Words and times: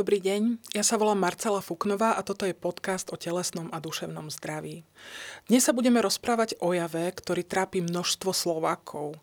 Dobrý 0.00 0.16
deň, 0.16 0.72
ja 0.72 0.80
sa 0.80 0.96
volám 0.96 1.20
Marcela 1.20 1.60
Fuknová 1.60 2.16
a 2.16 2.24
toto 2.24 2.48
je 2.48 2.56
podcast 2.56 3.12
o 3.12 3.20
telesnom 3.20 3.68
a 3.68 3.84
duševnom 3.84 4.32
zdraví. 4.32 4.80
Dnes 5.44 5.68
sa 5.68 5.76
budeme 5.76 6.00
rozprávať 6.00 6.56
o 6.64 6.72
jave, 6.72 7.12
ktorý 7.12 7.44
trápi 7.44 7.84
množstvo 7.84 8.32
Slovákov. 8.32 9.20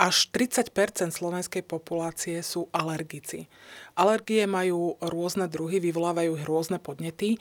Až 0.00 0.32
30% 0.32 0.72
slovenskej 1.12 1.60
populácie 1.68 2.40
sú 2.40 2.72
alergici. 2.72 3.52
Alergie 4.00 4.48
majú 4.48 4.96
rôzne 5.04 5.44
druhy, 5.44 5.76
vyvolávajú 5.84 6.40
ich 6.40 6.48
rôzne 6.48 6.80
podnety 6.80 7.36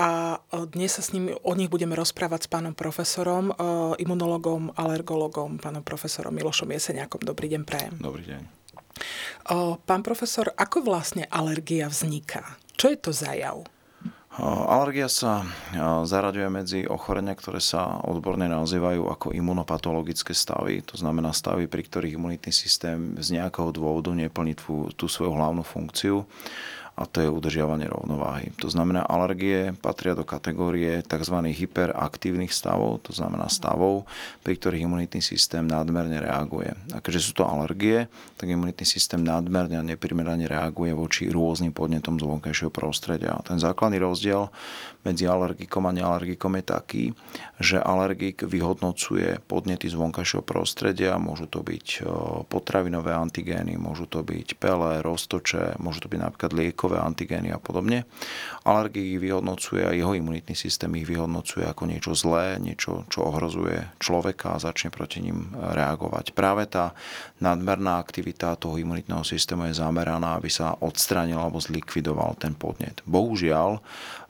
a 0.00 0.40
dnes 0.72 0.96
sa 0.96 1.04
s 1.04 1.12
nimi, 1.12 1.36
o 1.36 1.52
nich 1.52 1.68
budeme 1.68 1.92
rozprávať 2.00 2.48
s 2.48 2.50
pánom 2.50 2.72
profesorom, 2.72 3.52
e, 3.52 3.54
imunologom, 4.00 4.72
alergologom, 4.72 5.60
pánom 5.60 5.84
profesorom 5.84 6.32
Milošom 6.32 6.72
Jeseniakom. 6.72 7.28
Dobrý 7.28 7.52
deň, 7.52 7.62
prajem. 7.68 8.00
Dobrý 8.00 8.24
deň. 8.24 8.61
Pán 9.84 10.02
profesor, 10.06 10.50
ako 10.54 10.86
vlastne 10.86 11.26
alergia 11.28 11.90
vzniká? 11.90 12.56
Čo 12.78 12.92
je 12.92 12.98
to 12.98 13.10
za 13.10 13.36
jav? 13.36 13.62
Alergia 14.40 15.12
sa 15.12 15.44
zaraďuje 16.08 16.48
medzi 16.48 16.80
ochorenia, 16.88 17.36
ktoré 17.36 17.60
sa 17.60 18.00
odborne 18.00 18.48
nazývajú 18.48 19.04
ako 19.04 19.36
imunopatologické 19.36 20.32
stavy. 20.32 20.80
To 20.88 20.96
znamená 20.96 21.36
stavy, 21.36 21.68
pri 21.68 21.84
ktorých 21.84 22.16
imunitný 22.16 22.48
systém 22.48 23.12
z 23.20 23.36
nejakého 23.36 23.68
dôvodu 23.76 24.08
neplní 24.16 24.56
tú, 24.56 24.88
tú 24.96 25.04
svoju 25.04 25.36
hlavnú 25.36 25.60
funkciu 25.60 26.24
a 27.02 27.10
to 27.10 27.18
je 27.18 27.26
udržiavanie 27.26 27.90
rovnováhy. 27.90 28.54
To 28.62 28.70
znamená, 28.70 29.02
alergie 29.02 29.74
patria 29.82 30.14
do 30.14 30.22
kategórie 30.22 31.02
tzv. 31.02 31.34
hyperaktívnych 31.50 32.54
stavov, 32.54 33.02
to 33.02 33.10
znamená 33.10 33.50
stavov, 33.50 34.06
pri 34.46 34.54
ktorých 34.54 34.86
imunitný 34.86 35.18
systém 35.18 35.66
nadmerne 35.66 36.22
reaguje. 36.22 36.70
A 36.94 37.02
keďže 37.02 37.34
sú 37.34 37.42
to 37.42 37.44
alergie, 37.44 38.06
tak 38.38 38.46
imunitný 38.46 38.86
systém 38.86 39.18
nadmerne 39.18 39.82
a 39.82 39.82
neprimerane 39.82 40.46
reaguje 40.46 40.94
voči 40.94 41.26
rôznym 41.26 41.74
podnetom 41.74 42.22
z 42.22 42.24
vonkajšieho 42.30 42.70
prostredia. 42.70 43.34
A 43.34 43.42
ten 43.42 43.58
základný 43.58 43.98
rozdiel 43.98 44.46
medzi 45.02 45.26
alergikom 45.26 45.82
a 45.90 45.90
nealergikom 45.90 46.54
je 46.62 46.64
taký, 46.64 47.04
že 47.58 47.82
alergik 47.82 48.46
vyhodnocuje 48.46 49.42
podnety 49.50 49.90
z 49.90 49.98
vonkajšieho 49.98 50.46
prostredia, 50.46 51.18
môžu 51.18 51.50
to 51.50 51.66
byť 51.66 52.06
potravinové 52.46 53.10
antigény, 53.10 53.74
môžu 53.74 54.06
to 54.06 54.22
byť 54.22 54.62
pele, 54.62 55.02
roztoče, 55.02 55.82
môžu 55.82 56.06
to 56.06 56.08
byť 56.14 56.20
napríklad 56.22 56.52
liek 56.54 56.78
liekové 56.92 57.00
antigény 57.00 57.48
a 57.48 57.58
podobne. 57.58 58.04
Alergik 58.68 59.16
ich 59.16 59.20
vyhodnocuje 59.20 59.82
a 59.88 59.96
jeho 59.96 60.12
imunitný 60.12 60.52
systém 60.52 60.92
ich 61.00 61.08
vyhodnocuje 61.08 61.64
ako 61.64 61.88
niečo 61.88 62.12
zlé, 62.12 62.60
niečo, 62.60 63.08
čo 63.08 63.24
ohrozuje 63.24 63.96
človeka 63.96 64.54
a 64.54 64.62
začne 64.62 64.92
proti 64.92 65.24
ním 65.24 65.56
reagovať. 65.56 66.36
Práve 66.36 66.68
tá 66.68 66.92
nadmerná 67.40 67.96
aktivita 67.96 68.60
toho 68.60 68.76
imunitného 68.76 69.24
systému 69.24 69.72
je 69.72 69.80
zameraná, 69.80 70.36
aby 70.36 70.52
sa 70.52 70.76
odstranil 70.84 71.40
alebo 71.40 71.56
zlikvidoval 71.58 72.36
ten 72.36 72.52
podnet. 72.52 73.00
Bohužiaľ, 73.08 73.80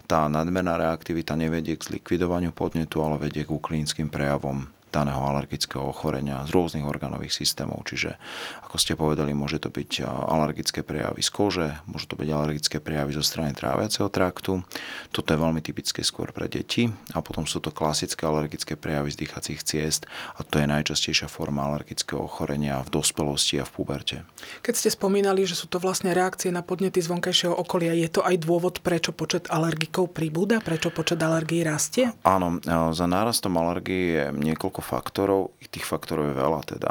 tá 0.06 0.30
nadmerná 0.30 0.78
reaktivita 0.78 1.34
nevedie 1.34 1.74
k 1.74 1.88
zlikvidovaniu 1.88 2.54
podnetu, 2.54 3.02
ale 3.02 3.18
vedie 3.18 3.42
k 3.42 3.50
klinickým 3.50 4.12
prejavom 4.12 4.70
daného 4.92 5.24
alergického 5.24 5.88
ochorenia 5.88 6.44
z 6.44 6.52
rôznych 6.52 6.84
orgánových 6.84 7.32
systémov. 7.32 7.88
Čiže, 7.88 8.20
ako 8.68 8.76
ste 8.76 8.92
povedali, 8.92 9.32
môže 9.32 9.56
to 9.56 9.72
byť 9.72 10.04
alergické 10.04 10.84
prejavy 10.84 11.24
z 11.24 11.30
kože, 11.32 11.68
môžu 11.88 12.12
to 12.12 12.20
byť 12.20 12.28
alergické 12.28 12.76
prejavy 12.76 13.16
zo 13.16 13.24
strany 13.24 13.56
tráviaceho 13.56 14.12
traktu. 14.12 14.60
Toto 15.08 15.28
je 15.32 15.40
veľmi 15.40 15.64
typické 15.64 16.04
skôr 16.04 16.28
pre 16.36 16.52
deti. 16.52 16.92
A 17.16 17.24
potom 17.24 17.48
sú 17.48 17.64
to 17.64 17.72
klasické 17.72 18.28
alergické 18.28 18.76
prejavy 18.76 19.08
z 19.08 19.24
dýchacích 19.24 19.64
ciest 19.64 20.04
a 20.36 20.44
to 20.44 20.60
je 20.60 20.68
najčastejšia 20.68 21.30
forma 21.30 21.64
alergického 21.72 22.20
ochorenia 22.20 22.84
v 22.84 23.00
dospelosti 23.00 23.56
a 23.56 23.64
v 23.64 23.72
puberte. 23.72 24.16
Keď 24.60 24.74
ste 24.76 24.90
spomínali, 24.92 25.48
že 25.48 25.56
sú 25.56 25.70
to 25.70 25.80
vlastne 25.80 26.12
reakcie 26.12 26.52
na 26.52 26.60
podnety 26.60 27.00
z 27.00 27.08
vonkajšieho 27.08 27.54
okolia, 27.56 27.96
je 27.96 28.10
to 28.12 28.20
aj 28.20 28.36
dôvod, 28.42 28.82
prečo 28.82 29.14
počet 29.14 29.48
alergikov 29.48 30.12
pribúda, 30.12 30.58
prečo 30.58 30.92
počet 30.92 31.22
alergií 31.22 31.62
rastie? 31.62 32.10
Áno, 32.26 32.58
za 32.92 33.06
nárastom 33.06 33.54
alergii 33.54 34.04
je 34.12 34.24
niekoľko 34.34 34.81
faktorov, 34.84 35.56
tých 35.72 35.88
faktorov 35.88 36.28
je 36.28 36.36
veľa 36.36 36.60
teda. 36.68 36.90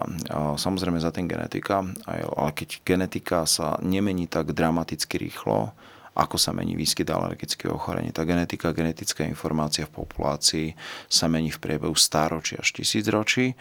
Samozrejme 0.57 0.97
za 0.97 1.13
tým 1.13 1.29
genetika, 1.29 1.85
ale 2.09 2.52
keď 2.57 2.81
genetika 2.81 3.46
sa 3.46 3.78
nemení 3.84 4.25
tak 4.25 4.57
dramaticky 4.57 5.22
rýchlo, 5.22 5.75
ako 6.12 6.35
sa 6.35 6.52
mení 6.52 6.75
výskyt 6.75 7.07
alergického 7.07 7.72
ochorenia. 7.72 8.12
Tá 8.12 8.28
genetika, 8.28 8.75
genetická 8.75 9.24
informácia 9.24 9.88
v 9.88 10.03
populácii 10.03 10.75
sa 11.07 11.31
mení 11.31 11.56
v 11.56 11.62
priebehu 11.62 11.96
stáročí 11.96 12.59
až 12.59 12.75
tisícročí 12.75 13.56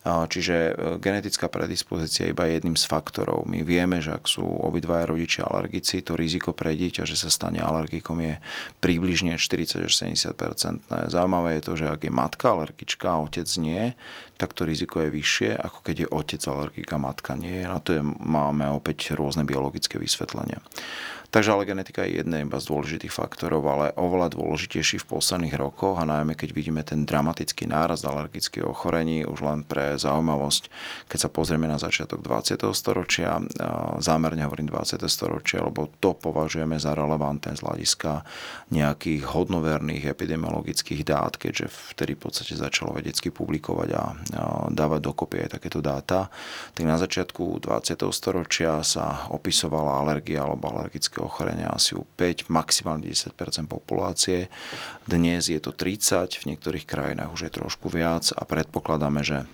Čiže 0.00 0.56
e, 0.56 0.72
genetická 0.96 1.52
predispozícia 1.52 2.24
je 2.24 2.32
iba 2.32 2.48
jedným 2.48 2.72
z 2.72 2.88
faktorov. 2.88 3.44
My 3.44 3.60
vieme, 3.60 4.00
že 4.00 4.16
ak 4.16 4.24
sú 4.24 4.40
obidvaja 4.40 5.04
rodičia 5.04 5.44
alergici, 5.44 6.00
to 6.00 6.16
riziko 6.16 6.56
pre 6.56 6.72
dieťa, 6.72 7.04
že 7.04 7.20
sa 7.20 7.28
stane 7.28 7.60
alergikom 7.60 8.16
je 8.24 8.40
približne 8.80 9.36
40 9.36 9.84
až 9.84 9.92
70 9.92 10.32
Zaujímavé 11.12 11.60
je 11.60 11.62
to, 11.68 11.72
že 11.76 11.86
ak 11.92 12.00
je 12.08 12.12
matka 12.12 12.56
alergička 12.56 13.12
a 13.12 13.20
otec 13.20 13.44
nie, 13.60 13.92
tak 14.40 14.56
to 14.56 14.64
riziko 14.64 15.04
je 15.04 15.12
vyššie, 15.12 15.52
ako 15.52 15.78
keď 15.84 15.96
je 16.00 16.08
otec 16.08 16.42
alergika, 16.48 16.96
matka 16.96 17.36
nie. 17.36 17.60
Na 17.60 17.76
to 17.76 17.92
je, 17.92 18.00
máme 18.24 18.72
opäť 18.72 19.12
rôzne 19.12 19.44
biologické 19.44 20.00
vysvetlenia. 20.00 20.64
Takže 21.30 21.54
ale 21.54 21.62
genetika 21.62 22.02
je 22.02 22.18
jedna 22.18 22.42
iba 22.42 22.58
z 22.58 22.66
dôležitých 22.66 23.14
faktorov, 23.14 23.62
ale 23.70 23.94
oveľa 23.94 24.34
dôležitejší 24.34 24.98
v 24.98 25.08
posledných 25.14 25.54
rokoch 25.54 26.02
a 26.02 26.02
najmä 26.02 26.34
keď 26.34 26.50
vidíme 26.50 26.82
ten 26.82 27.06
dramatický 27.06 27.70
náraz 27.70 28.02
alergických 28.02 28.66
ochorení, 28.66 29.22
už 29.22 29.46
len 29.46 29.62
pre 29.62 29.94
zaujímavosť, 29.94 30.66
keď 31.06 31.18
sa 31.22 31.30
pozrieme 31.30 31.70
na 31.70 31.78
začiatok 31.78 32.26
20. 32.26 32.66
storočia, 32.74 33.38
zámerne 34.02 34.42
hovorím 34.42 34.74
20. 34.74 35.06
storočia, 35.06 35.62
lebo 35.62 35.86
to 36.02 36.18
považujeme 36.18 36.74
za 36.82 36.98
relevantné 36.98 37.54
z 37.54 37.62
hľadiska 37.62 38.26
nejakých 38.74 39.22
hodnoverných 39.30 40.10
epidemiologických 40.10 41.06
dát, 41.06 41.38
keďže 41.38 41.94
vtedy 41.94 42.18
v 42.18 42.26
podstate 42.26 42.58
začalo 42.58 42.98
vedecky 42.98 43.30
publikovať 43.30 43.88
a 43.94 44.02
dávať 44.74 45.00
dokopy 45.06 45.46
aj 45.46 45.62
takéto 45.62 45.78
dáta, 45.78 46.26
tak 46.74 46.84
na 46.90 46.98
začiatku 46.98 47.62
20. 47.62 48.02
storočia 48.10 48.82
sa 48.82 49.30
opisovala 49.30 50.02
alergia 50.02 50.42
alebo 50.42 50.74
alergické 50.74 51.19
ochorenia 51.20 51.70
asi 51.70 51.94
u 51.94 52.04
5, 52.04 52.48
maximálne 52.50 53.06
10% 53.06 53.36
populácie. 53.68 54.48
Dnes 55.04 55.52
je 55.52 55.60
to 55.60 55.76
30, 55.76 56.40
v 56.40 56.48
niektorých 56.54 56.88
krajinách 56.88 57.36
už 57.36 57.40
je 57.48 57.56
trošku 57.60 57.92
viac 57.92 58.32
a 58.32 58.42
predpokladáme, 58.48 59.20
že 59.22 59.44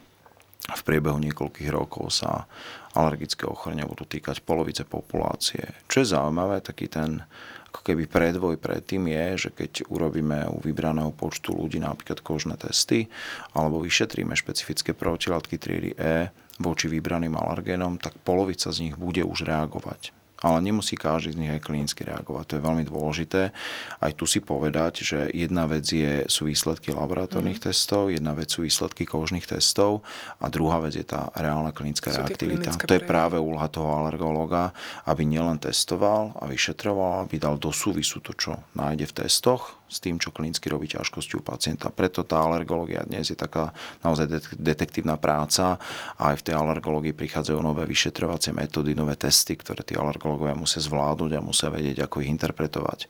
v 0.66 0.82
priebehu 0.82 1.22
niekoľkých 1.22 1.70
rokov 1.70 2.10
sa 2.10 2.50
alergické 2.98 3.46
ochorenia 3.46 3.86
budú 3.86 4.02
týkať 4.02 4.42
polovice 4.42 4.82
populácie. 4.82 5.62
Čo 5.86 6.02
je 6.02 6.10
zaujímavé, 6.10 6.58
taký 6.58 6.90
ten 6.90 7.22
ako 7.70 7.92
keby 7.92 8.08
predvoj 8.08 8.56
predtým 8.56 9.04
je, 9.04 9.26
že 9.46 9.50
keď 9.52 9.86
urobíme 9.92 10.48
u 10.48 10.58
vybraného 10.64 11.12
počtu 11.12 11.52
ľudí 11.52 11.76
napríklad 11.76 12.24
kožné 12.24 12.56
testy 12.56 13.06
alebo 13.52 13.84
vyšetríme 13.84 14.32
špecifické 14.32 14.96
protilátky 14.96 15.54
triedy 15.60 15.92
E 15.94 16.32
voči 16.56 16.88
vybraným 16.88 17.36
alergénom, 17.36 18.00
tak 18.00 18.16
polovica 18.24 18.72
z 18.72 18.88
nich 18.88 18.96
bude 18.96 19.20
už 19.20 19.44
reagovať 19.44 20.25
ale 20.46 20.62
nemusí 20.62 20.94
každý 20.94 21.34
z 21.34 21.38
nich 21.42 21.50
aj 21.50 21.66
klinicky 21.66 22.06
reagovať. 22.06 22.44
To 22.46 22.54
je 22.58 22.62
veľmi 22.62 22.84
dôležité. 22.86 23.50
Aj 23.98 24.12
tu 24.14 24.30
si 24.30 24.38
povedať, 24.38 25.02
že 25.02 25.18
jedna 25.34 25.66
vec 25.66 25.82
je, 25.82 26.22
sú 26.30 26.46
výsledky 26.46 26.94
laboratórnych 26.94 27.58
mm. 27.58 27.66
testov, 27.66 28.14
jedna 28.14 28.30
vec 28.38 28.54
sú 28.54 28.62
výsledky 28.62 29.02
kožných 29.02 29.42
testov 29.42 30.06
a 30.38 30.46
druhá 30.46 30.78
vec 30.78 30.94
je 30.94 31.02
tá 31.02 31.34
reálna 31.34 31.74
klinická 31.74 32.14
sú 32.14 32.22
reaktivita. 32.22 32.78
To 32.78 32.94
je 32.94 33.02
práve 33.02 33.42
úloha 33.42 33.66
toho 33.66 33.90
alergológa, 33.90 34.70
aby 35.10 35.26
nielen 35.26 35.58
testoval 35.58 36.38
a 36.38 36.46
vyšetroval, 36.46 37.26
aby 37.26 37.42
dal 37.42 37.58
do 37.58 37.74
súvisu 37.74 38.22
to, 38.22 38.30
čo 38.38 38.62
nájde 38.78 39.10
v 39.10 39.16
testoch 39.26 39.75
s 39.86 40.02
tým, 40.02 40.18
čo 40.18 40.34
klinicky 40.34 40.66
robí 40.66 40.90
ťažkosti 40.90 41.38
u 41.38 41.42
pacienta. 41.46 41.94
Preto 41.94 42.26
tá 42.26 42.42
alergológia 42.42 43.06
dnes 43.06 43.30
je 43.30 43.38
taká 43.38 43.70
naozaj 44.02 44.26
detektívna 44.58 45.14
práca 45.14 45.78
a 46.18 46.34
aj 46.34 46.42
v 46.42 46.44
tej 46.50 46.54
alergológii 46.58 47.14
prichádzajú 47.14 47.58
nové 47.62 47.86
vyšetrovacie 47.86 48.50
metódy, 48.50 48.98
nové 48.98 49.14
testy, 49.14 49.54
ktoré 49.54 49.86
tí 49.86 49.94
alergológovia 49.94 50.58
musia 50.58 50.82
zvládnuť 50.82 51.32
a 51.38 51.46
musia 51.46 51.70
vedieť, 51.70 52.02
ako 52.02 52.26
ich 52.26 52.32
interpretovať. 52.34 53.06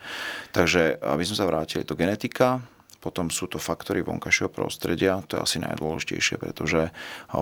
Takže, 0.53 1.01
aby 1.01 1.23
sme 1.25 1.37
sa 1.37 1.49
vrátili, 1.49 1.89
to 1.89 1.97
genetika, 1.97 2.61
potom 3.07 3.31
sú 3.31 3.47
to 3.47 3.63
faktory 3.63 4.03
vonkajšieho 4.03 4.51
prostredia, 4.51 5.23
to 5.31 5.39
je 5.39 5.45
asi 5.47 5.57
najdôležitejšie, 5.63 6.43
pretože 6.43 6.91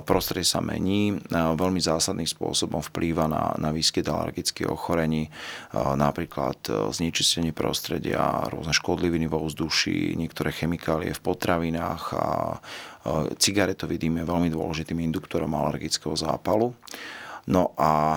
prostredie 0.05 0.45
sa 0.45 0.61
mení, 0.61 1.17
veľmi 1.33 1.81
zásadným 1.81 2.29
spôsobom 2.29 2.85
vplýva 2.85 3.25
na, 3.25 3.57
na 3.57 3.73
výskyt 3.73 4.05
alergických 4.05 4.69
ochorení, 4.69 5.33
napríklad 5.73 6.61
e, 6.69 6.93
znečistenie 6.93 7.57
prostredia, 7.57 8.45
rôzne 8.53 8.77
škodliviny 8.77 9.25
vo 9.25 9.49
vzduši, 9.49 10.13
niektoré 10.21 10.53
chemikálie 10.53 11.17
v 11.17 11.25
potravinách 11.25 12.05
a 12.13 12.27
cigaretový 13.41 13.97
dým 13.97 14.21
je 14.21 14.25
veľmi 14.29 14.49
dôležitým 14.53 15.01
induktorom 15.01 15.53
alergického 15.57 16.17
zápalu. 16.17 16.77
No 17.45 17.77
a 17.77 18.17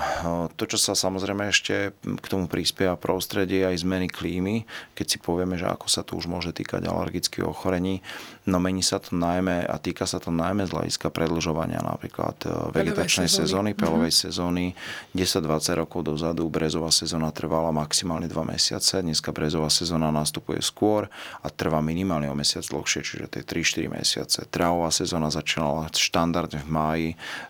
to, 0.56 0.64
čo 0.64 0.80
sa 0.80 0.96
samozrejme 0.96 1.52
ešte 1.52 1.92
k 2.00 2.26
tomu 2.32 2.48
prispieva 2.48 2.96
prostredie 2.96 3.68
aj 3.68 3.84
zmeny 3.84 4.08
klímy, 4.08 4.64
keď 4.96 5.06
si 5.06 5.18
povieme, 5.20 5.60
že 5.60 5.68
ako 5.68 5.88
sa 5.92 6.08
to 6.08 6.16
už 6.16 6.32
môže 6.32 6.56
týkať 6.56 6.88
alergických 6.88 7.44
ochorení, 7.44 8.00
no 8.48 8.64
mení 8.64 8.80
sa 8.80 9.04
to 9.04 9.20
najmä 9.20 9.68
a 9.68 9.76
týka 9.84 10.08
sa 10.08 10.24
to 10.24 10.32
najmä 10.32 10.64
z 10.64 10.72
hľadiska 10.72 11.12
predlžovania 11.12 11.84
napríklad 11.84 12.40
e, 12.48 12.72
vegetačnej 12.72 13.28
sezóny, 13.28 13.76
pelovej 13.76 14.16
mm-hmm. 14.16 14.26
sezóny. 14.32 14.66
10-20 15.12 15.84
rokov 15.84 16.08
dozadu 16.08 16.48
brezová 16.48 16.88
sezóna 16.88 17.28
trvala 17.36 17.76
maximálne 17.76 18.32
2 18.32 18.32
mesiace, 18.48 19.04
dneska 19.04 19.36
brezová 19.36 19.68
sezóna 19.68 20.08
nastupuje 20.08 20.64
skôr 20.64 21.12
a 21.44 21.48
trvá 21.52 21.84
minimálne 21.84 22.32
o 22.32 22.36
mesiac 22.38 22.64
dlhšie, 22.64 23.04
čiže 23.04 23.26
to 23.28 23.36
je 23.44 23.46
3-4 23.46 23.92
mesiace. 23.92 24.40
Trávová 24.48 24.88
sezóna 24.96 25.28
začínala 25.28 25.92
štandardne 25.92 26.64
v 26.64 26.70
máji, 26.72 27.10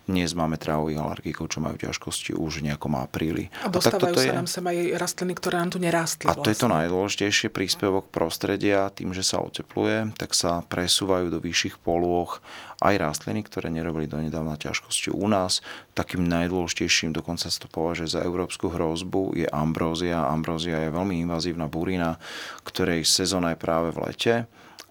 dnes 0.09 0.33
máme 0.33 0.57
trávových 0.57 0.97
alergikov, 0.97 1.53
čo 1.53 1.62
majú 1.67 1.75
ťažkosti 1.75 2.31
už 2.39 2.63
v 2.63 2.71
nejakom 2.71 2.95
apríli. 2.95 3.51
A 3.61 3.67
dostávajú 3.67 4.15
a 4.15 4.23
sa 4.23 4.31
je... 4.31 4.39
nám 4.39 4.47
sem 4.47 4.63
aj 4.63 4.77
rastliny, 4.95 5.33
ktoré 5.35 5.55
nám 5.59 5.71
tu 5.75 5.79
nerástli. 5.83 6.25
A 6.25 6.33
to 6.33 6.41
vlastne. 6.41 6.51
je 6.51 6.55
to 6.55 6.65
vlastne. 6.65 6.77
najdôležitejšie 6.79 7.47
príspevok 7.51 8.05
prostredia, 8.07 8.87
tým, 8.95 9.11
že 9.11 9.27
sa 9.27 9.43
otepluje, 9.43 10.15
tak 10.15 10.31
sa 10.31 10.63
presúvajú 10.63 11.27
do 11.27 11.43
vyšších 11.43 11.83
polôch 11.83 12.39
aj 12.79 12.95
rastliny, 12.95 13.43
ktoré 13.43 13.67
nerobili 13.67 14.07
donedávna 14.07 14.55
ťažkosti 14.55 15.11
u 15.11 15.27
nás. 15.27 15.59
Takým 15.97 16.23
najdôležitejším, 16.23 17.11
dokonca 17.11 17.51
sa 17.51 17.59
to 17.59 17.67
považuje 17.67 18.07
za 18.07 18.21
európsku 18.23 18.69
hrozbu, 18.69 19.35
je 19.35 19.47
ambrózia. 19.49 20.23
Ambrózia 20.29 20.87
je 20.87 20.93
veľmi 20.93 21.19
invazívna 21.25 21.65
burina, 21.65 22.21
ktorej 22.63 23.03
sezóna 23.03 23.53
je 23.53 23.59
práve 23.59 23.89
v 23.91 24.01
lete 24.07 24.35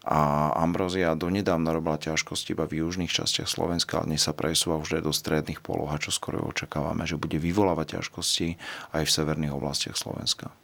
a 0.07 0.55
ambrózia 0.63 1.19
donedávna 1.19 1.75
robila 1.75 1.99
ťažkosti 1.99 2.55
iba 2.55 2.63
v 2.63 2.87
južných 2.87 3.11
častiach 3.11 3.51
Slovenska, 3.51 3.99
ale 3.99 4.15
dnes 4.15 4.23
sa 4.23 4.31
presúva 4.31 4.79
už 4.79 5.03
aj 5.03 5.03
do 5.03 5.11
stredných 5.11 5.59
poloh 5.59 5.91
a 5.91 5.99
čo 5.99 6.15
skoro 6.15 6.47
očakávame, 6.47 7.03
že 7.11 7.19
bude 7.19 7.43
vyvolávať 7.43 7.99
ťažkosti 7.99 8.55
aj 8.95 9.03
v 9.03 9.11
severných 9.11 9.53
oblastiach 9.59 9.99
Slovenska. 9.99 10.55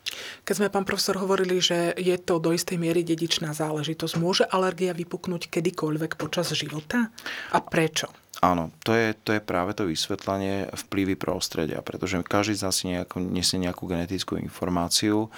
Keď 0.47 0.55
sme, 0.63 0.71
pán 0.71 0.87
profesor, 0.87 1.19
hovorili, 1.19 1.59
že 1.59 1.91
je 1.99 2.15
to 2.23 2.39
do 2.39 2.55
istej 2.55 2.79
miery 2.79 3.03
dedičná 3.03 3.51
záležitosť, 3.51 4.15
môže 4.23 4.47
alergia 4.47 4.95
vypuknúť 4.95 5.51
kedykoľvek 5.51 6.15
počas 6.15 6.55
života? 6.55 7.11
A 7.51 7.59
prečo? 7.59 8.15
Áno, 8.41 8.73
to 8.81 8.97
je, 8.97 9.13
to 9.13 9.37
je 9.37 9.45
práve 9.45 9.77
to 9.77 9.85
vysvetlenie 9.85 10.73
vplyvy 10.89 11.21
prostredia, 11.21 11.85
pretože 11.85 12.17
každý 12.25 12.57
z 12.57 12.65
nás 12.65 12.81
nejako, 12.81 13.21
nesie 13.21 13.61
nejakú 13.61 13.85
genetickú 13.85 14.41
informáciu. 14.41 15.29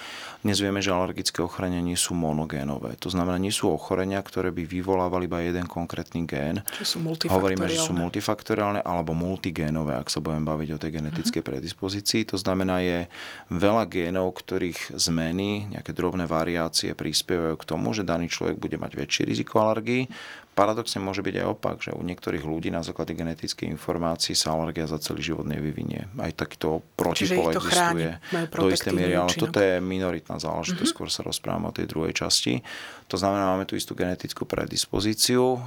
Dnes 0.47 0.63
vieme, 0.63 0.79
že 0.79 0.95
alergické 0.95 1.43
ochorenia 1.43 1.83
nie 1.83 1.99
sú 1.99 2.15
monogénové. 2.15 2.95
To 3.03 3.11
znamená, 3.11 3.35
nie 3.35 3.51
sú 3.51 3.67
ochorenia, 3.67 4.23
ktoré 4.23 4.55
by 4.55 4.63
vyvolávali 4.63 5.27
iba 5.27 5.43
jeden 5.43 5.67
konkrétny 5.67 6.23
gén. 6.23 6.63
Sú 6.87 7.03
Hovoríme, 7.03 7.67
že 7.67 7.83
sú 7.83 7.91
multifaktoriálne 7.91 8.79
alebo 8.79 9.11
multigénové, 9.11 9.99
ak 9.99 10.07
sa 10.07 10.23
budeme 10.23 10.47
baviť 10.47 10.69
o 10.71 10.81
tej 10.81 10.91
genetickej 10.95 11.41
uh-huh. 11.43 11.51
predispozícii. 11.51 12.31
To 12.31 12.39
znamená, 12.39 12.79
je 12.79 13.11
veľa 13.51 13.91
génov, 13.91 14.39
ktorých 14.39 14.95
zmeny, 14.95 15.67
nejaké 15.67 15.91
drobné 15.91 16.31
variácie 16.31 16.95
prispievajú 16.95 17.59
k 17.59 17.67
tomu, 17.67 17.91
že 17.91 18.07
daný 18.07 18.31
človek 18.31 18.55
bude 18.55 18.79
mať 18.79 18.95
väčšie 18.95 19.27
riziko 19.27 19.59
alergii, 19.59 20.07
Paradoxne 20.55 21.03
môže 21.03 21.19
byť 21.19 21.35
aj 21.43 21.47
opak, 21.51 21.83
že 21.83 21.91
u 21.91 21.99
niektorých 21.99 22.47
ľudí 22.47 22.71
na 22.71 22.79
základe 22.79 23.11
genetickej 23.11 23.67
informácií 23.75 24.39
sa 24.39 24.55
alergia 24.55 24.87
za 24.87 25.03
celý 25.03 25.19
život 25.19 25.43
nevyvinie. 25.43 26.07
Aj 26.15 26.31
takýto 26.31 26.79
protipol 26.95 27.51
existuje 27.51 28.15
do 28.55 28.71
istej 28.71 28.95
miery, 28.95 29.19
ale 29.19 29.35
toto 29.35 29.59
je 29.59 29.83
minoritná 29.83 30.39
záležitosť, 30.39 30.79
mm-hmm. 30.79 30.95
skôr 30.95 31.11
sa 31.11 31.27
rozprávam 31.27 31.67
o 31.67 31.75
tej 31.75 31.91
druhej 31.91 32.15
časti. 32.15 32.63
To 33.11 33.19
znamená, 33.19 33.51
máme 33.51 33.67
tu 33.67 33.75
istú 33.75 33.99
genetickú 33.99 34.47
predispozíciu. 34.47 35.59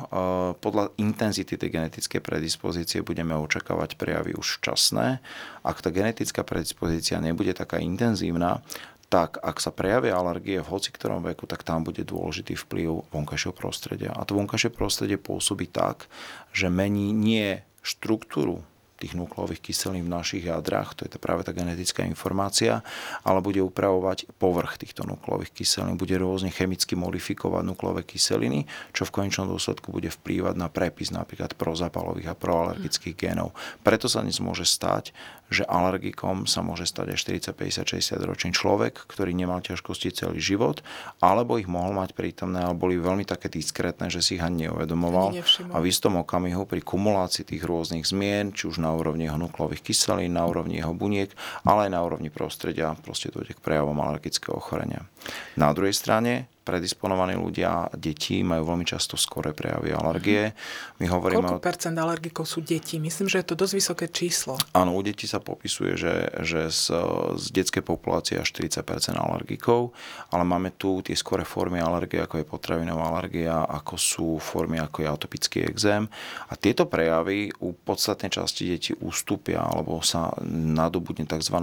Podľa 0.57 0.97
intenzity 0.97 1.61
tej 1.61 1.69
genetickej 1.69 2.25
predispozície 2.25 3.05
budeme 3.05 3.37
očakávať 3.37 4.01
prejavy 4.01 4.41
už 4.41 4.59
včasné. 4.59 5.21
Ak 5.69 5.85
tá 5.85 5.93
genetická 5.93 6.49
predispozícia 6.49 7.21
nebude 7.21 7.53
taká 7.53 7.77
intenzívna, 7.77 8.65
tak 9.09 9.41
ak 9.41 9.57
sa 9.59 9.73
prejavia 9.73 10.21
alergie 10.21 10.61
v 10.61 10.69
hoci 10.69 10.93
ktorom 10.93 11.25
veku, 11.25 11.49
tak 11.49 11.65
tam 11.65 11.81
bude 11.85 12.05
dôležitý 12.05 12.61
vplyv 12.61 13.09
vonkajšieho 13.09 13.57
prostredia. 13.57 14.13
A 14.13 14.29
to 14.29 14.37
vonkajšie 14.37 14.69
prostredie 14.69 15.17
pôsobí 15.17 15.69
tak, 15.69 16.13
že 16.53 16.69
mení 16.69 17.17
nie 17.17 17.65
štruktúru 17.81 18.61
tých 18.99 19.15
nukleových 19.15 19.63
kyselín 19.63 20.11
v 20.11 20.15
našich 20.19 20.51
jadrách, 20.51 20.99
to 20.99 21.07
je 21.07 21.15
to 21.15 21.23
práve 21.23 21.47
tá 21.47 21.55
genetická 21.55 22.03
informácia, 22.03 22.83
ale 23.23 23.39
bude 23.39 23.63
upravovať 23.63 24.27
povrch 24.43 24.83
týchto 24.83 25.07
nukleových 25.07 25.55
kyselín, 25.55 25.95
bude 25.95 26.19
rôzne 26.19 26.51
chemicky 26.51 26.99
modifikovať 26.99 27.63
nukleové 27.63 28.03
kyseliny, 28.03 28.67
čo 28.91 29.07
v 29.07 29.15
konečnom 29.15 29.47
dôsledku 29.47 29.95
bude 29.95 30.11
vplývať 30.11 30.59
na 30.59 30.67
prepis 30.67 31.15
napríklad 31.15 31.55
prozapalových 31.55 32.35
a 32.35 32.39
proalergických 32.39 33.15
génov. 33.15 33.55
Preto 33.87 34.11
sa 34.11 34.27
dnes 34.27 34.43
môže 34.43 34.67
stať, 34.67 35.15
že 35.49 35.65
alergikom 35.65 36.45
sa 36.45 36.61
môže 36.61 36.85
stať 36.85 37.17
aj 37.17 37.19
40, 37.53 37.85
50, 37.85 38.21
60 38.21 38.29
ročný 38.29 38.51
človek, 38.53 39.09
ktorý 39.09 39.33
nemal 39.33 39.65
ťažkosti 39.65 40.13
celý 40.13 40.41
život, 40.41 40.85
alebo 41.25 41.57
ich 41.57 41.69
mohol 41.69 41.97
mať 41.97 42.13
prítomné, 42.13 42.65
ale 42.65 42.77
boli 42.77 43.01
veľmi 43.01 43.25
také 43.25 43.49
diskrétne, 43.49 44.13
že 44.13 44.21
si 44.21 44.37
ich 44.37 44.45
ani 44.45 44.69
neuvedomoval. 44.69 45.33
A 45.73 45.77
v 45.81 45.87
istom 45.89 46.21
okamihu 46.21 46.69
pri 46.69 46.85
kumulácii 46.85 47.49
tých 47.49 47.65
rôznych 47.65 48.05
zmien, 48.05 48.53
či 48.53 48.69
už 48.69 48.81
na 48.81 48.93
úrovni 48.93 49.27
jeho 49.27 49.41
nukleových 49.41 49.85
kyselín, 49.85 50.37
na 50.37 50.45
úrovni 50.45 50.81
jeho 50.81 50.93
buniek, 50.93 51.33
ale 51.65 51.89
aj 51.89 51.91
na 51.97 52.01
úrovni 52.05 52.29
prostredia, 52.29 52.93
proste 53.01 53.33
dojde 53.33 53.57
k 53.57 53.65
prejavom 53.65 53.97
alergického 53.99 54.57
ochorenia. 54.57 55.09
Na 55.57 55.73
druhej 55.73 55.97
strane 55.97 56.47
predisponovaní 56.69 57.41
ľudia, 57.41 57.89
deti 57.97 58.45
majú 58.45 58.77
veľmi 58.77 58.85
často 58.85 59.17
skoré 59.17 59.57
prejavy 59.57 59.97
alergie. 59.97 60.53
My 61.01 61.09
hovoríme 61.09 61.41
Koľko 61.41 61.57
o... 61.57 61.65
percent 61.65 61.97
alergikov 61.97 62.45
sú 62.45 62.61
deti? 62.61 63.01
Myslím, 63.01 63.33
že 63.33 63.41
je 63.41 63.49
to 63.49 63.57
dosť 63.57 63.73
vysoké 63.73 64.07
číslo. 64.13 64.61
Áno, 64.77 64.93
u 64.93 65.01
detí 65.01 65.25
sa 65.25 65.41
popisuje, 65.41 65.97
že, 65.97 66.29
že 66.45 66.69
z, 66.69 66.93
z 67.41 67.45
detskej 67.57 67.81
populácie 67.81 68.37
až 68.37 68.53
40% 68.61 69.17
alergikov, 69.17 69.97
ale 70.29 70.45
máme 70.45 70.77
tu 70.77 71.01
tie 71.01 71.17
skoré 71.17 71.49
formy 71.49 71.81
alergie, 71.81 72.21
ako 72.21 72.43
je 72.43 72.45
potravinová 72.45 73.09
alergia, 73.09 73.65
ako 73.65 73.95
sú 73.97 74.29
formy, 74.43 74.77
ako 74.83 75.07
je 75.07 75.09
atopický 75.09 75.59
exém. 75.65 76.05
A 76.51 76.59
tieto 76.59 76.85
prejavy 76.85 77.49
u 77.63 77.73
podstatnej 77.73 78.35
časti 78.35 78.69
detí 78.69 78.93
ústupia, 78.99 79.63
alebo 79.63 80.03
sa 80.03 80.35
nadobudne 80.51 81.25
tzv. 81.25 81.57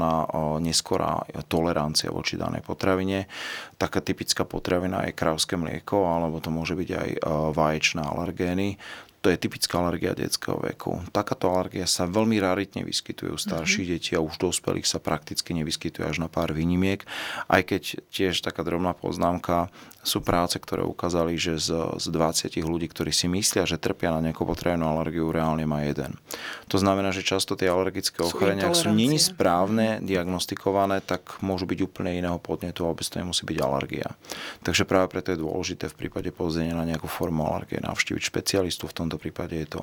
neskorá 0.63 1.27
tolerancia 1.51 2.07
voči 2.09 2.39
danej 2.39 2.63
potravine. 2.63 3.27
Taká 3.75 3.99
typická 3.99 4.47
potravina 4.47 4.94
je 5.03 5.11
krávské 5.11 5.59
mlieko, 5.59 6.07
alebo 6.07 6.39
to 6.39 6.47
môže 6.47 6.79
byť 6.79 6.89
aj 6.95 7.09
e, 7.11 7.19
vaječné 7.51 8.01
alergény 8.01 8.79
to 9.25 9.33
je 9.33 9.41
typická 9.41 9.81
alergia 9.81 10.13
detského 10.13 10.61
veku. 10.61 11.01
Takáto 11.09 11.49
alergia 11.49 11.89
sa 11.89 12.05
veľmi 12.05 12.37
raritne 12.37 12.85
vyskytuje 12.85 13.33
u 13.33 13.39
starších 13.41 13.89
mm-hmm. 13.89 13.97
detí 13.97 14.11
a 14.13 14.21
už 14.21 14.37
dospelých 14.37 14.85
sa 14.85 15.01
prakticky 15.01 15.57
nevyskytuje 15.57 16.05
až 16.05 16.21
na 16.21 16.29
pár 16.29 16.53
výnimiek. 16.53 17.01
Aj 17.49 17.65
keď 17.65 18.05
tiež 18.13 18.45
taká 18.45 18.61
drobná 18.61 18.93
poznámka, 18.93 19.73
sú 20.05 20.21
práce, 20.21 20.61
ktoré 20.61 20.85
ukázali, 20.85 21.33
že 21.35 21.57
z, 21.57 21.97
z 21.97 22.05
20 22.13 22.53
ľudí, 22.61 22.85
ktorí 22.93 23.09
si 23.09 23.25
myslia, 23.25 23.65
že 23.65 23.81
trpia 23.81 24.13
na 24.13 24.21
nejakú 24.21 24.45
potravenú 24.45 24.85
alergiu, 24.85 25.33
reálne 25.33 25.65
má 25.65 25.81
jeden. 25.81 26.21
To 26.69 26.77
znamená, 26.77 27.09
že 27.09 27.25
často 27.25 27.57
tie 27.57 27.73
alergické 27.73 28.21
ochorenia, 28.21 28.69
ak 28.69 28.77
sú 28.77 28.93
není 28.93 29.17
správne 29.17 29.99
diagnostikované, 30.05 31.01
tak 31.01 31.41
môžu 31.41 31.65
byť 31.65 31.79
úplne 31.81 32.13
iného 32.13 32.37
podnetu 32.37 32.85
vôbec 32.85 33.03
to 33.09 33.17
nemusí 33.17 33.41
byť 33.49 33.57
alergia. 33.65 34.13
Takže 34.61 34.85
práve 34.85 35.09
preto 35.09 35.33
je 35.33 35.41
dôležité 35.41 35.89
v 35.89 35.97
prípade 36.05 36.29
povzenia 36.29 36.77
na 36.77 36.85
nejakú 36.85 37.09
formu 37.09 37.41
alergie 37.41 37.81
navštíviť 37.81 38.21
špecialistu 38.21 38.85
v 38.85 38.93
tomto 38.93 39.14
tomto 39.15 39.23
prípade 39.23 39.55
je 39.55 39.79
to 39.79 39.81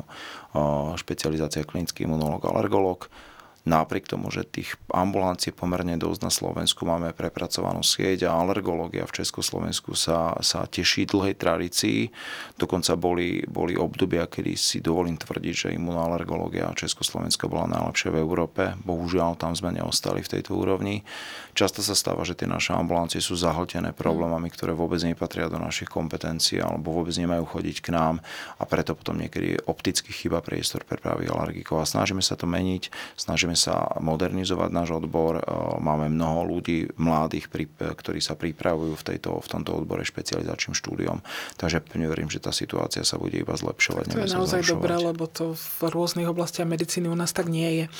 špecializácia 1.00 1.64
klinický 1.64 2.04
imunológ, 2.04 2.44
alergológ, 2.44 3.08
Napriek 3.62 4.10
tomu, 4.10 4.26
že 4.34 4.42
tých 4.42 4.74
ambulancií 4.90 5.54
pomerne 5.54 5.94
dosť 5.94 6.20
na 6.26 6.34
Slovensku 6.34 6.82
máme 6.82 7.14
prepracovanú 7.14 7.86
sieť 7.86 8.26
a 8.26 8.34
alergológia 8.34 9.06
v 9.06 9.22
Československu 9.22 9.94
sa, 9.94 10.34
sa 10.42 10.66
teší 10.66 11.06
dlhej 11.06 11.38
tradícii. 11.38 12.10
Dokonca 12.58 12.98
boli, 12.98 13.46
boli 13.46 13.78
obdobia, 13.78 14.26
kedy 14.26 14.58
si 14.58 14.82
dovolím 14.82 15.14
tvrdiť, 15.14 15.54
že 15.54 15.68
imunoalergológia 15.78 16.74
Československa 16.74 17.46
bola 17.46 17.70
najlepšia 17.70 18.10
v 18.10 18.18
Európe. 18.18 18.74
Bohužiaľ, 18.82 19.38
tam 19.38 19.54
sme 19.54 19.70
neostali 19.70 20.26
v 20.26 20.32
tejto 20.34 20.58
úrovni. 20.58 21.06
Často 21.54 21.86
sa 21.86 21.94
stáva, 21.94 22.26
že 22.26 22.34
tie 22.34 22.50
naše 22.50 22.74
ambulancie 22.74 23.22
sú 23.22 23.38
zahltené 23.38 23.94
problémami, 23.94 24.50
ktoré 24.50 24.74
vôbec 24.74 24.98
nepatria 25.06 25.46
do 25.46 25.62
našich 25.62 25.86
kompetencií 25.86 26.58
alebo 26.58 26.90
vôbec 26.90 27.14
nemajú 27.14 27.46
chodiť 27.46 27.76
k 27.78 27.94
nám 27.94 28.18
a 28.58 28.66
preto 28.66 28.98
potom 28.98 29.22
niekedy 29.22 29.62
opticky 29.70 30.10
chyba 30.10 30.42
priestor 30.42 30.82
pre 30.82 30.98
pravých 30.98 31.30
alergikov. 31.30 31.78
A 31.78 31.86
snažíme 31.86 32.24
sa 32.26 32.34
to 32.34 32.50
meniť, 32.50 32.90
snažíme 33.14 33.51
snažíme 33.52 33.56
sa 33.72 34.00
modernizovať 34.00 34.70
náš 34.72 34.88
odbor. 34.96 35.38
E, 35.38 35.42
máme 35.80 36.08
mnoho 36.08 36.48
ľudí 36.48 36.88
mladých, 36.96 37.48
ktorí 37.76 38.20
sa 38.20 38.34
pripravujú 38.34 38.94
v, 38.96 39.04
tejto, 39.14 39.38
v 39.40 39.48
tomto 39.48 39.76
odbore 39.76 40.02
špecializačným 40.04 40.74
štúdiom. 40.74 41.20
Takže 41.56 41.84
pevne 41.84 42.08
verím, 42.08 42.28
že 42.32 42.42
tá 42.42 42.50
situácia 42.50 43.04
sa 43.04 43.20
bude 43.20 43.38
iba 43.38 43.54
zlepšovať. 43.54 44.16
To 44.16 44.24
je 44.24 44.34
naozaj 44.34 44.62
dobré, 44.66 44.96
lebo 44.98 45.28
to 45.28 45.54
v 45.54 45.92
rôznych 45.92 46.28
oblastiach 46.28 46.68
medicíny 46.68 47.08
u 47.08 47.16
nás 47.16 47.32
tak 47.32 47.48
nie 47.48 47.84
je. 47.84 47.84
E, 47.86 47.90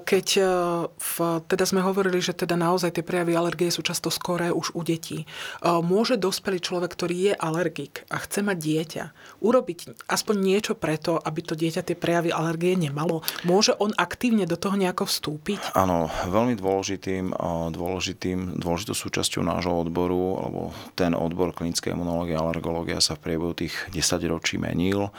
keď 0.00 0.26
e, 0.36 0.42
v, 0.90 1.16
teda 1.46 1.64
sme 1.68 1.80
hovorili, 1.84 2.18
že 2.18 2.36
teda 2.36 2.56
naozaj 2.56 2.96
tie 2.96 3.04
prejavy 3.04 3.36
alergie 3.36 3.68
sú 3.68 3.84
často 3.84 4.08
skoré 4.08 4.50
už 4.50 4.74
u 4.74 4.82
detí. 4.82 5.28
Môže 5.62 6.16
dospelý 6.16 6.62
človek, 6.62 6.90
ktorý 6.94 7.16
je 7.30 7.34
alergik 7.36 8.08
a 8.08 8.22
chce 8.22 8.40
mať 8.42 8.56
dieťa, 8.58 9.04
urobiť 9.42 10.08
aspoň 10.08 10.36
niečo 10.38 10.72
preto, 10.78 11.18
aby 11.20 11.40
to 11.42 11.54
dieťa 11.58 11.82
tie 11.84 11.96
prejavy 11.98 12.30
alergie 12.32 12.78
nemalo? 12.78 13.20
Môže 13.44 13.76
on 13.76 13.92
aktívne 13.96 14.46
do 14.46 14.54
toho 14.54 14.78
nejako 14.86 15.10
vstúpiť? 15.10 15.74
Áno, 15.74 16.06
veľmi 16.30 16.54
dôležitým, 16.54 17.34
dôležitým, 17.74 18.62
dôležitou 18.62 18.94
súčasťou 18.94 19.42
nášho 19.42 19.74
odboru, 19.74 20.38
alebo 20.38 20.70
ten 20.94 21.10
odbor 21.10 21.50
klinické 21.50 21.90
imunológie 21.90 22.38
a 22.38 22.46
alergológia 22.46 23.02
sa 23.02 23.18
v 23.18 23.26
priebehu 23.26 23.50
tých 23.58 23.74
10 23.90 24.22
ročí 24.30 24.62
menil. 24.62 25.10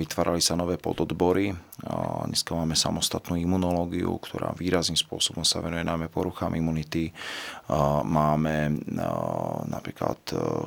Vytvárali 0.00 0.40
sa 0.40 0.56
nové 0.56 0.80
pododbory. 0.80 1.52
Dneska 2.24 2.56
máme 2.56 2.72
samostatnú 2.72 3.36
imunológiu, 3.36 4.16
ktorá 4.16 4.56
výrazným 4.56 4.96
spôsobom 4.96 5.44
sa 5.44 5.60
venuje 5.60 5.84
najmä 5.84 6.08
poruchám 6.08 6.56
imunity. 6.56 7.12
Máme 8.02 8.80
napríklad 9.68 10.18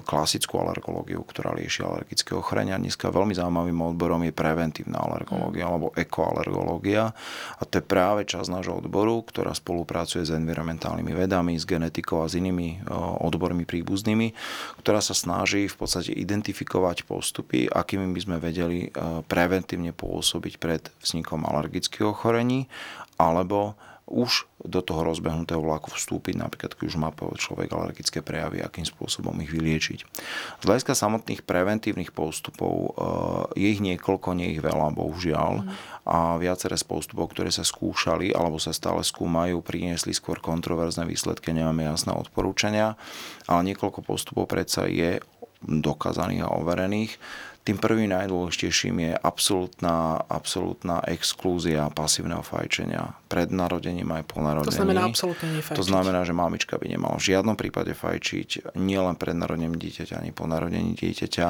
klasickú 0.06 0.62
alergológiu, 0.62 1.26
ktorá 1.26 1.58
lieši 1.58 1.82
alergické 1.82 2.38
ochorenia. 2.38 2.78
Dneska 2.78 3.10
veľmi 3.10 3.34
zaujímavým 3.34 3.98
odborom 3.98 4.22
je 4.22 4.38
preventívna 4.38 5.02
alergológia 5.02 5.66
alebo 5.66 5.90
ekoalergológia. 5.98 7.10
A 7.58 7.62
to 7.66 7.82
je 7.82 7.84
práve 7.90 8.05
časť 8.14 8.54
nášho 8.54 8.78
odboru, 8.84 9.26
ktorá 9.26 9.56
spolupracuje 9.58 10.28
s 10.28 10.36
environmentálnymi 10.36 11.14
vedami, 11.16 11.58
s 11.58 11.66
genetikou 11.66 12.22
a 12.22 12.30
s 12.30 12.38
inými 12.38 12.86
odbormi 13.26 13.66
príbuznými, 13.66 14.36
ktorá 14.84 15.02
sa 15.02 15.18
snaží 15.18 15.66
v 15.66 15.76
podstate 15.80 16.14
identifikovať 16.14 17.10
postupy, 17.10 17.66
akými 17.66 18.12
by 18.14 18.20
sme 18.22 18.38
vedeli 18.38 18.94
preventívne 19.26 19.96
pôsobiť 19.96 20.54
pred 20.62 20.94
vznikom 21.02 21.48
alergických 21.48 22.06
ochorení 22.06 22.70
alebo 23.18 23.80
už 24.06 24.46
do 24.62 24.86
toho 24.86 25.02
rozbehnutého 25.02 25.58
vlaku 25.58 25.90
vstúpiť, 25.90 26.38
napríklad 26.38 26.78
keď 26.78 26.86
už 26.86 26.96
má 27.02 27.10
človek 27.14 27.74
alergické 27.74 28.22
prejavy, 28.22 28.62
akým 28.62 28.86
spôsobom 28.86 29.34
ich 29.42 29.50
vyliečiť. 29.50 30.00
Z 30.62 30.64
hľadiska 30.64 30.94
samotných 30.94 31.42
preventívnych 31.42 32.14
postupov 32.14 32.74
eh, 33.56 33.66
je 33.66 33.68
ich 33.74 33.82
niekoľko, 33.82 34.38
nie 34.38 34.54
ich 34.54 34.62
veľa, 34.62 34.94
bohužiaľ. 34.94 35.66
Mm. 35.66 35.70
A 36.06 36.38
viaceré 36.38 36.78
z 36.78 36.86
postupov, 36.86 37.34
ktoré 37.34 37.50
sa 37.50 37.66
skúšali 37.66 38.30
alebo 38.30 38.62
sa 38.62 38.70
stále 38.70 39.02
skúmajú, 39.02 39.66
priniesli 39.66 40.14
skôr 40.14 40.38
kontroverzné 40.38 41.10
výsledky, 41.10 41.50
nemáme 41.50 41.82
jasné 41.90 42.14
odporúčania, 42.14 42.94
ale 43.50 43.74
niekoľko 43.74 44.06
postupov 44.06 44.46
predsa 44.46 44.86
je 44.86 45.18
dokázaných 45.66 46.46
a 46.46 46.54
overených. 46.54 47.18
Tým 47.66 47.82
prvým 47.82 48.14
najdôležitejším 48.14 49.10
je 49.10 49.14
absolútna, 49.18 50.22
absolútna 50.30 51.02
exklúzia 51.10 51.90
pasívneho 51.90 52.46
fajčenia 52.46 53.18
pred 53.26 53.50
narodením 53.50 54.06
aj 54.14 54.24
po 54.30 54.38
narodení. 54.38 54.70
To 54.70 54.86
znamená 54.86 55.02
absolútne 55.10 55.50
nefajčiť. 55.50 55.78
To 55.82 55.84
znamená, 55.84 56.22
že 56.22 56.38
mamička 56.38 56.78
by 56.78 56.86
nemala 56.86 57.18
v 57.18 57.26
žiadnom 57.34 57.58
prípade 57.58 57.98
fajčiť, 57.98 58.78
nielen 58.78 59.18
pred 59.18 59.34
narodením 59.34 59.82
dieťaťa, 59.82 60.22
ani 60.22 60.30
po 60.30 60.46
narodení 60.46 60.94
dieťaťa. 60.94 61.48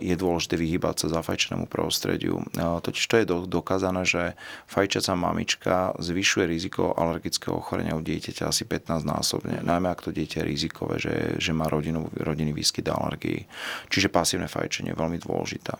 Je 0.00 0.14
dôležité 0.16 0.56
vyhybať 0.56 1.04
sa 1.04 1.20
zafajčenému 1.20 1.68
prostrediu. 1.68 2.40
Totiž 2.56 3.04
to 3.04 3.20
je 3.20 3.28
dokázané, 3.44 4.08
že 4.08 4.32
fajčiaca 4.64 5.12
mamička 5.12 5.92
zvyšuje 6.00 6.48
riziko 6.48 6.96
alergického 6.96 7.60
ochorenia 7.60 7.92
u 7.92 8.00
dieťaťa 8.00 8.48
asi 8.48 8.64
15 8.64 9.04
násobne. 9.04 9.60
Najmä 9.60 9.92
ak 9.92 10.08
to 10.08 10.10
dieťa 10.10 10.40
je 10.40 10.48
rizikové, 10.48 10.96
že, 10.96 11.36
že 11.36 11.52
má 11.52 11.68
rodinu, 11.68 12.08
rodinný 12.16 12.56
výskyt 12.56 12.88
alergii. 12.88 13.44
Čiže 13.92 14.08
pasívne 14.08 14.48
fajčenie 14.48 14.96
veľmi 15.02 15.18
dôležitá. 15.18 15.74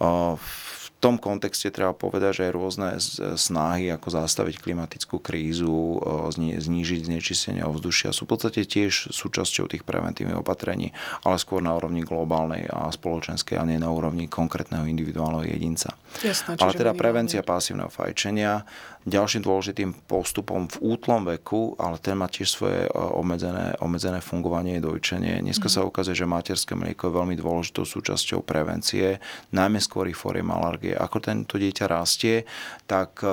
V 0.00 0.88
tom 1.00 1.16
kontexte 1.16 1.72
treba 1.72 1.96
povedať, 1.96 2.32
že 2.36 2.44
aj 2.44 2.52
rôzne 2.52 2.88
snahy, 3.32 3.88
ako 3.88 4.20
zastaviť 4.20 4.60
klimatickú 4.60 5.16
krízu, 5.16 5.96
znížiť 6.36 7.08
znečistenie 7.08 7.64
ovzdušia, 7.64 8.12
sú 8.12 8.28
v 8.28 8.36
podstate 8.36 8.68
tiež 8.68 9.08
súčasťou 9.08 9.64
tých 9.72 9.80
preventívnych 9.88 10.36
opatrení, 10.36 10.92
ale 11.24 11.40
skôr 11.40 11.64
na 11.64 11.72
úrovni 11.72 12.04
globálnej 12.04 12.68
a 12.68 12.92
spoločenskej 12.92 13.56
a 13.56 13.64
nie 13.64 13.80
na 13.80 13.88
úrovni 13.88 14.28
konkrétneho 14.28 14.84
individuálneho 14.84 15.48
jedinca. 15.48 15.96
Jasné, 16.20 16.60
ale 16.60 16.76
teda 16.76 16.92
prevencia 16.92 17.40
pasívneho 17.40 17.88
fajčenia, 17.88 18.68
ďalším 19.08 19.42
dôležitým 19.44 19.90
postupom 20.04 20.68
v 20.68 20.76
útlom 20.96 21.24
veku, 21.24 21.76
ale 21.80 21.96
ten 22.00 22.20
má 22.20 22.28
tiež 22.28 22.48
svoje 22.52 22.84
obmedzené, 22.92 23.80
obmedzené 23.80 24.20
fungovanie 24.20 24.76
je 24.76 24.84
dojčenie. 24.84 25.40
Dneska 25.40 25.68
mm. 25.68 25.72
sa 25.72 25.86
ukazuje, 25.88 26.16
že 26.20 26.28
materské 26.28 26.76
mlieko 26.76 27.08
je 27.08 27.16
veľmi 27.16 27.34
dôležitou 27.40 27.88
súčasťou 27.88 28.44
prevencie, 28.44 29.16
najmä 29.56 29.80
skôr 29.80 30.08
foriem 30.12 30.52
alergie. 30.52 30.92
Ako 30.92 31.22
tento 31.22 31.56
dieťa 31.56 31.86
rastie, 31.88 32.44
tak 32.84 33.24
eh, 33.24 33.30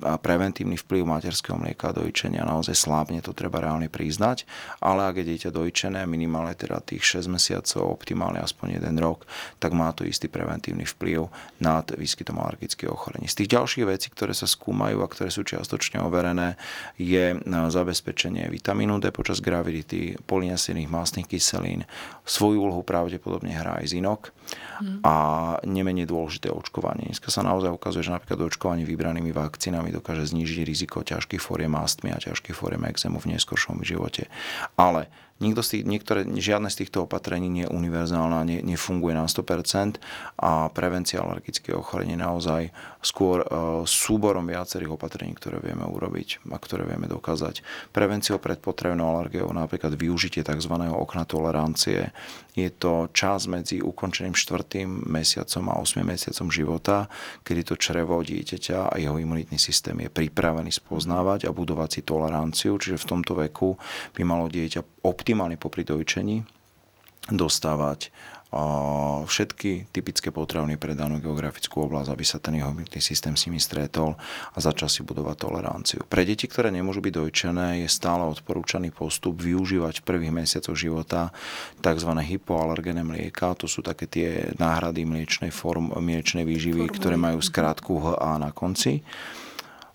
preventívny 0.00 0.80
vplyv 0.80 1.04
materského 1.04 1.60
mlieka 1.60 1.92
a 1.92 1.96
dojčenia 2.00 2.42
naozaj 2.42 2.72
slábne, 2.72 3.20
to 3.20 3.36
treba 3.36 3.60
reálne 3.60 3.92
priznať, 3.92 4.48
ale 4.80 5.06
ak 5.06 5.20
je 5.20 5.28
dieťa 5.30 5.50
dojčené 5.52 6.08
minimálne 6.08 6.56
teda 6.56 6.80
tých 6.80 7.20
6 7.20 7.28
mesiacov, 7.28 7.84
optimálne 7.86 8.40
aspoň 8.40 8.80
1 8.80 8.96
rok, 8.98 9.28
tak 9.60 9.76
má 9.76 9.92
to 9.92 10.08
istý 10.08 10.32
preventívny 10.32 10.88
vplyv 10.88 11.28
nad 11.60 11.86
výskytom 11.92 12.40
alergických 12.40 12.88
ochorení. 12.88 13.28
Z 13.28 13.44
tých 13.44 13.52
ďalších 13.54 13.84
vecí, 13.84 14.08
ktoré 14.08 14.32
sa 14.32 14.48
skúmajú 14.48 15.04
a 15.04 15.10
ktoré 15.12 15.28
sú 15.28 15.44
čiastočne 15.44 16.00
overené, 16.00 16.56
je 16.96 17.36
zabezpečenie 17.46 18.48
vitamínu 18.48 18.98
D 18.98 19.12
počas 19.12 19.44
gravidity, 19.44 20.16
polinesených 20.24 20.88
mastných 20.88 21.28
kyselín. 21.28 21.84
Svoju 22.30 22.62
úlohu 22.62 22.86
pravdepodobne 22.86 23.50
hrá 23.50 23.82
aj 23.82 23.90
zinok 23.90 24.30
mm. 24.78 25.02
a 25.02 25.14
nemenej 25.66 26.06
dôležité 26.06 26.46
očkovanie. 26.46 27.10
Dneska 27.10 27.26
sa 27.26 27.42
naozaj 27.42 27.74
ukazuje, 27.74 28.06
že 28.06 28.14
napríklad 28.14 28.46
očkovanie 28.46 28.86
vybranými 28.86 29.34
vakcínami 29.34 29.90
dokáže 29.90 30.30
znížiť 30.30 30.62
riziko 30.62 31.02
ťažkých 31.02 31.42
fóriem 31.42 31.74
astmy 31.74 32.14
a 32.14 32.22
ťažkých 32.22 32.54
fóriem 32.54 32.86
exému 32.86 33.18
v 33.18 33.34
neskoršom 33.34 33.82
živote. 33.82 34.30
Ale 34.78 35.10
Nikto 35.40 35.64
z 35.64 35.68
tých, 35.72 35.84
niektoré, 35.88 36.20
žiadne 36.28 36.68
z 36.68 36.84
týchto 36.84 37.08
opatrení 37.08 37.48
nie 37.48 37.64
je 37.64 37.72
univerzálna, 37.72 38.44
nie, 38.44 38.60
nefunguje 38.60 39.16
na 39.16 39.24
100% 39.24 39.96
a 40.36 40.68
prevencia 40.68 41.24
alergického 41.24 41.80
ochorenia 41.80 42.20
naozaj 42.20 42.68
skôr 43.00 43.40
uh, 43.40 43.80
súborom 43.88 44.44
viacerých 44.44 45.00
opatrení, 45.00 45.32
ktoré 45.32 45.56
vieme 45.64 45.88
urobiť 45.88 46.44
a 46.52 46.60
ktoré 46.60 46.84
vieme 46.84 47.08
dokázať. 47.08 47.64
Prevenciou 47.88 48.36
pred 48.36 48.60
potrebnou 48.60 49.16
alergiou, 49.16 49.48
napríklad 49.56 49.96
využitie 49.96 50.44
tzv. 50.44 50.74
okna 50.76 51.24
tolerancie, 51.24 52.12
je 52.52 52.68
to 52.68 53.08
čas 53.16 53.48
medzi 53.48 53.80
ukončeným 53.80 54.36
štvrtým 54.36 55.08
mesiacom 55.08 55.72
a 55.72 55.80
8 55.80 56.04
mesiacom 56.04 56.52
života, 56.52 57.08
kedy 57.48 57.64
to 57.64 57.74
črevo 57.80 58.20
dieťaťa 58.20 58.92
a 58.92 58.94
jeho 59.00 59.16
imunitný 59.16 59.56
systém 59.56 59.96
je 60.04 60.12
pripravený 60.12 60.68
spoznávať 60.68 61.48
a 61.48 61.54
budovať 61.56 61.88
si 61.88 62.00
toleranciu, 62.04 62.76
čiže 62.76 63.00
v 63.00 63.08
tomto 63.08 63.32
veku 63.40 63.80
by 64.12 64.22
malo 64.28 64.52
dieťa 64.52 65.00
optimálne 65.00 65.29
optimálne 65.30 65.54
popri 65.54 65.86
dojčení 65.86 66.42
dostávať 67.30 68.10
všetky 69.30 69.94
typické 69.94 70.34
potraviny 70.34 70.74
pre 70.74 70.98
danú 70.98 71.22
geografickú 71.22 71.86
oblasť, 71.86 72.10
aby 72.10 72.24
sa 72.26 72.42
ten 72.42 72.58
jeho 72.58 72.74
imunitný 72.74 72.98
systém 72.98 73.38
s 73.38 73.46
nimi 73.46 73.62
stretol 73.62 74.18
a 74.50 74.58
začal 74.58 74.90
si 74.90 75.06
budovať 75.06 75.36
toleranciu. 75.38 76.02
Pre 76.02 76.26
deti, 76.26 76.50
ktoré 76.50 76.74
nemôžu 76.74 76.98
byť 76.98 77.14
dojčené, 77.14 77.86
je 77.86 77.86
stále 77.86 78.26
odporúčaný 78.26 78.90
postup 78.90 79.38
využívať 79.38 80.02
v 80.02 80.06
prvých 80.10 80.34
mesiacoch 80.34 80.74
života 80.74 81.30
tzv. 81.78 82.10
hypoalergené 82.10 83.06
mlieka. 83.06 83.54
To 83.54 83.70
sú 83.70 83.86
také 83.86 84.10
tie 84.10 84.50
náhrady 84.58 85.06
mliečnej, 85.06 85.54
form, 85.54 85.94
mliečnej 85.94 86.42
výživy, 86.42 86.90
Formuly. 86.90 86.98
ktoré 86.98 87.14
majú 87.14 87.38
skratku 87.38 88.02
HA 88.02 88.42
na 88.42 88.50
konci. 88.50 89.06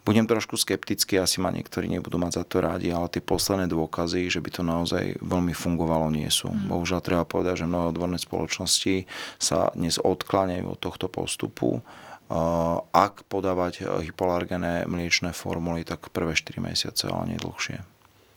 Budem 0.05 0.29
trošku 0.29 0.53
skeptický, 0.53 1.17
asi 1.17 1.41
ma 1.41 1.49
niektorí 1.49 1.89
nebudú 1.89 2.21
mať 2.21 2.37
za 2.37 2.43
to 2.45 2.61
rádi, 2.61 2.93
ale 2.93 3.09
tie 3.09 3.25
posledné 3.25 3.65
dôkazy, 3.65 4.29
že 4.29 4.37
by 4.37 4.49
to 4.53 4.61
naozaj 4.61 5.17
veľmi 5.17 5.57
fungovalo, 5.57 6.13
nie 6.13 6.29
sú. 6.29 6.53
Mm. 6.53 6.69
Bohužiaľ 6.69 7.01
treba 7.01 7.25
povedať, 7.25 7.65
že 7.65 7.69
mnohé 7.69 7.89
odborné 7.89 8.21
spoločnosti 8.21 9.09
sa 9.41 9.73
dnes 9.73 9.97
odkláňajú 9.97 10.65
od 10.69 10.77
tohto 10.77 11.09
postupu. 11.09 11.81
Ak 12.93 13.25
podávať 13.25 13.85
hypolargené 14.05 14.85
mliečné 14.85 15.33
formuly, 15.33 15.81
tak 15.81 16.13
prvé 16.13 16.37
4 16.37 16.57
mesiace, 16.61 17.09
ale 17.09 17.33
nie 17.33 17.41
dlhšie. 17.41 17.94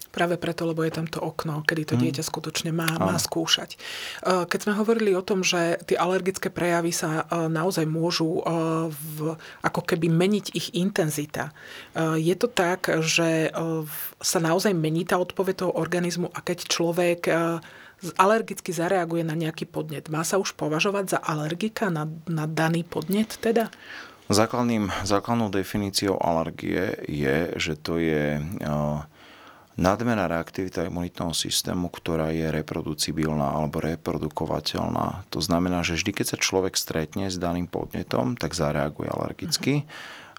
Práve 0.09 0.41
preto, 0.41 0.65
lebo 0.65 0.81
je 0.83 0.93
tam 0.93 1.07
to 1.07 1.21
okno, 1.21 1.63
kedy 1.63 1.83
to 1.85 1.95
mhm. 1.95 2.03
dieťa 2.09 2.23
skutočne 2.25 2.71
má, 2.73 2.89
má 2.99 3.17
skúšať. 3.21 3.77
E, 3.77 3.79
keď 4.49 4.59
sme 4.65 4.79
hovorili 4.79 5.13
o 5.13 5.23
tom, 5.23 5.45
že 5.45 5.77
tie 5.85 6.01
alergické 6.01 6.49
prejavy 6.49 6.91
sa 6.91 7.29
e, 7.29 7.47
naozaj 7.49 7.85
môžu 7.85 8.41
e, 8.41 8.43
v, 8.89 9.37
ako 9.63 9.81
keby 9.85 10.09
meniť 10.09 10.47
ich 10.57 10.73
intenzita, 10.75 11.51
je 11.99 12.35
to 12.39 12.47
tak, 12.47 12.87
že 13.03 13.51
sa 14.23 14.39
naozaj 14.39 14.73
mení 14.75 15.03
tá 15.03 15.19
odpoveď 15.19 15.67
toho 15.67 15.73
organizmu 15.75 16.31
a 16.31 16.39
keď 16.41 16.59
človek 16.71 17.21
alergicky 18.17 18.71
zareaguje 18.71 19.27
na 19.27 19.35
nejaký 19.35 19.67
podnet, 19.67 20.07
má 20.07 20.23
sa 20.23 20.39
už 20.39 20.55
považovať 20.55 21.19
za 21.19 21.19
alergika 21.19 21.91
na, 21.91 22.07
na 22.31 22.47
daný 22.47 22.87
podnet 22.87 23.35
teda? 23.43 23.73
Základným, 24.29 24.93
základnou 25.09 25.49
definíciou 25.49 26.21
alergie 26.21 27.01
je, 27.09 27.49
že 27.57 27.81
to 27.81 27.97
je 27.97 28.37
uh, 28.37 29.01
nadmerná 29.79 30.27
reaktivita 30.27 30.91
imunitného 30.91 31.31
systému, 31.31 31.89
ktorá 31.95 32.35
je 32.35 32.51
reproducibilná 32.51 33.55
alebo 33.55 33.79
reprodukovateľná. 33.79 35.31
To 35.31 35.39
znamená, 35.39 35.87
že 35.87 35.95
vždy, 35.95 36.11
keď 36.11 36.27
sa 36.35 36.39
človek 36.43 36.75
stretne 36.75 37.31
s 37.31 37.39
daným 37.39 37.71
podnetom, 37.71 38.35
tak 38.35 38.59
zareaguje 38.59 39.09
alergicky. 39.09 39.87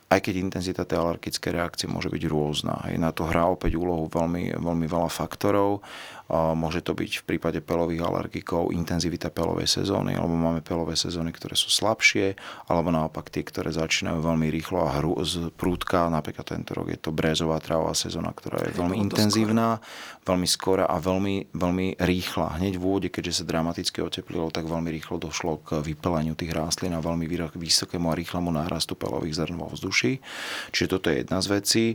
aj 0.09 0.25
keď 0.25 0.33
intenzita 0.41 0.89
tej 0.89 1.05
alergickej 1.05 1.51
reakcie 1.53 1.85
môže 1.85 2.09
byť 2.09 2.23
rôzna. 2.25 2.81
Hej. 2.89 2.97
Na 2.97 3.13
to 3.13 3.29
hrá 3.29 3.45
opäť 3.45 3.77
úlohu 3.77 4.09
veľmi, 4.09 4.57
veľmi 4.57 4.87
veľa 4.89 5.09
faktorov. 5.09 5.85
Môže 6.29 6.85
to 6.85 6.93
byť 6.93 7.11
v 7.21 7.23
prípade 7.25 7.57
pelových 7.65 8.05
alergikov 8.05 8.69
intenzivita 8.69 9.33
pelovej 9.33 9.65
sezóny, 9.65 10.13
alebo 10.13 10.37
máme 10.37 10.61
pelové 10.61 10.93
sezóny, 10.93 11.33
ktoré 11.33 11.57
sú 11.57 11.73
slabšie, 11.73 12.37
alebo 12.69 12.93
naopak 12.93 13.33
tie, 13.33 13.41
ktoré 13.41 13.73
začínajú 13.73 14.21
veľmi 14.21 14.45
rýchlo 14.53 14.85
a 14.85 15.01
hru, 15.01 15.17
z 15.25 15.49
prúdka. 15.57 16.05
Napríklad 16.05 16.45
tento 16.45 16.77
rok 16.77 16.93
je 16.93 17.01
to 17.01 17.09
brézová 17.09 17.57
trávová 17.57 17.97
sezóna, 17.97 18.29
ktorá 18.29 18.61
je 18.61 18.77
veľmi 18.77 19.09
intenzívna, 19.09 19.81
veľmi 20.21 20.45
skora 20.45 20.85
a 20.85 21.01
veľmi, 21.01 21.49
veľmi 21.49 21.97
rýchla. 21.97 22.61
Hneď 22.61 22.77
v 22.77 22.83
úvode, 22.85 23.09
keďže 23.09 23.41
sa 23.41 23.49
dramaticky 23.49 24.05
oteplilo, 24.05 24.53
tak 24.53 24.69
veľmi 24.69 24.93
rýchlo 24.93 25.17
došlo 25.17 25.65
k 25.65 25.81
vypeleniu 25.81 26.37
tých 26.37 26.53
rastlín 26.53 26.93
a 26.93 27.01
veľmi 27.01 27.25
vysokému 27.57 28.13
a 28.13 28.13
rýchlemu 28.13 28.53
nárastu 28.53 28.93
pelových 28.93 29.41
zrn 29.41 29.57
vo 29.57 29.73
vzduší. 29.73 30.21
Čiže 30.77 30.87
toto 30.93 31.09
je 31.09 31.25
jedna 31.25 31.41
z 31.41 31.47
vecí. 31.49 31.85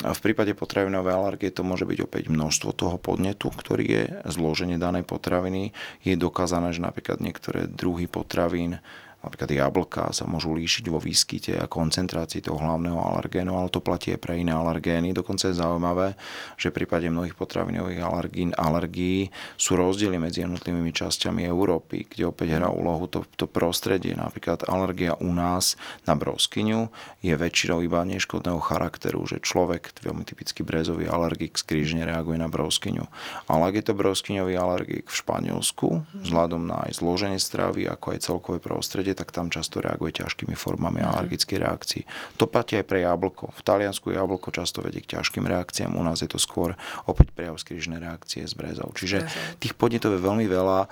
V 0.00 0.20
prípade 0.22 0.54
potravinovej 0.56 1.12
alergie 1.12 1.50
to 1.52 1.60
môže 1.60 1.84
byť 1.84 1.98
opäť 2.06 2.32
množstvo 2.32 2.70
toho 2.72 2.96
podnetu, 2.96 3.52
ktorý 3.52 3.79
je 3.80 4.02
zloženie 4.28 4.76
danej 4.76 5.08
potraviny. 5.08 5.72
Je 6.04 6.14
dokázané, 6.14 6.70
že 6.70 6.84
napríklad 6.84 7.18
niektoré 7.18 7.66
druhy 7.66 8.06
potravín 8.06 8.78
napríklad 9.20 9.50
jablka 9.52 10.02
sa 10.16 10.24
môžu 10.24 10.56
líšiť 10.56 10.84
vo 10.88 10.98
výskyte 11.00 11.56
a 11.60 11.68
koncentrácii 11.70 12.44
toho 12.44 12.56
hlavného 12.60 12.96
alergénu, 12.96 13.56
ale 13.56 13.68
to 13.68 13.84
platí 13.84 14.12
aj 14.16 14.20
pre 14.20 14.40
iné 14.40 14.52
alergény. 14.56 15.12
Dokonca 15.12 15.52
je 15.52 15.60
zaujímavé, 15.60 16.16
že 16.56 16.72
v 16.72 16.82
prípade 16.82 17.08
mnohých 17.08 17.36
potravinových 17.36 18.00
alergín, 18.00 18.50
alergií 18.56 19.28
sú 19.60 19.76
rozdiely 19.76 20.16
medzi 20.16 20.42
jednotlivými 20.44 20.92
časťami 20.92 21.44
Európy, 21.44 22.08
kde 22.08 22.32
opäť 22.32 22.56
hrá 22.56 22.72
úlohu 22.72 23.06
to, 23.06 23.24
to 23.36 23.44
prostredie. 23.44 24.16
Napríklad 24.16 24.64
alergia 24.66 25.16
u 25.20 25.30
nás 25.30 25.76
na 26.08 26.16
broskyňu 26.16 26.88
je 27.20 27.34
väčšinou 27.36 27.84
iba 27.84 28.00
neškodného 28.04 28.60
charakteru, 28.60 29.24
že 29.28 29.44
človek, 29.44 29.92
veľmi 30.00 30.24
typický 30.24 30.64
brezový 30.64 31.06
alergik, 31.06 31.60
skrížne 31.60 32.08
reaguje 32.08 32.40
na 32.40 32.48
broskyňu. 32.48 33.04
Ale 33.46 33.62
ak 33.68 33.74
je 33.76 33.84
to 33.84 33.94
broskyňový 33.94 34.54
alergik 34.56 35.06
v 35.12 35.18
Španielsku, 35.20 35.88
vzhľadom 36.24 36.64
na 36.64 36.88
aj 36.88 37.02
zloženie 37.02 37.38
stravy, 37.38 37.84
ako 37.84 38.16
aj 38.16 38.18
celkové 38.24 38.58
prostredie, 38.62 39.09
svete, 39.10 39.18
tak 39.18 39.34
tam 39.34 39.50
často 39.50 39.82
reaguje 39.82 40.22
ťažkými 40.22 40.54
formami 40.54 41.02
mm. 41.02 41.06
alergickej 41.10 41.58
reakcií. 41.58 42.02
To 42.38 42.46
platí 42.46 42.78
aj 42.78 42.86
pre 42.86 43.02
jablko. 43.02 43.50
V 43.50 43.62
Taliansku 43.66 44.14
jablko 44.14 44.54
často 44.54 44.82
vedie 44.82 45.02
k 45.02 45.18
ťažkým 45.18 45.44
reakciám, 45.50 45.98
u 45.98 46.02
nás 46.06 46.22
je 46.22 46.30
to 46.30 46.38
skôr 46.38 46.78
opäť 47.10 47.34
prejav 47.34 47.58
skrížnej 47.58 47.98
reakcie 47.98 48.46
s 48.46 48.54
brezou. 48.54 48.94
Čiže 48.94 49.26
tých 49.58 49.74
podnetov 49.74 50.14
je 50.14 50.22
veľmi 50.22 50.46
veľa. 50.46 50.86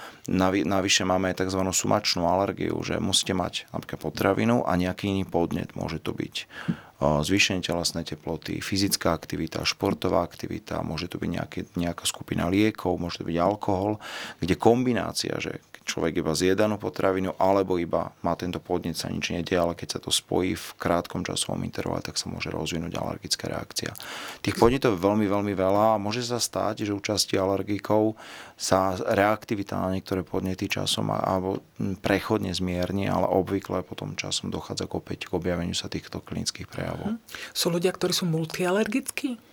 Navyše 0.67 1.07
máme 1.07 1.31
aj 1.31 1.47
tzv. 1.47 1.63
sumačnú 1.63 2.27
alergiu, 2.27 2.75
že 2.83 2.99
musíte 2.99 3.39
mať 3.39 3.71
napríklad 3.71 4.01
potravinu 4.03 4.67
a 4.67 4.75
nejaký 4.75 5.15
iný 5.15 5.23
podnet. 5.25 5.79
Môže 5.79 6.03
to 6.03 6.11
byť 6.11 6.51
zvýšenie 6.99 7.63
telesnej 7.63 8.03
teploty, 8.03 8.59
fyzická 8.59 9.15
aktivita, 9.15 9.63
športová 9.63 10.19
aktivita, 10.27 10.83
môže 10.83 11.07
to 11.07 11.23
byť 11.23 11.31
nejaké, 11.31 11.61
nejaká 11.79 12.03
skupina 12.03 12.51
liekov, 12.51 12.99
môže 12.99 13.23
to 13.23 13.29
byť 13.31 13.39
alkohol, 13.39 14.03
kde 14.43 14.59
kombinácia, 14.59 15.39
že 15.39 15.63
človek 15.89 16.21
iba 16.21 16.37
zje 16.37 16.53
danú 16.53 16.77
potravinu, 16.77 17.33
alebo 17.41 17.81
iba 17.81 18.13
má 18.21 18.37
tento 18.37 18.61
podnet, 18.61 19.01
sa 19.01 19.09
nič 19.09 19.33
nedie, 19.33 19.57
ale 19.57 19.73
keď 19.73 19.97
sa 19.97 20.01
to 20.05 20.13
spojí 20.13 20.53
v 20.53 20.67
krátkom 20.77 21.25
časovom 21.25 21.65
intervale, 21.65 22.05
tak 22.05 22.21
sa 22.21 22.29
môže 22.29 22.53
rozvinúť 22.53 22.93
alergická 23.01 23.49
reakcia. 23.49 23.97
Tých 24.45 24.61
podnetov 24.61 25.01
je 25.01 25.01
veľmi, 25.01 25.25
veľmi 25.25 25.55
veľa 25.57 25.97
a 25.97 26.03
môže 26.03 26.21
sa 26.21 26.37
stať, 26.37 26.85
že 26.85 26.93
u 26.93 27.01
časti 27.01 27.41
alergikov 27.41 28.21
sa 28.61 29.01
reaktivita 29.01 29.81
na 29.81 29.97
niektoré 29.97 30.21
podnety 30.21 30.69
časom 30.69 31.09
alebo 31.09 31.65
prechodne 32.05 32.53
zmierni, 32.53 33.09
ale 33.09 33.25
obvykle 33.25 33.81
potom 33.87 34.19
časom 34.19 34.53
dochádza 34.53 34.85
k 34.85 34.93
opäť 34.99 35.19
k 35.31 35.35
objaveniu 35.39 35.73
sa 35.73 35.89
týchto 35.89 36.21
klinických 36.21 36.69
prejavov. 36.69 37.17
Hm. 37.17 37.19
Sú 37.57 37.73
ľudia, 37.73 37.95
ktorí 37.95 38.13
sú 38.13 38.29
multialergickí? 38.29 39.48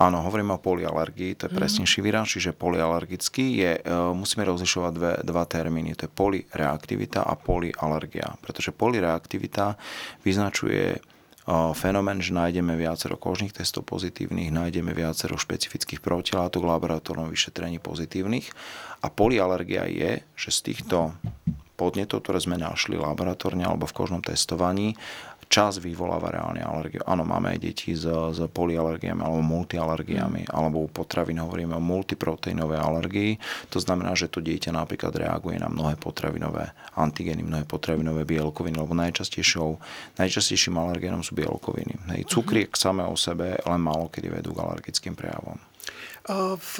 Áno, 0.00 0.24
hovoríme 0.24 0.56
o 0.56 0.62
polialergii, 0.62 1.36
to 1.36 1.42
je 1.46 1.52
mm. 1.52 1.58
presnejší 1.58 2.00
výraz, 2.00 2.32
čiže 2.32 2.56
polialergický 2.56 3.46
je, 3.60 3.72
e, 3.78 3.82
musíme 4.16 4.42
rozlišovať 4.48 4.92
dve, 4.92 5.12
dva 5.20 5.44
termíny, 5.44 5.94
to 5.94 6.08
je 6.08 6.14
polireaktivita 6.16 7.20
a 7.22 7.34
polialergia, 7.36 8.34
pretože 8.40 8.72
polireaktivita 8.72 9.76
vyznačuje 10.24 10.96
e, 10.96 10.98
fenomén, 11.76 12.18
že 12.24 12.32
nájdeme 12.34 12.74
viacero 12.74 13.20
kožných 13.20 13.52
testov 13.52 13.86
pozitívnych, 13.86 14.48
nájdeme 14.50 14.96
viacero 14.96 15.36
špecifických 15.36 16.00
protilátok 16.00 16.64
laboratórnom 16.64 17.28
vyšetrení 17.28 17.78
pozitívnych 17.78 18.50
a 19.04 19.06
polialergia 19.12 19.86
je, 19.86 20.24
že 20.34 20.50
z 20.50 20.60
týchto 20.72 21.14
podnetov, 21.82 22.22
ktoré 22.22 22.38
sme 22.38 22.60
našli 22.60 22.94
laboratórne 22.94 23.66
alebo 23.66 23.90
v 23.90 23.96
kožnom 23.96 24.22
testovaní, 24.22 24.94
čas 25.52 25.76
vyvoláva 25.84 26.32
reálne 26.32 26.64
alergiu. 26.64 27.04
Áno, 27.04 27.28
máme 27.28 27.52
aj 27.52 27.60
deti 27.60 27.92
s, 27.92 28.08
s 28.08 28.40
polyalergiami 28.40 29.20
alebo 29.20 29.44
multialergiami, 29.44 30.48
mm. 30.48 30.52
alebo 30.56 30.80
u 30.80 30.88
potravín 30.88 31.44
hovoríme 31.44 31.76
o 31.76 31.82
multiproteínovej 31.84 32.80
alergii. 32.80 33.32
To 33.68 33.76
znamená, 33.76 34.16
že 34.16 34.32
to 34.32 34.40
dieťa 34.40 34.72
napríklad 34.72 35.12
reaguje 35.12 35.60
na 35.60 35.68
mnohé 35.68 36.00
potravinové 36.00 36.72
antigény, 36.96 37.44
mnohé 37.44 37.68
potravinové 37.68 38.24
bielkoviny, 38.24 38.80
lebo 38.80 38.96
najčastejšou, 38.96 39.76
najčastejším 40.16 40.80
alergénom 40.80 41.20
sú 41.20 41.36
bielkoviny. 41.36 42.00
Hej, 42.16 42.32
cukriek 42.32 42.72
mm-hmm. 42.72 42.84
samé 42.88 43.04
o 43.04 43.12
sebe 43.12 43.60
len 43.60 43.80
málo 43.84 44.08
kedy 44.08 44.32
vedú 44.32 44.56
k 44.56 44.64
alergickým 44.64 45.12
prejavom. 45.12 45.60
V 46.56 46.74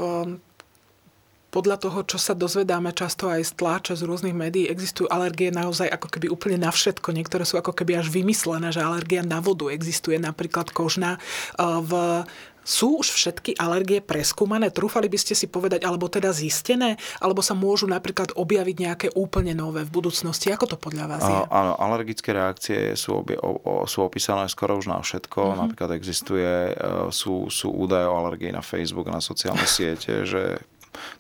podľa 1.53 1.77
toho, 1.77 2.01
čo 2.09 2.17
sa 2.17 2.33
dozvedáme 2.33 2.97
často 2.97 3.29
aj 3.29 3.45
z 3.45 3.53
tláče, 3.61 3.93
z 3.93 4.09
rôznych 4.09 4.33
médií, 4.33 4.73
existujú 4.73 5.13
alergie 5.13 5.53
naozaj 5.53 5.93
ako 5.93 6.09
keby 6.09 6.33
úplne 6.33 6.57
na 6.57 6.73
všetko. 6.73 7.13
Niektoré 7.13 7.45
sú 7.45 7.61
ako 7.61 7.77
keby 7.77 8.01
až 8.01 8.09
vymyslené, 8.09 8.73
že 8.73 8.81
alergia 8.81 9.21
na 9.21 9.45
vodu 9.45 9.69
existuje, 9.69 10.17
napríklad 10.17 10.73
kožná. 10.73 11.21
V 11.61 12.25
sú 12.63 13.03
už 13.03 13.11
všetky 13.11 13.59
alergie 13.59 13.99
preskúmané? 13.99 14.71
Trúfali 14.71 15.11
by 15.11 15.19
ste 15.19 15.35
si 15.35 15.51
povedať, 15.51 15.83
alebo 15.83 16.07
teda 16.07 16.31
zistené? 16.31 16.95
Alebo 17.19 17.43
sa 17.43 17.59
môžu 17.59 17.91
napríklad 17.91 18.39
objaviť 18.39 18.77
nejaké 18.79 19.09
úplne 19.19 19.51
nové 19.51 19.83
v 19.83 19.91
budúcnosti? 19.91 20.55
Ako 20.55 20.71
to 20.71 20.77
podľa 20.79 21.05
vás 21.11 21.23
je? 21.27 21.35
Áno, 21.51 21.75
alergické 21.75 22.31
reakcie 22.31 22.95
sú, 22.95 23.27
obie, 23.27 23.35
o, 23.35 23.83
sú 23.91 24.07
opísané 24.07 24.47
skoro 24.47 24.79
už 24.79 24.87
na 24.95 25.03
všetko. 25.03 25.41
Uh-huh. 25.43 25.59
Napríklad 25.59 25.91
existuje, 25.99 26.71
e, 26.71 27.11
sú, 27.11 27.51
sú 27.51 27.75
údaje 27.75 28.07
o 28.07 28.15
alergii 28.15 28.55
na 28.55 28.63
Facebook, 28.63 29.11
na 29.11 29.19
sociálne 29.19 29.67
siete, 29.67 30.23
že 30.23 30.63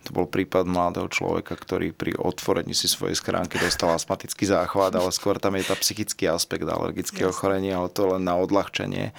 to 0.04 0.10
bol 0.12 0.28
prípad 0.28 0.68
mladého 0.68 1.08
človeka, 1.08 1.56
ktorý 1.56 1.96
pri 1.96 2.14
otvorení 2.16 2.76
si 2.76 2.86
svojej 2.86 3.16
schránky 3.16 3.56
dostal 3.56 3.92
astmatický 3.96 4.44
záchvat, 4.44 4.92
ale 4.94 5.10
skôr 5.10 5.40
tam 5.40 5.56
je 5.56 5.64
tá 5.66 5.76
psychický 5.78 6.28
aspekt 6.28 6.68
alergického 6.68 7.32
ochorenia, 7.32 7.80
ale 7.80 7.88
to 7.88 8.12
len 8.12 8.22
na 8.22 8.36
odľahčenie. 8.36 9.16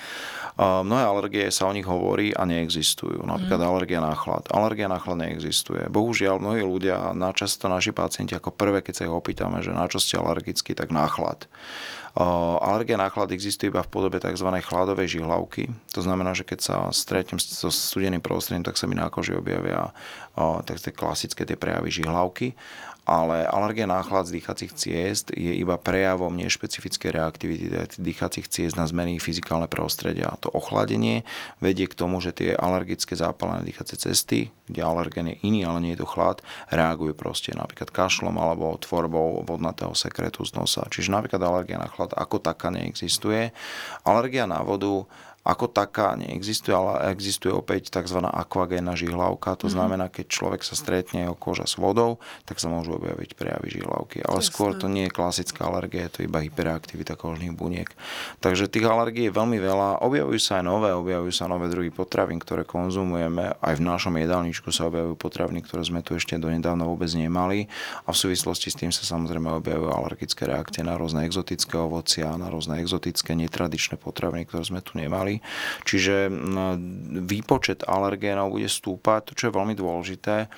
Mnohé 0.60 1.04
alergie 1.04 1.46
sa 1.50 1.66
o 1.66 1.74
nich 1.74 1.90
hovorí 1.90 2.30
a 2.30 2.46
neexistujú. 2.46 3.26
Napríklad 3.26 3.58
mm. 3.58 3.70
alergia 3.74 4.00
na 4.06 4.14
chlad. 4.14 4.46
Alergia 4.54 4.86
na 4.86 5.02
chlad 5.02 5.26
neexistuje. 5.26 5.90
Bohužiaľ, 5.90 6.38
mnohí 6.38 6.62
ľudia, 6.62 7.18
na 7.18 7.34
často 7.34 7.66
naši 7.66 7.90
pacienti 7.90 8.38
ako 8.38 8.54
prvé, 8.54 8.86
keď 8.86 8.94
sa 8.94 9.06
ich 9.10 9.14
opýtame, 9.14 9.66
že 9.66 9.74
na 9.74 9.90
čo 9.90 9.98
ste 9.98 10.22
alergickí, 10.22 10.78
tak 10.78 10.94
na 10.94 11.10
chlad. 11.10 11.50
Alergia 12.14 12.94
na 12.94 13.10
existuje 13.34 13.74
iba 13.74 13.82
v 13.82 13.90
podobe 13.90 14.22
tzv. 14.22 14.46
chladovej 14.46 15.18
žihlavky. 15.18 15.74
To 15.98 16.02
znamená, 16.06 16.38
že 16.38 16.46
keď 16.46 16.60
sa 16.62 16.76
stretnem 16.94 17.42
so 17.42 17.74
studeným 17.74 18.22
prostredím, 18.22 18.62
tak 18.62 18.78
sa 18.78 18.86
mi 18.86 18.94
na 18.94 19.10
koži 19.10 19.34
objavia 19.34 19.90
tak 20.38 20.78
tie 20.78 20.94
klasické 20.94 21.42
tie 21.42 21.58
prejavy 21.58 21.90
žihlavky 21.90 22.54
ale 23.04 23.44
alergia 23.44 23.84
na 23.84 24.00
chlad 24.00 24.32
z 24.32 24.40
dýchacích 24.40 24.72
ciest 24.80 25.36
je 25.36 25.52
iba 25.60 25.76
prejavom 25.76 26.32
nešpecifickej 26.40 27.12
reaktivity 27.12 27.68
dýchacích 28.00 28.48
ciest 28.48 28.80
na 28.80 28.88
zmeny 28.88 29.20
fyzikálne 29.20 29.68
prostredia. 29.68 30.40
To 30.40 30.48
ochladenie 30.56 31.28
vedie 31.60 31.92
k 31.92 32.00
tomu, 32.00 32.24
že 32.24 32.32
tie 32.32 32.56
alergické 32.56 33.20
zápalené 33.20 33.68
dýchacie 33.68 34.00
cesty, 34.00 34.56
kde 34.72 34.80
alergén 34.80 35.36
je 35.36 35.38
iný, 35.44 35.68
ale 35.68 35.84
nie 35.84 35.92
je 36.00 36.04
to 36.04 36.08
chlad, 36.08 36.40
reagujú 36.72 37.12
proste 37.12 37.52
napríklad 37.52 37.92
kašlom 37.92 38.40
alebo 38.40 38.80
tvorbou 38.80 39.44
vodnatého 39.44 39.92
sekretu 39.92 40.48
z 40.48 40.56
nosa. 40.56 40.88
Čiže 40.88 41.12
napríklad 41.12 41.44
alergia 41.44 41.84
na 41.84 41.92
chlad 41.92 42.16
ako 42.16 42.40
taká 42.40 42.72
neexistuje. 42.72 43.52
Alergia 44.08 44.48
na 44.48 44.64
vodu 44.64 45.04
ako 45.44 45.68
taká 45.68 46.16
neexistuje, 46.16 46.72
ale 46.72 47.12
existuje 47.12 47.52
opäť 47.52 47.92
tzv. 47.92 48.24
akvagénna 48.24 48.96
žihlavka. 48.96 49.60
To 49.60 49.68
mm-hmm. 49.68 49.76
znamená, 49.76 50.06
keď 50.08 50.26
človek 50.32 50.64
sa 50.64 50.80
stretne 50.80 51.28
o 51.28 51.36
koža 51.36 51.68
s 51.68 51.76
vodou, 51.76 52.24
tak 52.48 52.64
sa 52.64 52.72
môžu 52.72 52.96
objaviť 52.96 53.36
prejavy 53.36 53.68
žihlavky. 53.80 54.24
Ale 54.24 54.40
Jasne. 54.40 54.48
skôr 54.48 54.72
to 54.80 54.88
nie 54.88 55.12
je 55.12 55.12
klasická 55.12 55.68
alergia, 55.68 56.08
je 56.08 56.12
to 56.16 56.20
iba 56.24 56.40
hyperaktivita 56.40 57.20
kožných 57.20 57.52
buniek. 57.52 57.92
Takže 58.40 58.72
tých 58.72 58.88
alergií 58.88 59.28
je 59.28 59.36
veľmi 59.36 59.60
veľa. 59.60 60.00
Objavujú 60.00 60.40
sa 60.40 60.64
aj 60.64 60.66
nové, 60.66 60.96
objavujú 60.96 61.34
sa 61.36 61.52
nové 61.52 61.68
druhy 61.68 61.92
potravín, 61.92 62.40
ktoré 62.40 62.64
konzumujeme. 62.64 63.60
Aj 63.60 63.74
v 63.76 63.84
našom 63.84 64.16
jedálničku 64.16 64.72
sa 64.72 64.88
objavujú 64.88 65.20
potraviny, 65.20 65.60
ktoré 65.68 65.84
sme 65.84 66.00
tu 66.00 66.16
ešte 66.16 66.40
donedávna 66.40 66.88
vôbec 66.88 67.12
nemali. 67.12 67.68
A 68.08 68.16
v 68.16 68.18
súvislosti 68.18 68.72
s 68.72 68.80
tým 68.80 68.96
sa 68.96 69.04
samozrejme 69.04 69.60
objavujú 69.60 69.92
alergické 69.92 70.48
reakcie 70.48 70.88
na 70.88 70.96
rôzne 70.96 71.28
exotické 71.28 71.76
ovocia, 71.76 72.32
na 72.40 72.48
rôzne 72.48 72.80
exotické 72.80 73.36
netradičné 73.36 74.00
potraviny, 74.00 74.48
ktoré 74.48 74.64
sme 74.64 74.80
tu 74.80 74.96
nemali 74.96 75.33
ďalej. 75.34 75.86
Čiže 75.86 76.16
výpočet 77.26 77.86
alergénov 77.88 78.54
bude 78.54 78.70
stúpať. 78.70 79.22
To, 79.30 79.32
čo 79.34 79.44
je 79.50 79.58
veľmi 79.58 79.76
dôležité, 79.78 80.50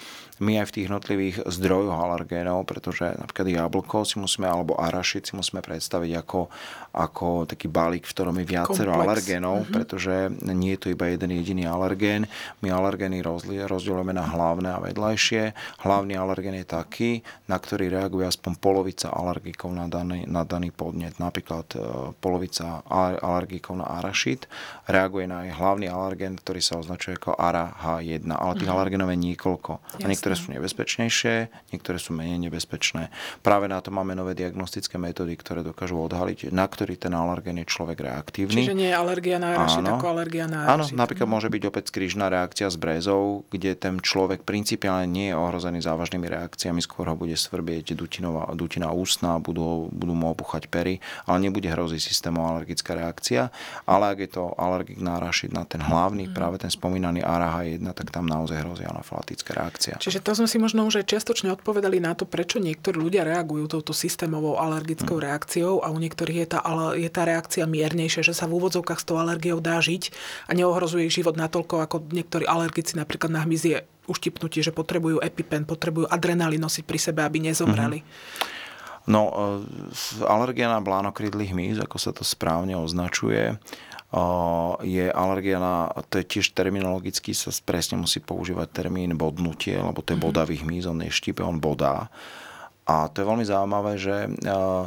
my 0.44 0.60
aj 0.60 0.68
v 0.68 0.74
tých 0.76 0.86
jednotlivých 0.92 1.38
zdrojoch 1.48 1.96
alergénov, 1.96 2.68
pretože 2.68 3.08
napríklad 3.16 3.48
jablko 3.48 4.04
si 4.04 4.20
musíme, 4.20 4.52
alebo 4.52 4.76
arašid 4.76 5.32
si 5.32 5.34
musíme 5.34 5.64
predstaviť 5.64 6.12
ako, 6.20 6.52
ako 6.92 7.48
taký 7.48 7.72
balík, 7.72 8.04
v 8.04 8.12
ktorom 8.12 8.36
je 8.44 8.46
viacero 8.46 8.92
Komplex. 8.92 9.08
alergénov, 9.08 9.56
mm-hmm. 9.64 9.76
pretože 9.76 10.16
nie 10.52 10.76
je 10.76 10.80
to 10.84 10.88
iba 10.92 11.08
jeden 11.08 11.32
jediný 11.40 11.72
alergén. 11.72 12.28
My 12.60 12.76
alergény 12.76 13.24
rozdielujeme 13.64 14.12
na 14.12 14.28
hlavné 14.28 14.76
a 14.76 14.84
vedľajšie. 14.84 15.56
Hlavný 15.88 16.20
alergén 16.20 16.60
je 16.60 16.68
taký, 16.68 17.12
na 17.48 17.56
ktorý 17.56 17.88
reaguje 17.88 18.28
aspoň 18.28 18.60
polovica 18.60 19.16
alergikov 19.16 19.72
na 19.72 19.88
daný, 19.88 20.28
na 20.28 20.44
daný 20.44 20.76
podnet. 20.76 21.16
Napríklad 21.16 21.68
e, 21.76 22.12
polovica 22.20 22.84
alergikov 23.24 23.80
na 23.80 23.88
arašid 24.04 24.52
reaguje 24.92 25.32
na 25.32 25.48
aj 25.48 25.56
hlavný 25.56 25.88
alergén, 25.88 26.36
ktorý 26.36 26.60
sa 26.60 26.76
označuje 26.76 27.16
ako 27.16 27.40
ARA 27.40 27.72
H1, 27.72 28.28
ale 28.36 28.52
tých 28.60 28.68
mm-hmm. 28.68 28.76
alergénov 28.76 29.10
je 29.16 29.20
niekoľko. 29.32 29.72
Jasne. 29.80 30.04
A 30.04 30.08
niektoré 30.26 30.42
sú 30.42 30.58
nebezpečnejšie, 30.58 31.36
niektoré 31.70 32.02
sú 32.02 32.10
menej 32.18 32.50
nebezpečné. 32.50 33.14
Práve 33.46 33.70
na 33.70 33.78
to 33.78 33.94
máme 33.94 34.18
nové 34.18 34.34
diagnostické 34.34 34.98
metódy, 34.98 35.38
ktoré 35.38 35.62
dokážu 35.62 36.02
odhaliť, 36.02 36.50
na 36.50 36.66
ktorý 36.66 36.98
ten 36.98 37.14
alergén 37.14 37.62
je 37.62 37.70
človek 37.70 38.02
reaktívny. 38.02 38.66
Čiže 38.66 38.74
nie 38.74 38.90
je 38.90 38.98
alergia 38.98 39.38
na 39.38 39.54
arašid 39.54 39.86
ako 39.86 40.08
alergia 40.18 40.50
na 40.50 40.66
arašid. 40.66 40.98
Áno, 40.98 41.06
napríklad 41.06 41.30
môže 41.30 41.54
byť 41.54 41.64
opäť 41.70 41.94
skrižná 41.94 42.26
reakcia 42.34 42.74
s 42.74 42.78
brezou, 42.82 43.46
kde 43.54 43.78
ten 43.78 44.02
človek 44.02 44.42
principiálne 44.42 45.06
nie 45.06 45.30
je 45.30 45.38
ohrozený 45.38 45.86
závažnými 45.86 46.26
reakciami, 46.26 46.82
skôr 46.82 47.06
ho 47.06 47.14
bude 47.14 47.38
svrbieť 47.38 47.94
dutinová, 47.94 48.50
dutina 48.58 48.90
ústna, 48.90 49.38
budú, 49.38 49.94
budú 49.94 50.18
mu 50.18 50.34
opuchať 50.34 50.74
pery, 50.74 51.06
ale 51.30 51.38
nebude 51.38 51.70
hroziť 51.70 52.02
systémom 52.02 52.50
alergická 52.50 52.98
reakcia. 52.98 53.54
Ale 53.86 54.10
ak 54.10 54.18
je 54.26 54.30
to 54.34 54.58
alergik 54.58 54.98
na 54.98 55.22
arašid, 55.22 55.54
na 55.54 55.70
ten 55.70 55.86
hlavný, 55.86 56.26
mm. 56.26 56.34
práve 56.34 56.58
ten 56.58 56.74
spomínaný 56.74 57.22
ARH1, 57.22 57.86
tak 57.94 58.10
tam 58.10 58.26
naozaj 58.26 58.66
hrozí 58.66 58.90
anafylaktická 58.90 59.54
reakcia. 59.54 59.96
Čiže 60.02 60.15
to 60.22 60.32
sme 60.36 60.48
si 60.48 60.58
možno 60.62 60.86
už 60.86 61.02
aj 61.02 61.10
čiastočne 61.12 61.52
odpovedali 61.56 61.98
na 62.04 62.14
to, 62.14 62.28
prečo 62.28 62.62
niektorí 62.62 62.96
ľudia 63.00 63.26
reagujú 63.26 63.68
touto 63.72 63.96
systémovou 63.96 64.60
alergickou 64.60 65.18
reakciou 65.18 65.82
a 65.82 65.90
u 65.90 65.98
niektorých 65.98 66.38
je 66.44 66.48
tá, 66.48 66.60
je 66.96 67.10
tá 67.10 67.24
reakcia 67.26 67.66
miernejšia, 67.66 68.22
že 68.22 68.38
sa 68.38 68.46
v 68.46 68.60
úvodzovkách 68.62 69.02
s 69.02 69.08
tou 69.08 69.18
alergiou 69.18 69.64
dá 69.64 69.82
žiť 69.82 70.14
a 70.48 70.56
neohrozuje 70.56 71.10
ich 71.10 71.16
život 71.16 71.40
natoľko, 71.40 71.82
ako 71.84 71.96
niektorí 72.12 72.46
alergici 72.46 72.96
napríklad 72.96 73.32
na 73.32 73.42
hmyzie 73.44 73.88
uštipnutí, 74.06 74.62
že 74.62 74.70
potrebujú 74.70 75.20
epipen, 75.22 75.66
potrebujú 75.66 76.06
adrenalín 76.08 76.62
nosiť 76.62 76.84
pri 76.86 77.00
sebe, 77.02 77.22
aby 77.26 77.42
nezomreli. 77.50 78.00
Mm-hmm. 78.06 78.64
No, 79.06 79.30
e, 79.30 80.26
alergia 80.26 80.70
na 80.70 80.82
blánokrydlý 80.82 81.54
hmyz, 81.54 81.78
ako 81.82 81.98
sa 82.02 82.10
to 82.10 82.26
správne 82.26 82.74
označuje, 82.74 83.58
je 84.80 85.12
alergia 85.12 85.60
na, 85.60 85.92
to 86.08 86.24
je 86.24 86.26
tiež 86.38 86.56
terminologicky 86.56 87.36
sa 87.36 87.52
presne 87.68 88.00
musí 88.00 88.24
používať 88.24 88.72
termín 88.72 89.20
bodnutie, 89.20 89.76
lebo 89.76 90.00
to 90.00 90.16
je 90.16 90.20
mhm. 90.20 90.26
bodavý 90.26 90.56
hmyz, 90.64 90.88
on 90.88 91.04
je 91.04 91.12
štipe, 91.12 91.44
on 91.44 91.60
bodá. 91.60 92.08
A 92.86 93.10
to 93.10 93.22
je 93.22 93.30
veľmi 93.30 93.46
zaujímavé, 93.46 93.98
že 93.98 94.16
e, 94.26 94.30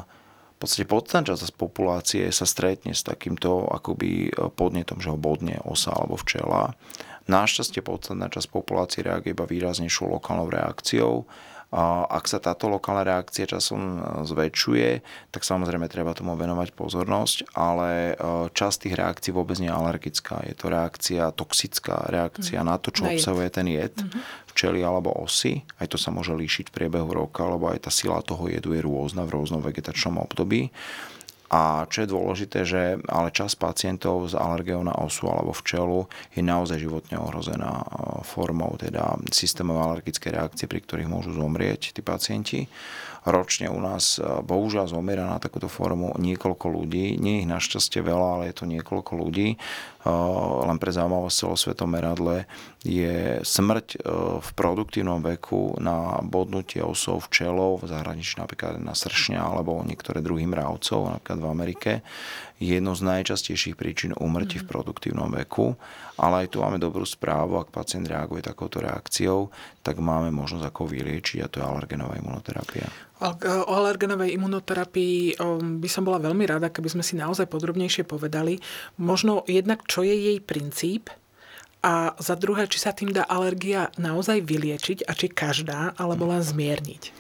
v 0.05 0.57
podstate 0.57 0.87
podstatná 0.87 1.35
časť 1.35 1.51
z 1.51 1.55
populácie 1.55 2.25
sa 2.31 2.47
stretne 2.47 2.95
s 2.95 3.03
takýmto 3.03 3.67
akoby 3.69 4.31
podnetom, 4.55 5.03
že 5.03 5.11
ho 5.11 5.19
bodne 5.19 5.59
osa 5.67 5.95
alebo 5.95 6.15
včela. 6.19 6.79
Našťastie 7.29 7.85
podstatná 7.85 8.33
časť 8.33 8.49
populácie 8.49 9.05
reaguje 9.05 9.37
iba 9.37 9.45
výraznejšou 9.45 10.09
lokálnou 10.19 10.49
reakciou 10.49 11.29
ak 12.09 12.25
sa 12.25 12.41
táto 12.41 12.73
lokálna 12.73 13.05
reakcia 13.05 13.45
časom 13.45 13.81
e, 13.81 14.01
zväčšuje, 14.25 14.91
tak 15.29 15.45
samozrejme 15.45 15.85
treba 15.93 16.17
tomu 16.17 16.33
venovať 16.33 16.73
pozornosť, 16.73 17.53
ale 17.53 18.17
e, 18.17 18.53
časť 18.57 18.89
tých 18.89 18.95
reakcií 18.97 19.31
vôbec 19.37 19.61
nie 19.61 19.69
je 19.69 19.77
alergická. 19.77 20.49
Je 20.49 20.57
to 20.57 20.73
reakcia, 20.73 21.29
toxická 21.37 22.09
reakcia 22.09 22.65
mm. 22.65 22.67
na 22.73 22.77
to, 22.81 22.89
čo 22.89 23.05
na 23.05 23.13
obsahuje 23.13 23.49
ten 23.53 23.69
jed, 23.69 23.93
mm-hmm. 23.93 24.49
včely 24.57 24.81
alebo 24.81 25.13
osy. 25.21 25.61
Aj 25.77 25.85
to 25.85 26.01
sa 26.01 26.09
môže 26.09 26.33
líšiť 26.33 26.73
v 26.73 26.77
priebehu 26.81 27.13
roka, 27.13 27.45
lebo 27.45 27.69
aj 27.69 27.85
tá 27.85 27.91
sila 27.93 28.25
toho 28.25 28.49
jedu 28.49 28.73
je 28.73 28.81
rôzna 28.81 29.29
v 29.29 29.37
rôznom 29.37 29.61
vegetačnom 29.61 30.17
období. 30.25 30.73
A 31.49 31.89
čo 31.89 32.05
je 32.05 32.13
dôležité, 32.13 32.69
že 32.69 33.01
ale 33.09 33.33
čas 33.33 33.57
pacientov 33.57 34.29
s 34.29 34.37
alergiou 34.37 34.85
na 34.85 34.93
osu 35.01 35.33
alebo 35.33 35.57
včelu 35.57 36.05
je 36.37 36.45
naozaj 36.45 36.77
životne 36.77 37.17
ohrozená 37.17 37.73
e, 37.73 37.85
formou 38.21 38.77
teda 38.77 39.17
systémové 39.33 39.81
alergické 39.81 40.29
reakcie, 40.29 40.69
pri 40.69 40.85
ktorých 40.85 41.09
môžu 41.09 41.33
zomrieť 41.33 41.97
tí 41.97 42.05
pacienti. 42.05 42.69
Ročne 43.29 43.69
u 43.69 43.77
nás 43.77 44.17
e, 44.17 44.25
bohužiaľ 44.25 44.89
zomiera 44.89 45.29
na 45.29 45.37
takúto 45.37 45.69
formu 45.69 46.17
niekoľko 46.17 46.67
ľudí. 46.73 47.21
Nie 47.21 47.45
ich 47.45 47.49
našťastie 47.49 48.01
veľa, 48.01 48.41
ale 48.41 48.43
je 48.49 48.57
to 48.57 48.65
niekoľko 48.65 49.13
ľudí. 49.21 49.61
Eh, 50.09 50.65
len 50.65 50.79
pre 50.81 50.89
zaujímavosť 50.89 51.37
celosvetom 51.37 51.91
meradle, 51.91 52.49
je 52.81 53.43
smrť 53.45 53.87
eh, 53.93 54.01
v 54.41 54.49
produktívnom 54.57 55.21
veku 55.21 55.77
na 55.83 56.23
bodnutie 56.25 56.81
osov 56.81 57.29
včelov 57.29 57.85
v 57.85 57.93
zahraničí 57.93 58.41
napríklad 58.41 58.81
na 58.81 58.97
sršňa 58.97 59.43
alebo 59.43 59.85
niektoré 59.85 60.25
druhy 60.25 60.49
mravcov, 60.49 61.19
napríklad 61.19 61.39
v 61.43 61.51
Amerike, 61.51 61.93
jednou 62.59 62.95
z 62.95 63.07
najčastejších 63.07 63.79
príčin 63.79 64.13
úmrtí 64.19 64.59
v 64.59 64.67
mhm. 64.67 64.71
produktívnom 64.71 65.31
veku. 65.31 65.79
Ale 66.19 66.45
aj 66.45 66.55
tu 66.55 66.59
máme 66.59 66.83
dobrú 66.83 67.07
správu, 67.07 67.63
ak 67.63 67.71
pacient 67.71 68.11
reaguje 68.11 68.43
takouto 68.43 68.83
reakciou, 68.83 69.55
tak 69.87 70.03
máme 70.03 70.35
možnosť 70.35 70.67
ako 70.67 70.91
vyliečiť 70.91 71.47
a 71.47 71.51
to 71.51 71.63
je 71.63 71.65
alergenová 71.65 72.19
imunoterapia. 72.19 72.91
O 73.23 73.75
alergenovej 73.79 74.35
imunoterapii 74.35 75.39
by 75.79 75.89
som 75.91 76.03
bola 76.07 76.19
veľmi 76.19 76.43
rada, 76.47 76.71
keby 76.71 76.99
sme 76.99 77.03
si 77.07 77.15
naozaj 77.19 77.47
podrobnejšie 77.51 78.03
povedali. 78.07 78.59
Možno 78.99 79.47
jednak, 79.47 79.87
čo 79.87 80.03
je 80.03 80.15
jej 80.15 80.39
princíp 80.43 81.11
a 81.83 82.19
za 82.19 82.35
druhé, 82.35 82.67
či 82.67 82.83
sa 82.83 82.91
tým 82.91 83.15
dá 83.15 83.23
alergia 83.27 83.95
naozaj 83.95 84.43
vyliečiť 84.43 85.07
a 85.07 85.15
či 85.15 85.31
každá, 85.31 85.95
alebo 85.95 86.27
len 86.27 86.43
zmierniť. 86.43 87.15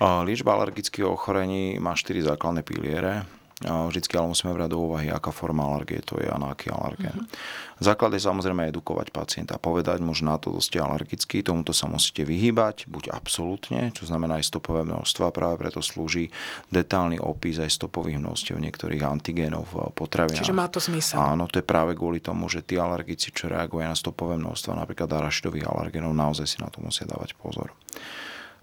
Liečba 0.00 0.52
alergických 0.60 1.08
ochorení 1.08 1.80
má 1.80 1.96
4 1.96 2.20
základné 2.36 2.60
piliere. 2.60 3.24
Vždycky 3.64 4.12
ale 4.20 4.28
musíme 4.28 4.52
brať 4.52 4.76
do 4.76 4.84
úvahy, 4.84 5.08
aká 5.08 5.32
forma 5.32 5.64
alergie 5.64 6.04
to 6.04 6.20
je 6.20 6.28
a 6.28 6.36
na 6.36 6.52
aký 6.52 6.68
alergén. 6.68 7.16
Mm-hmm. 7.16 7.80
Základ 7.80 8.12
je 8.12 8.20
samozrejme 8.20 8.68
edukovať 8.68 9.08
pacienta, 9.08 9.56
povedať 9.56 10.04
mu, 10.04 10.12
že 10.12 10.28
na 10.28 10.36
to 10.36 10.52
ste 10.60 10.76
alergický, 10.76 11.40
tomuto 11.40 11.72
sa 11.72 11.88
musíte 11.88 12.28
vyhýbať, 12.28 12.84
buď 12.84 13.16
absolútne, 13.16 13.96
čo 13.96 14.04
znamená 14.04 14.44
aj 14.44 14.52
stopové 14.52 14.84
množstva, 14.84 15.32
práve 15.32 15.56
preto 15.56 15.80
slúži 15.80 16.28
detálny 16.68 17.16
opis 17.16 17.56
aj 17.56 17.72
stopových 17.72 18.20
množstiev 18.20 18.60
niektorých 18.60 19.00
antigénov 19.00 19.64
v 19.72 19.88
potravinách. 19.96 20.44
Čiže 20.44 20.52
má 20.52 20.68
to 20.68 20.76
zmysel. 20.76 21.16
Áno, 21.16 21.48
to 21.48 21.56
je 21.56 21.64
práve 21.64 21.96
kvôli 21.96 22.20
tomu, 22.20 22.52
že 22.52 22.60
tí 22.60 22.76
alergici, 22.76 23.32
čo 23.32 23.48
reagujú 23.48 23.88
na 23.88 23.96
stopové 23.96 24.36
množstva, 24.36 24.84
napríklad 24.84 25.08
arašidových 25.08 25.64
alergénov, 25.64 26.12
naozaj 26.12 26.44
si 26.44 26.60
na 26.60 26.68
to 26.68 26.84
musia 26.84 27.08
dávať 27.08 27.32
pozor. 27.40 27.72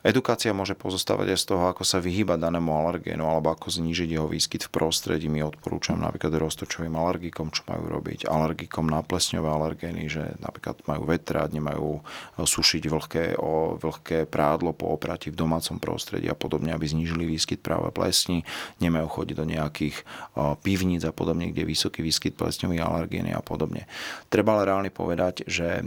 Edukácia 0.04 0.52
môže 0.52 0.76
pozostávať 0.76 1.32
aj 1.32 1.39
z 1.39 1.46
toho, 1.56 1.63
ako 1.72 1.88
sa 1.88 2.04
vyhýbať 2.04 2.36
danému 2.36 2.76
alergénu 2.76 3.24
alebo 3.24 3.56
ako 3.56 3.72
znížiť 3.72 4.12
jeho 4.12 4.28
výskyt 4.28 4.68
v 4.68 4.74
prostredí. 4.76 5.32
My 5.32 5.48
odporúčam 5.48 5.96
napríklad 5.96 6.36
roztočovým 6.44 6.92
alergikom, 6.92 7.56
čo 7.56 7.63
majú 7.72 7.88
robiť. 7.88 8.28
Alergikom 8.28 8.92
na 8.92 9.00
plesňové 9.00 9.48
alergény, 9.48 10.12
že 10.12 10.36
napríklad 10.44 10.84
majú 10.92 11.08
vetrať, 11.08 11.56
nemajú 11.56 12.04
sušiť 12.36 12.84
vlhké, 12.84 13.26
o, 13.39 13.80
vlhké 13.80 14.28
prádlo 14.28 14.76
po 14.76 14.92
oprati 14.92 15.32
v 15.32 15.39
domácom 15.39 15.80
prostredí 15.80 16.28
a 16.28 16.36
podobne, 16.36 16.76
aby 16.76 16.84
znížili 16.84 17.24
výskyt 17.24 17.63
práve 17.63 17.88
plesní. 17.96 18.44
Nemajú 18.84 19.08
chodiť 19.08 19.36
do 19.39 19.48
nejakých 19.48 20.04
pivníc 20.68 21.08
a 21.08 21.16
podobne, 21.16 21.48
kde 21.56 21.63
je 21.63 21.72
vysoký 21.72 22.04
výskyt 22.04 22.36
plesňových 22.36 22.84
alergény 22.84 23.32
a 23.32 23.39
podobne. 23.39 23.88
Treba 24.28 24.60
ale 24.60 24.68
reálne 24.68 24.92
povedať, 24.92 25.48
že 25.48 25.80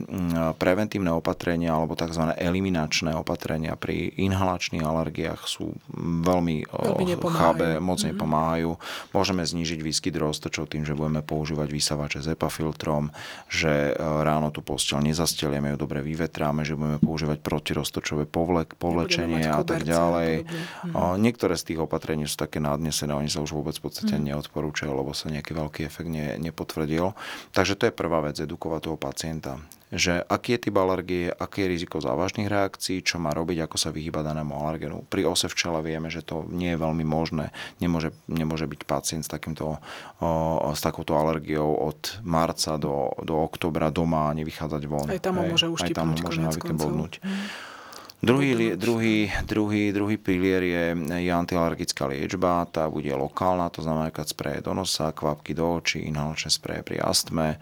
preventívne 0.57 1.13
opatrenia 1.13 1.77
alebo 1.77 1.93
tzv. 1.93 2.33
eliminačné 2.33 3.13
opatrenia 3.13 3.77
pri 3.77 4.06
inhalačných 4.15 4.85
alergiách 4.85 5.43
sú 5.49 5.75
veľmi, 5.97 6.69
veľmi 6.71 7.15
chábe, 7.35 7.83
moc 7.83 7.99
mm-hmm. 7.99 8.11
nepomáhajú. 8.15 8.71
Môžeme 9.11 9.43
znížiť 9.43 9.81
výskyt 9.83 10.15
roztočov 10.15 10.71
tým, 10.71 10.87
že 10.87 10.95
budeme 10.95 11.21
používať 11.25 11.69
vysavače 11.71 12.19
s 12.23 12.31
EPA-filtrom, 12.31 13.11
že 13.51 13.91
e, 13.91 13.93
ráno 13.99 14.55
tú 14.55 14.63
posteľ 14.63 15.03
nezastelieme, 15.07 15.75
ju 15.75 15.79
dobre 15.79 16.01
vyvetráme, 16.03 16.63
že 16.63 16.79
budeme 16.79 16.99
používať 17.03 17.43
protiroztočové 17.43 18.25
povlek, 18.31 18.79
povlečenie 18.79 19.47
a 19.47 19.63
tak 19.67 19.83
ďalej. 19.83 20.47
Mm-hmm. 20.47 21.19
Niektoré 21.21 21.55
z 21.59 21.75
tých 21.75 21.83
opatrení 21.83 22.25
sú 22.31 22.39
také 22.39 22.63
nadnesené, 22.63 23.13
oni 23.13 23.31
sa 23.31 23.43
už 23.43 23.55
vôbec 23.55 23.75
v 23.77 23.91
podstate 23.91 24.17
mm-hmm. 24.17 24.37
neodporúčajú, 24.37 24.93
lebo 24.93 25.13
sa 25.13 25.33
nejaký 25.33 25.53
veľký 25.53 25.81
efekt 25.87 26.11
ne, 26.11 26.39
nepotvrdil. 26.39 27.13
Takže 27.53 27.75
to 27.79 27.89
je 27.89 27.93
prvá 27.95 28.23
vec, 28.23 28.37
edukovať 28.39 28.81
toho 28.91 28.99
pacienta 28.99 29.59
že 29.95 30.19
aký 30.27 30.59
je 30.59 30.63
typ 30.67 30.75
alergie, 30.75 31.31
aké 31.31 31.67
je 31.67 31.73
riziko 31.79 32.03
závažných 32.03 32.51
reakcií, 32.51 33.07
čo 33.07 33.23
má 33.23 33.31
robiť, 33.31 33.71
ako 33.71 33.77
sa 33.79 33.95
vyhýba 33.95 34.27
danému 34.27 34.51
alergenu. 34.51 35.07
Pri 35.07 35.23
ose 35.23 35.47
včela 35.47 35.79
vieme, 35.79 36.11
že 36.11 36.27
to 36.27 36.43
nie 36.51 36.75
je 36.75 36.83
veľmi 36.83 37.07
možné. 37.07 37.55
Nemôže, 37.79 38.11
nemôže 38.27 38.67
byť 38.67 38.81
pacient 38.83 39.23
s, 39.23 39.31
takýmto, 39.31 39.79
o, 40.19 40.29
s 40.75 40.81
takouto 40.83 41.15
alergiou 41.15 41.71
od 41.71 42.19
marca 42.27 42.75
do, 42.83 43.15
do 43.23 43.39
oktobra 43.39 43.95
doma 43.95 44.35
a 44.35 44.37
nevychádzať 44.37 44.83
von. 44.91 45.07
Aj 45.07 45.23
tam 45.23 45.39
môže 45.39 45.71
už 45.71 45.79
Aj 45.87 45.95
tam 45.95 46.19
môže 46.19 46.43
bodnúť. 46.75 47.23
Mm. 47.23 47.76
Druhý, 48.17 48.73
druhý, 48.81 49.29
druhý, 49.45 49.93
druhý 49.93 50.17
pilier 50.17 50.63
je, 50.65 50.85
je 51.21 51.31
antialergická 51.31 52.09
liečba, 52.09 52.65
tá 52.65 52.89
bude 52.89 53.13
lokálna, 53.13 53.69
to 53.69 53.85
znamená 53.85 54.09
keď 54.09 54.27
spreje 54.33 54.59
do 54.65 54.73
nosa, 54.73 55.13
kvapky 55.13 55.53
do 55.53 55.77
očí, 55.77 56.01
inhalačné 56.09 56.49
spreje 56.49 56.81
pri 56.81 56.97
astme, 57.05 57.49
e, 57.53 57.59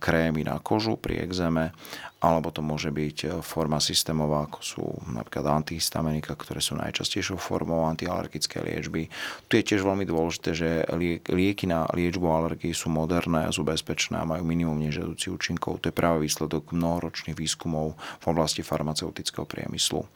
krémy 0.00 0.48
na 0.48 0.56
kožu 0.64 0.96
pri 0.96 1.20
exéme 1.20 1.76
alebo 2.22 2.54
to 2.54 2.62
môže 2.62 2.94
byť 2.94 3.16
e, 3.26 3.28
forma 3.42 3.82
systémová, 3.82 4.46
ako 4.46 4.60
sú 4.62 4.84
napríklad 5.10 5.58
antihistaminika, 5.58 6.38
ktoré 6.38 6.62
sú 6.62 6.78
najčastejšou 6.78 7.34
formou 7.34 7.82
antialergické 7.90 8.62
liečby. 8.62 9.10
Tu 9.50 9.58
je 9.58 9.66
tiež 9.66 9.82
veľmi 9.82 10.06
dôležité, 10.06 10.54
že 10.54 10.86
lieky 11.26 11.66
na 11.66 11.90
liečbu 11.90 12.22
alergií 12.30 12.70
sú 12.70 12.94
moderné, 12.94 13.50
sú 13.50 13.66
bezpečné 13.66 14.22
a 14.22 14.28
majú 14.28 14.46
minimum 14.46 14.78
nežiaducí 14.78 15.34
účinkov. 15.34 15.82
To 15.82 15.90
je 15.90 15.94
práve 15.94 16.22
výsledok 16.22 16.70
mnohoročných 16.70 17.34
výskumov 17.34 17.98
v 18.22 18.26
oblasti 18.30 18.62
farmaceutického 18.62 19.42
priemyslu. 19.42 20.06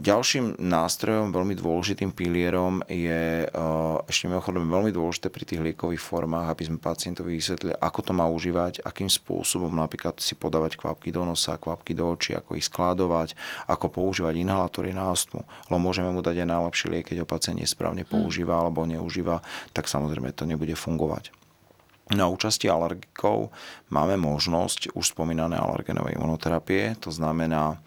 Ďalším 0.00 0.56
nástrojom, 0.56 1.28
veľmi 1.28 1.52
dôležitým 1.54 2.16
pilierom 2.16 2.80
je 2.88 3.44
ešte 4.08 4.24
mimochodom 4.24 4.66
veľmi 4.66 4.88
dôležité 4.88 5.28
pri 5.28 5.44
tých 5.44 5.60
liekových 5.60 6.00
formách, 6.00 6.48
aby 6.48 6.62
sme 6.64 6.78
pacientovi 6.80 7.36
vysvetlili, 7.36 7.76
ako 7.76 8.00
to 8.02 8.12
má 8.16 8.24
užívať, 8.24 8.82
akým 8.82 9.06
spôsobom 9.06 9.68
napríklad 9.70 10.16
si 10.18 10.32
podávať 10.34 10.80
kvapky 10.80 11.12
do 11.12 11.28
nosa, 11.28 11.60
kvapky 11.60 11.92
do 11.92 12.08
očí, 12.08 12.32
ako 12.32 12.56
ich 12.56 12.66
skladovať, 12.66 13.36
ako 13.68 13.92
používať 13.92 14.42
inhalátory 14.42 14.96
na 14.96 15.12
astmu. 15.12 15.44
Lebo 15.68 15.76
môžeme 15.76 16.08
mu 16.08 16.24
dať 16.24 16.40
aj 16.40 16.48
najlepší 16.48 16.86
liek, 16.90 17.04
keď 17.12 17.22
ho 17.22 17.26
pacient 17.28 17.60
nesprávne 17.60 18.08
používa 18.08 18.58
alebo 18.58 18.88
neužíva, 18.88 19.44
tak 19.76 19.92
samozrejme 19.92 20.32
to 20.32 20.48
nebude 20.48 20.72
fungovať. 20.72 21.30
Na 22.12 22.28
účasti 22.28 22.68
alergikov 22.68 23.48
máme 23.88 24.20
možnosť 24.20 24.92
už 24.92 25.16
spomínané 25.16 25.56
alergenovej 25.56 26.20
imunoterapie, 26.20 27.00
to 27.00 27.08
znamená 27.08 27.80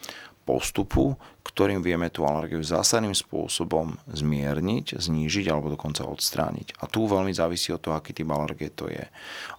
postupu, 0.47 1.19
ktorým 1.43 1.83
vieme 1.83 2.07
tú 2.07 2.23
alergiu 2.23 2.63
zásadným 2.63 3.11
spôsobom 3.11 3.99
zmierniť, 4.07 4.95
znížiť 4.99 5.51
alebo 5.51 5.71
dokonca 5.71 6.07
odstrániť. 6.07 6.79
A 6.79 6.87
tu 6.87 7.03
veľmi 7.03 7.35
závisí 7.35 7.75
od 7.75 7.83
toho, 7.83 7.99
aký 7.99 8.15
typ 8.15 8.31
alergie 8.31 8.71
to 8.71 8.87
je. 8.87 9.03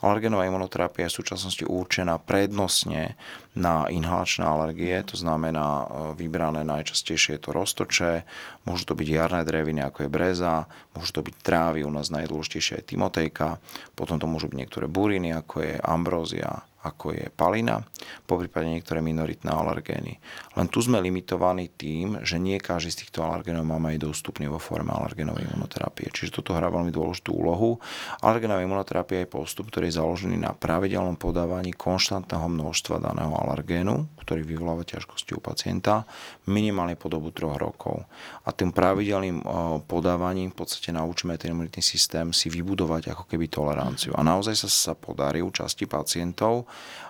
Alergenová 0.01 0.49
imunoterapia 0.49 1.09
je 1.09 1.13
v 1.13 1.19
súčasnosti 1.21 1.65
určená 1.69 2.17
prednostne 2.17 3.17
na 3.53 3.89
inhalačné 3.91 4.45
alergie, 4.47 4.95
to 5.05 5.19
znamená 5.19 5.67
e, 5.67 5.87
vybrané 6.15 6.63
najčastejšie 6.63 7.37
je 7.37 7.43
to 7.43 7.51
roztoče, 7.51 8.23
môžu 8.65 8.89
to 8.89 8.95
byť 8.95 9.09
jarné 9.09 9.43
dreviny 9.43 9.83
ako 9.83 10.07
je 10.07 10.11
breza, 10.13 10.71
môžu 10.95 11.11
to 11.19 11.27
byť 11.27 11.35
trávy, 11.43 11.83
u 11.83 11.91
nás 11.91 12.15
najdôležitejšia 12.15 12.81
je 12.81 12.89
timotejka, 12.95 13.59
potom 13.99 14.23
to 14.23 14.31
môžu 14.31 14.47
byť 14.47 14.59
niektoré 14.63 14.87
buriny 14.87 15.35
ako 15.35 15.67
je 15.67 15.75
ambrózia, 15.83 16.63
ako 16.89 17.13
je 17.13 17.29
palina, 17.29 17.85
po 18.25 18.41
prípade 18.41 18.69
niektoré 18.73 19.05
minoritné 19.05 19.53
alergény. 19.53 20.17
Len 20.57 20.67
tu 20.73 20.81
sme 20.81 20.99
limitovaní 20.99 21.69
tým, 21.77 22.25
že 22.25 22.41
nie 22.41 22.57
každý 22.57 22.91
z 22.91 22.99
týchto 23.05 23.21
alergénov 23.23 23.69
máme 23.69 23.95
aj 23.95 24.09
dostupný 24.09 24.49
vo 24.49 24.57
forme 24.57 24.91
alergénovej 24.91 25.45
imunoterapie. 25.53 26.09
Čiže 26.09 26.41
toto 26.41 26.57
hrá 26.57 26.73
veľmi 26.73 26.89
dôležitú 26.89 27.37
úlohu. 27.37 27.77
Alergénová 28.25 28.65
imunoterapia 28.65 29.23
je 29.23 29.29
postup, 29.29 29.69
ktorý 29.69 29.93
je 29.93 30.01
založený 30.01 30.37
na 30.41 30.57
pravidelnom 30.57 31.21
podávaní 31.21 31.77
konštantného 31.77 32.49
množstva 32.49 33.03
daného 33.03 33.37
alergénu, 33.37 34.09
ktorý 34.25 34.45
vyvoláva 34.45 34.85
ťažkosti 34.85 35.37
u 35.37 35.41
pacienta, 35.41 36.09
minimálne 36.49 36.97
po 36.97 37.13
dobu 37.13 37.31
troch 37.31 37.61
rokov. 37.61 38.09
A 38.45 38.53
tým 38.53 38.73
pravidelným 38.73 39.45
podávaním 39.85 40.53
v 40.53 40.57
podstate 40.65 40.93
naučíme 40.95 41.37
ten 41.37 41.53
imunitný 41.53 41.85
systém 41.85 42.33
si 42.33 42.49
vybudovať 42.49 43.13
ako 43.13 43.25
keby 43.29 43.49
toleranciu. 43.51 44.15
A 44.17 44.25
naozaj 44.25 44.55
sa, 44.55 44.69
sa 44.69 44.93
podarí 44.97 45.45
u 45.45 45.51
časti 45.53 45.85
pacientov 45.89 46.69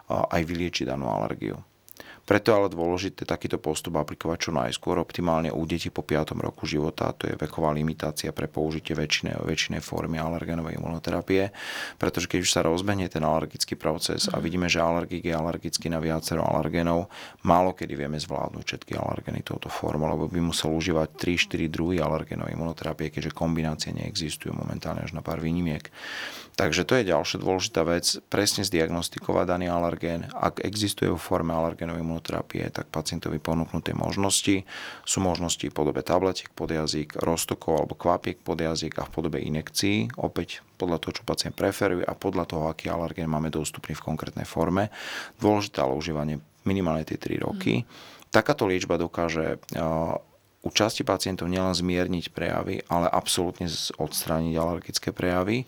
aj 0.09 0.43
vyliečiť 0.45 0.89
danú 0.89 1.09
alergiu. 1.13 1.61
Preto 2.29 2.53
je 2.53 2.59
ale 2.61 2.69
dôležité 2.69 3.25
takýto 3.25 3.57
postup 3.57 3.97
aplikovať 3.97 4.37
čo 4.37 4.51
najskôr, 4.53 5.01
optimálne 5.01 5.49
u 5.49 5.65
detí 5.65 5.89
po 5.89 6.05
5. 6.05 6.37
roku 6.37 6.69
života, 6.69 7.17
to 7.17 7.25
je 7.25 7.33
veková 7.41 7.73
limitácia 7.73 8.37
pre 8.37 8.45
použitie 8.45 8.93
väčšinej, 8.93 9.41
väčšinej 9.49 9.81
formy 9.81 10.21
alergenovej 10.21 10.77
imunoterapie, 10.77 11.49
pretože 11.97 12.29
keď 12.29 12.39
už 12.45 12.51
sa 12.53 12.61
rozbehne 12.61 13.09
ten 13.09 13.25
alergický 13.25 13.81
proces 13.81 14.29
a 14.29 14.37
mhm. 14.37 14.43
vidíme, 14.45 14.69
že 14.69 14.85
alergik 14.85 15.25
je 15.25 15.33
alergický 15.33 15.89
na 15.89 16.05
viacero 16.05 16.45
alergenov, 16.45 17.09
málo 17.49 17.73
kedy 17.73 17.97
vieme 17.97 18.21
zvládnuť 18.21 18.61
všetky 18.61 18.93
alergeny 19.01 19.41
touto 19.41 19.73
formou, 19.73 20.13
lebo 20.13 20.29
by 20.29 20.45
musel 20.45 20.77
užívať 20.77 21.17
3-4 21.17 21.73
druhy 21.73 21.97
alergenovej 21.97 22.53
imunoterapie, 22.53 23.09
keďže 23.09 23.33
kombinácie 23.33 23.97
neexistujú 23.97 24.53
momentálne 24.53 25.01
až 25.01 25.17
na 25.17 25.25
pár 25.25 25.41
výnimiek. 25.41 25.89
Takže 26.59 26.83
to 26.83 26.99
je 26.99 27.15
ďalšia 27.15 27.39
dôležitá 27.39 27.87
vec, 27.87 28.19
presne 28.27 28.67
zdiagnostikovať 28.67 29.47
daný 29.47 29.71
alergén. 29.71 30.27
Ak 30.35 30.59
existuje 30.59 31.07
vo 31.07 31.15
forme 31.15 31.55
alergénovej 31.55 32.03
imunoterapie, 32.19 32.67
tak 32.75 32.91
pacientovi 32.91 33.39
ponúknuté 33.39 33.95
možnosti 33.95 34.67
sú 35.07 35.19
možnosti 35.23 35.63
v 35.63 35.71
podobe 35.71 36.03
tabletiek 36.03 36.51
pod 36.51 36.75
jazyk, 36.75 37.15
roztokov 37.23 37.79
alebo 37.79 37.95
kvapiek 37.95 38.43
pod 38.43 38.59
jazyk 38.59 38.99
a 38.99 39.07
v 39.07 39.15
podobe 39.15 39.39
inekcií, 39.39 40.11
opäť 40.19 40.67
podľa 40.75 40.99
toho, 40.99 41.13
čo 41.15 41.23
pacient 41.23 41.55
preferuje 41.55 42.03
a 42.03 42.19
podľa 42.19 42.45
toho, 42.51 42.65
aký 42.67 42.91
alergén 42.91 43.31
máme 43.31 43.55
dostupný 43.55 43.95
v 43.95 44.03
konkrétnej 44.03 44.45
forme. 44.45 44.91
Dôležité 45.39 45.79
ale 45.79 45.95
užívanie 45.95 46.43
minimálne 46.67 47.07
tie 47.07 47.17
3 47.17 47.47
roky. 47.47 47.83
Mm. 47.83 47.87
Takáto 48.35 48.67
liečba 48.69 48.99
dokáže 48.99 49.63
u 50.59 50.69
časti 50.75 51.07
pacientov 51.07 51.49
nielen 51.49 51.73
zmierniť 51.73 52.35
prejavy, 52.35 52.83
ale 52.91 53.07
absolútne 53.09 53.71
odstrániť 53.97 54.55
alergické 54.59 55.15
prejavy. 55.15 55.65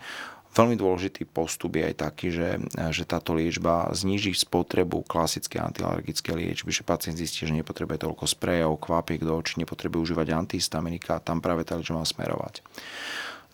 Veľmi 0.50 0.74
dôležitý 0.74 1.30
postup 1.30 1.78
je 1.78 1.86
aj 1.86 1.94
taký, 1.94 2.34
že, 2.34 2.58
že 2.90 3.06
táto 3.06 3.38
liečba 3.38 3.86
zníži 3.94 4.34
spotrebu 4.34 5.06
klasické 5.06 5.62
antialergické 5.62 6.34
liečby, 6.34 6.74
že 6.74 6.82
pacient 6.82 7.14
zistí, 7.14 7.46
že 7.46 7.54
nepotrebuje 7.54 8.02
toľko 8.02 8.26
sprejov, 8.26 8.82
kvapiek 8.82 9.22
do 9.22 9.38
očí, 9.38 9.62
nepotrebuje 9.62 10.10
užívať 10.10 10.34
antihistaminika, 10.34 11.22
tam 11.22 11.38
práve 11.38 11.62
tá 11.62 11.78
liečba 11.78 12.02
má 12.02 12.06
smerovať. 12.06 12.66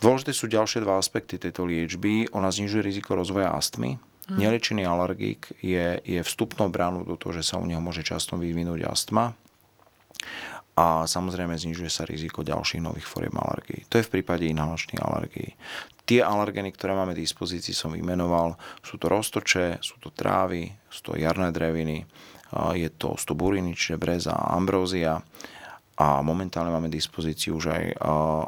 Dôležité 0.01 0.33
sú 0.33 0.49
ďalšie 0.49 0.85
dva 0.85 0.97
aspekty 0.97 1.37
tejto 1.41 1.69
liečby. 1.69 2.29
Ona 2.33 2.53
znižuje 2.53 2.85
riziko 2.85 3.17
rozvoja 3.17 3.53
astmy. 3.53 3.97
Hmm. 4.29 4.37
Neliečený 4.41 4.85
alergik 4.85 5.53
je, 5.61 6.01
je 6.01 6.21
vstupnou 6.21 6.69
bránou 6.73 7.05
do 7.05 7.17
toho, 7.17 7.37
že 7.37 7.45
sa 7.45 7.61
u 7.61 7.65
neho 7.65 7.81
môže 7.81 8.05
často 8.05 8.41
vyvinúť 8.41 8.89
astma 8.89 9.37
a 10.77 11.09
samozrejme 11.09 11.57
znižuje 11.57 11.89
sa 11.89 12.05
riziko 12.05 12.45
ďalších 12.45 12.85
nových 12.85 13.09
foriem 13.09 13.33
alergií. 13.33 13.89
To 13.89 13.97
je 13.97 14.05
v 14.05 14.21
prípade 14.21 14.45
inhalačných 14.45 15.01
alergií. 15.01 15.57
Tie 16.07 16.23
alergeny, 16.23 16.71
ktoré 16.71 16.95
máme 16.95 17.19
v 17.19 17.27
dispozícii, 17.27 17.75
som 17.75 17.91
vymenoval. 17.91 18.55
Sú 18.79 18.95
to 18.95 19.11
roztoče, 19.11 19.83
sú 19.83 19.99
to 19.99 20.15
trávy, 20.15 20.71
sú 20.87 21.11
to 21.11 21.13
jarné 21.19 21.51
dreviny, 21.51 22.07
je 22.79 22.89
to, 22.95 23.19
sú 23.19 23.35
to 23.35 23.35
buriny, 23.35 23.75
čiže 23.75 23.99
breza 23.99 24.31
a 24.31 24.55
ambrózia. 24.55 25.19
A 25.97 26.21
momentálne 26.21 26.71
máme 26.71 26.93
v 26.93 27.01
dispozícii 27.01 27.51
už 27.51 27.73
aj 27.73 27.85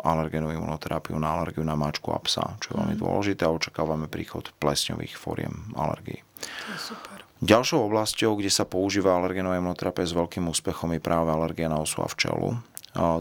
alergenovú 0.05 0.53
imunoterapiu 0.53 1.17
na 1.17 1.35
alergiu 1.35 1.65
na 1.65 1.75
mačku 1.75 2.13
a 2.13 2.21
psa, 2.21 2.61
čo 2.61 2.73
je 2.73 2.79
veľmi 2.79 2.95
mhm. 2.95 3.03
dôležité 3.03 3.43
a 3.49 3.55
očakávame 3.57 4.07
príchod 4.07 4.47
plesňových 4.63 5.19
fóriem 5.19 5.75
alergií. 5.75 6.23
super. 6.79 7.27
Ďalšou 7.39 7.87
oblasťou, 7.87 8.35
kde 8.35 8.51
sa 8.51 8.67
používa 8.67 9.15
alergenová 9.15 9.63
imunoterapia 9.63 10.11
s 10.11 10.15
veľkým 10.15 10.51
úspechom 10.51 10.91
je 10.99 11.01
práve 11.03 11.31
alergia 11.31 11.71
na 11.71 11.79
osu 11.79 12.03
a 12.03 12.11
včelu. 12.11 12.59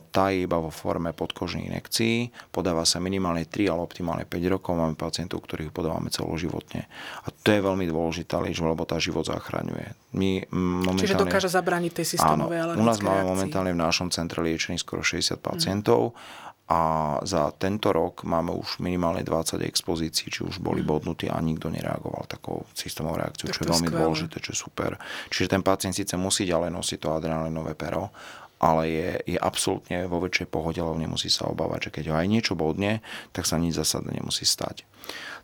Tá 0.10 0.34
je 0.34 0.50
iba 0.50 0.58
vo 0.58 0.74
forme 0.74 1.14
podkožných 1.14 1.70
inekcií, 1.70 2.34
podáva 2.50 2.82
sa 2.82 2.98
minimálne 2.98 3.46
3, 3.46 3.70
ale 3.70 3.86
optimálne 3.86 4.26
5 4.26 4.54
rokov. 4.54 4.74
Máme 4.74 4.98
pacientov, 4.98 5.46
ktorých 5.46 5.70
podávame 5.70 6.10
celoživotne. 6.10 6.90
A 7.24 7.28
to 7.30 7.54
je 7.54 7.62
veľmi 7.62 7.86
dôležitá 7.86 8.42
liečba, 8.42 8.74
lebo 8.74 8.90
tá 8.90 8.98
život 8.98 9.30
zachraňuje. 9.30 9.94
My 10.18 10.50
momentálne... 10.50 11.06
Čiže 11.06 11.22
dokáže 11.22 11.50
zabrániť 11.54 11.92
tej 11.94 12.08
systémovej 12.18 12.60
Áno, 12.64 12.82
u 12.82 12.84
nás 12.84 12.98
máme 13.00 13.22
reakcii. 13.22 13.32
momentálne 13.38 13.72
v 13.78 13.80
našom 13.80 14.08
centre 14.10 14.42
liečených 14.42 14.82
skoro 14.82 15.06
60 15.06 15.38
pacientov. 15.38 16.18
Mm 16.18 16.46
a 16.68 16.80
za 17.24 17.48
tento 17.56 17.96
rok 17.96 18.28
máme 18.28 18.52
už 18.52 18.84
minimálne 18.84 19.24
20 19.24 19.64
expozícií, 19.64 20.28
či 20.28 20.44
už 20.44 20.60
boli 20.60 20.84
mhm. 20.84 20.88
bodnutí 20.88 21.32
a 21.32 21.40
nikto 21.40 21.72
nereagoval 21.72 22.28
takou 22.28 22.68
systémovou 22.76 23.24
reakciou, 23.24 23.56
čo 23.56 23.64
je 23.64 23.72
veľmi 23.72 23.88
skvelé. 23.88 24.04
dôležité, 24.04 24.38
čo 24.44 24.52
je 24.52 24.60
super. 24.60 24.92
Čiže 25.32 25.56
ten 25.56 25.64
pacient 25.64 25.96
síce 25.96 26.20
musí 26.20 26.44
ďalej 26.44 26.76
nosiť 26.76 27.00
to 27.00 27.16
adrenalinové 27.16 27.80
pero, 27.80 28.12
ale 28.58 28.84
je, 28.90 29.10
je 29.36 29.38
absolútne 29.38 30.10
vo 30.10 30.18
väčšej 30.22 30.48
pohode, 30.50 30.82
lebo 30.82 30.98
nemusí 30.98 31.30
sa 31.30 31.50
obávať, 31.50 31.90
že 31.90 31.94
keď 32.02 32.04
ho 32.10 32.16
aj 32.18 32.28
niečo 32.28 32.54
bodne, 32.58 33.06
tak 33.32 33.46
sa 33.46 33.62
nič 33.62 33.78
zásadne 33.78 34.18
nemusí 34.18 34.44
stať. 34.44 34.84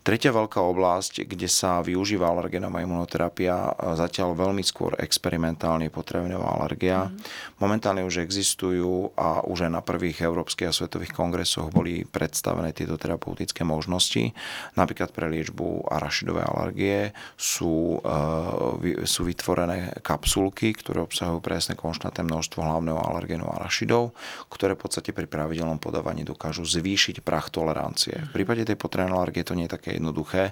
Tretia 0.04 0.36
veľká 0.36 0.60
oblasť, 0.60 1.24
kde 1.24 1.48
sa 1.48 1.80
využíva 1.80 2.28
alergenová 2.28 2.84
imunoterapia, 2.84 3.72
zatiaľ 3.96 4.36
veľmi 4.36 4.60
skôr 4.60 5.00
experimentálne 5.00 5.88
potravinová 5.88 6.60
alergia. 6.60 7.08
Mm. 7.08 7.16
Momentálne 7.64 8.04
už 8.04 8.20
existujú 8.20 9.16
a 9.16 9.40
už 9.48 9.64
aj 9.64 9.72
na 9.72 9.80
prvých 9.80 10.28
európskych 10.28 10.68
a 10.68 10.76
svetových 10.76 11.16
kongresoch 11.16 11.72
boli 11.72 12.04
predstavené 12.04 12.76
tieto 12.76 13.00
terapeutické 13.00 13.64
možnosti. 13.64 14.36
Napríklad 14.76 15.16
pre 15.16 15.32
liečbu 15.32 15.88
arašidovej 15.88 16.52
alergie 16.52 17.16
sú, 17.40 18.04
e, 18.04 19.08
sú 19.08 19.24
vytvorené 19.24 20.04
kapsulky, 20.04 20.76
ktoré 20.76 21.00
obsahujú 21.00 21.40
presne 21.40 21.80
konštantné 21.80 22.28
množstvo 22.28 22.60
hlavného 22.60 23.00
alergénu 23.00 23.48
arašidov, 23.48 24.12
ktoré 24.52 24.76
v 24.76 24.84
podstate 24.84 25.16
pri 25.16 25.32
pravidelnom 25.32 25.80
podávaní 25.80 26.28
dokážu 26.28 26.68
zvýšiť 26.68 27.24
prach 27.24 27.48
tolerancie. 27.56 28.20
V 28.36 28.44
prípade 28.44 28.68
tej 28.68 28.76
potravinovej 28.76 29.32
alergie 29.32 29.48
to 29.48 29.56
nie 29.56 29.72
je 29.72 29.80
také 29.80 29.93
jednoduché. 29.98 30.52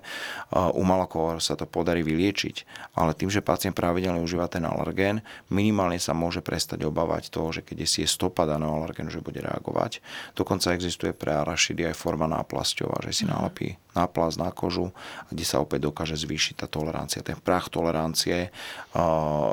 U 0.53 0.83
malokôr 0.85 1.41
sa 1.41 1.57
to 1.57 1.65
podarí 1.65 2.05
vyliečiť, 2.05 2.65
ale 2.97 3.17
tým, 3.17 3.33
že 3.33 3.43
pacient 3.43 3.73
pravidelne 3.73 4.21
užíva 4.21 4.47
ten 4.51 4.63
alergén, 4.67 5.25
minimálne 5.49 5.97
sa 5.97 6.13
môže 6.15 6.43
prestať 6.45 6.85
obávať 6.85 7.33
toho, 7.33 7.49
že 7.51 7.65
keď 7.65 7.77
si 7.87 8.03
je 8.03 8.09
stopa 8.09 8.45
daného 8.45 8.71
alergénu, 8.77 9.09
že 9.09 9.23
bude 9.23 9.41
reagovať. 9.41 10.03
Dokonca 10.37 10.75
existuje 10.75 11.11
pre 11.11 11.33
arašidy 11.33 11.91
aj 11.91 11.95
forma 11.97 12.29
náplasťová, 12.29 13.03
že 13.05 13.11
si 13.11 13.23
mhm. 13.25 13.31
nálepí 13.31 13.69
náplast 13.91 14.39
na 14.39 14.49
kožu, 14.55 14.95
kde 15.27 15.43
sa 15.43 15.59
opäť 15.59 15.91
dokáže 15.91 16.15
zvýšiť 16.15 16.63
tá 16.63 16.67
tolerancia. 16.71 17.23
Ten 17.23 17.35
prach 17.35 17.67
tolerancie, 17.67 18.49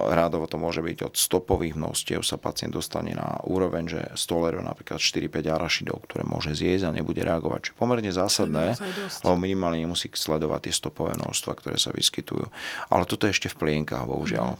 rádovo 0.08 0.46
to 0.46 0.56
môže 0.62 0.78
byť 0.78 0.98
od 1.10 1.14
stopových 1.18 1.74
množstiev 1.74 2.22
sa 2.22 2.38
pacient 2.38 2.70
dostane 2.70 3.18
na 3.18 3.42
úroveň, 3.42 3.90
že 3.90 4.00
stoleruje 4.14 4.62
napríklad 4.62 5.02
4-5 5.02 5.42
arašidov, 5.42 6.06
ktoré 6.06 6.22
môže 6.22 6.54
zjesť 6.54 6.90
a 6.90 6.94
nebude 6.94 7.18
reagovať. 7.22 7.70
Čiže 7.70 7.78
pomerne 7.78 8.10
zásadné, 8.14 8.78
lebo 9.26 9.36
minimálne 9.38 9.77
nemusí 9.78 10.10
sledovať 10.10 10.66
tie 10.66 10.74
stopové 10.74 11.14
množstva, 11.14 11.54
ktoré 11.54 11.78
sa 11.78 11.94
vyskytujú. 11.94 12.50
Ale 12.90 13.06
toto 13.06 13.30
je 13.30 13.34
ešte 13.38 13.48
v 13.54 13.58
plienkach, 13.62 14.04
bohužiaľ. 14.10 14.58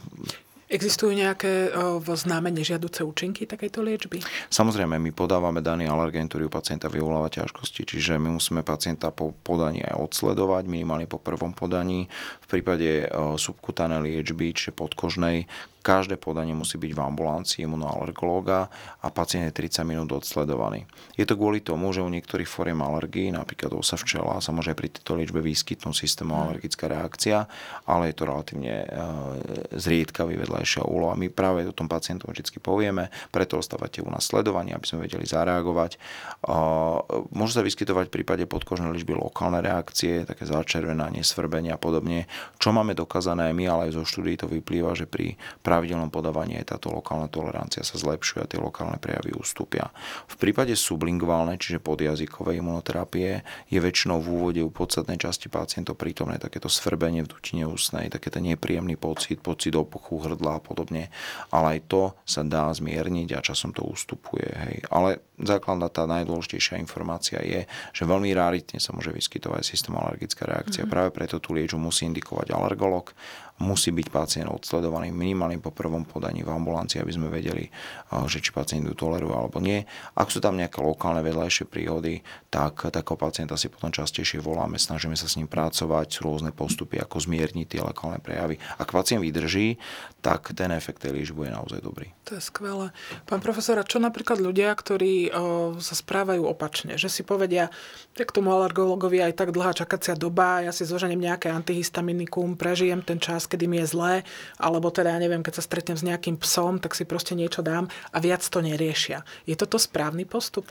Existujú 0.69 1.17
nejaké 1.17 1.73
známe 2.05 2.53
nežiaduce 2.53 3.01
účinky 3.01 3.49
takejto 3.49 3.81
liečby? 3.81 4.21
Samozrejme, 4.53 5.01
my 5.01 5.09
podávame 5.17 5.65
daný 5.65 5.89
alergén, 5.89 6.29
ktorý 6.29 6.45
u 6.45 6.53
pacienta 6.53 6.85
vyvoláva 6.85 7.25
ťažkosti, 7.25 7.89
čiže 7.89 8.21
my 8.21 8.37
musíme 8.37 8.61
pacienta 8.61 9.09
po 9.09 9.33
podaní 9.33 9.81
aj 9.81 9.97
odsledovať, 9.97 10.69
minimálne 10.69 11.09
po 11.09 11.17
prvom 11.17 11.57
podaní. 11.57 12.05
V 12.45 12.47
prípade 12.53 13.09
subkutané 13.41 13.97
liečby, 13.97 14.53
čiže 14.53 14.77
podkožnej, 14.77 15.49
Každé 15.79 16.19
podanie 16.19 16.51
musí 16.51 16.75
byť 16.75 16.91
v 16.91 17.01
ambulancii 17.01 17.63
imunoalergológa 17.63 18.67
a 18.99 19.07
pacient 19.07 19.47
je 19.47 19.63
30 19.63 19.87
minút 19.87 20.11
odsledovaný. 20.11 20.83
Je 21.15 21.23
to 21.23 21.39
kvôli 21.39 21.63
tomu, 21.63 21.95
že 21.95 22.03
u 22.03 22.11
niektorých 22.11 22.47
foriem 22.47 22.83
alergií, 22.83 23.31
napríklad 23.31 23.71
osa 23.71 23.95
včela, 23.95 24.43
sa 24.43 24.51
môže 24.51 24.75
pri 24.75 24.91
tejto 24.91 25.15
liečbe 25.15 25.39
vyskytnúť 25.39 25.95
systémová 25.95 26.43
mm. 26.43 26.47
alergická 26.51 26.85
reakcia, 26.91 27.47
ale 27.87 28.11
je 28.11 28.15
to 28.19 28.23
relatívne 28.27 28.73
e, 28.75 28.85
zriedkavý 29.79 30.35
vedľajšia 30.35 30.83
úloha. 30.83 31.15
My 31.15 31.31
práve 31.31 31.63
o 31.63 31.75
tom 31.75 31.87
pacientom 31.87 32.35
vždy 32.35 32.59
povieme, 32.59 33.07
preto 33.31 33.55
ostávate 33.55 34.03
u 34.03 34.11
nás 34.11 34.27
sledovanie, 34.27 34.75
aby 34.75 34.83
sme 34.83 35.07
vedeli 35.07 35.23
zareagovať. 35.23 35.95
Môže 37.31 37.55
sa 37.55 37.63
vyskytovať 37.63 38.11
v 38.11 38.15
prípade 38.19 38.43
podkožnej 38.45 38.91
liečby 38.91 39.15
lokálne 39.15 39.63
reakcie, 39.63 40.27
také 40.27 40.43
začervenanie, 40.43 41.23
svrbenie 41.23 41.71
a 41.71 41.79
podobne. 41.79 42.27
Čo 42.59 42.75
máme 42.75 42.93
dokázané 42.93 43.51
aj 43.51 43.55
my, 43.55 43.65
ale 43.67 43.81
aj 43.89 43.95
zo 43.95 44.03
štúdií 44.03 44.35
to 44.35 44.51
vyplýva, 44.51 44.91
že 44.93 45.07
pri 45.07 45.39
pravidelnom 45.69 46.09
podávaní 46.09 46.57
aj 46.57 46.73
táto 46.73 46.89
lokálna 46.89 47.29
tolerancia 47.29 47.85
sa 47.85 48.01
zlepšuje 48.01 48.41
a 48.41 48.49
tie 48.49 48.57
lokálne 48.57 48.97
prejavy 48.97 49.37
ustúpia. 49.37 49.93
V 50.25 50.35
prípade 50.41 50.73
sublingválnej, 50.73 51.61
čiže 51.61 51.77
podjazykovej 51.77 52.57
imunoterapie, 52.57 53.45
je 53.69 53.77
väčšinou 53.77 54.17
v 54.17 54.27
úvode 54.33 54.61
u 54.65 54.73
podstatnej 54.73 55.21
časti 55.21 55.53
pacientov 55.53 56.01
prítomné 56.01 56.41
takéto 56.41 56.65
svrbenie 56.65 57.21
v 57.21 57.29
dutine 57.29 57.69
ústnej, 57.69 58.09
taký 58.09 58.33
ten 58.33 58.49
nepríjemný 58.49 58.97
pocit, 58.97 59.37
pocit 59.45 59.77
opuchu 59.77 60.25
hrdla 60.25 60.57
a 60.57 60.61
podobne. 60.63 61.13
Ale 61.53 61.77
aj 61.77 61.79
to 61.85 62.01
sa 62.25 62.41
dá 62.41 62.73
zmierniť 62.73 63.37
a 63.37 63.45
časom 63.45 63.69
to 63.69 63.85
ustupuje. 63.85 64.49
Hej. 64.49 64.89
Ale 64.89 65.21
základná 65.37 65.93
tá 65.93 66.09
najdôležitejšia 66.09 66.81
informácia 66.81 67.37
je, 67.45 67.69
že 67.93 68.03
veľmi 68.09 68.33
ráritne 68.33 68.81
sa 68.81 68.91
môže 68.91 69.13
vyskytovať 69.13 69.61
systém 69.61 69.93
alergická 69.93 70.49
reakcia. 70.49 70.83
Mm-hmm. 70.83 70.93
Práve 70.97 71.09
preto 71.13 71.37
tú 71.37 71.53
liečbu 71.53 71.77
musí 71.77 72.09
indikovať 72.09 72.49
alergolog 72.55 73.13
musí 73.59 73.91
byť 73.91 74.07
pacient 74.07 74.47
odsledovaný 74.47 75.11
minimálne 75.11 75.59
po 75.59 75.75
prvom 75.75 76.07
podaní 76.07 76.47
v 76.47 76.51
ambulancii, 76.55 77.03
aby 77.03 77.11
sme 77.11 77.27
vedeli, 77.27 77.67
že 78.25 78.39
či 78.39 78.55
pacient 78.55 78.87
ju 78.87 78.95
toleruje 78.95 79.35
alebo 79.35 79.59
nie. 79.59 79.83
Ak 80.15 80.31
sú 80.31 80.39
tam 80.39 80.55
nejaké 80.55 80.79
lokálne 80.79 81.19
vedľajšie 81.19 81.67
príhody, 81.67 82.23
tak 82.47 82.87
takého 82.87 83.19
pacienta 83.19 83.59
si 83.59 83.67
potom 83.67 83.91
častejšie 83.91 84.39
voláme, 84.39 84.79
snažíme 84.79 85.19
sa 85.19 85.27
s 85.27 85.35
ním 85.35 85.51
pracovať, 85.51 86.07
sú 86.07 86.19
rôzne 86.23 86.55
postupy, 86.55 87.03
ako 87.03 87.19
zmierniť 87.19 87.67
tie 87.67 87.81
lokálne 87.83 88.23
prejavy. 88.23 88.55
Ak 88.79 88.95
pacient 88.95 89.19
vydrží, 89.19 89.75
tak 90.23 90.55
ten 90.55 90.71
efekt 90.71 91.03
tej 91.03 91.19
liečby 91.19 91.47
je 91.47 91.51
naozaj 91.51 91.79
dobrý. 91.83 92.15
To 92.31 92.39
je 92.39 92.43
skvelé. 92.43 92.95
Pán 93.27 93.43
profesor, 93.43 93.75
čo 93.83 93.99
napríklad 93.99 94.39
ľudia, 94.39 94.71
ktorí 94.71 95.31
o, 95.31 95.79
sa 95.81 95.95
správajú 95.97 96.45
opačne, 96.47 96.95
že 96.95 97.11
si 97.11 97.25
povedia, 97.27 97.73
tak 98.13 98.31
tomu 98.31 98.53
alergologovi 98.53 99.19
aj 99.19 99.33
tak 99.35 99.49
dlhá 99.51 99.73
čakacia 99.73 100.13
doba, 100.13 100.61
ja 100.61 100.69
si 100.69 100.85
zložením 100.85 101.25
nejaké 101.25 101.49
antihistaminikum, 101.49 102.53
prežijem 102.53 103.01
ten 103.01 103.17
čas, 103.17 103.48
kedy 103.49 103.65
mi 103.65 103.81
je 103.81 103.89
zlé, 103.89 104.13
alebo 104.61 104.93
teda, 104.93 105.17
ja 105.17 105.19
neviem, 105.19 105.41
keď 105.41 105.59
sa 105.59 105.65
stretnem 105.65 105.97
s 105.97 106.05
nejakým 106.05 106.37
psom, 106.37 106.77
tak 106.77 106.93
si 106.93 107.03
proste 107.09 107.33
niečo 107.33 107.65
dám 107.65 107.89
a 108.13 108.17
viac 108.21 108.45
to 108.45 108.61
neriešia. 108.61 109.25
Je 109.49 109.57
toto 109.57 109.81
správny 109.81 110.29
postup? 110.29 110.69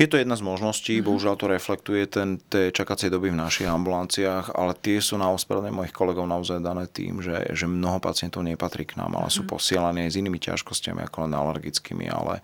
Je 0.00 0.08
to 0.08 0.16
jedna 0.16 0.32
z 0.32 0.40
možností, 0.40 0.96
mm-hmm. 0.96 1.08
bohužiaľ 1.12 1.34
to 1.36 1.46
reflektuje 1.52 2.08
ten, 2.08 2.40
tie 2.48 2.72
čakacie 2.72 3.12
doby 3.12 3.28
v 3.28 3.36
našich 3.36 3.68
ambulanciách, 3.68 4.56
ale 4.56 4.72
tie 4.72 4.96
sú 4.96 5.20
na 5.20 5.28
ospravedlenie 5.28 5.76
mojich 5.76 5.92
kolegov 5.92 6.24
naozaj 6.24 6.64
dané 6.64 6.88
tým, 6.88 7.20
že, 7.20 7.52
že 7.52 7.68
mnoho 7.68 8.00
pacientov 8.00 8.40
nepatrí 8.40 8.88
k 8.88 8.96
nám, 8.96 9.12
ale 9.12 9.28
mm-hmm. 9.28 9.36
sú 9.36 9.42
mhm. 9.44 9.50
posielaní 9.52 9.98
aj 10.08 10.10
s 10.16 10.18
inými 10.24 10.40
ťažkosťami 10.40 11.04
ako 11.04 11.28
len 11.28 11.36
alergickými, 11.36 12.08
ale 12.08 12.40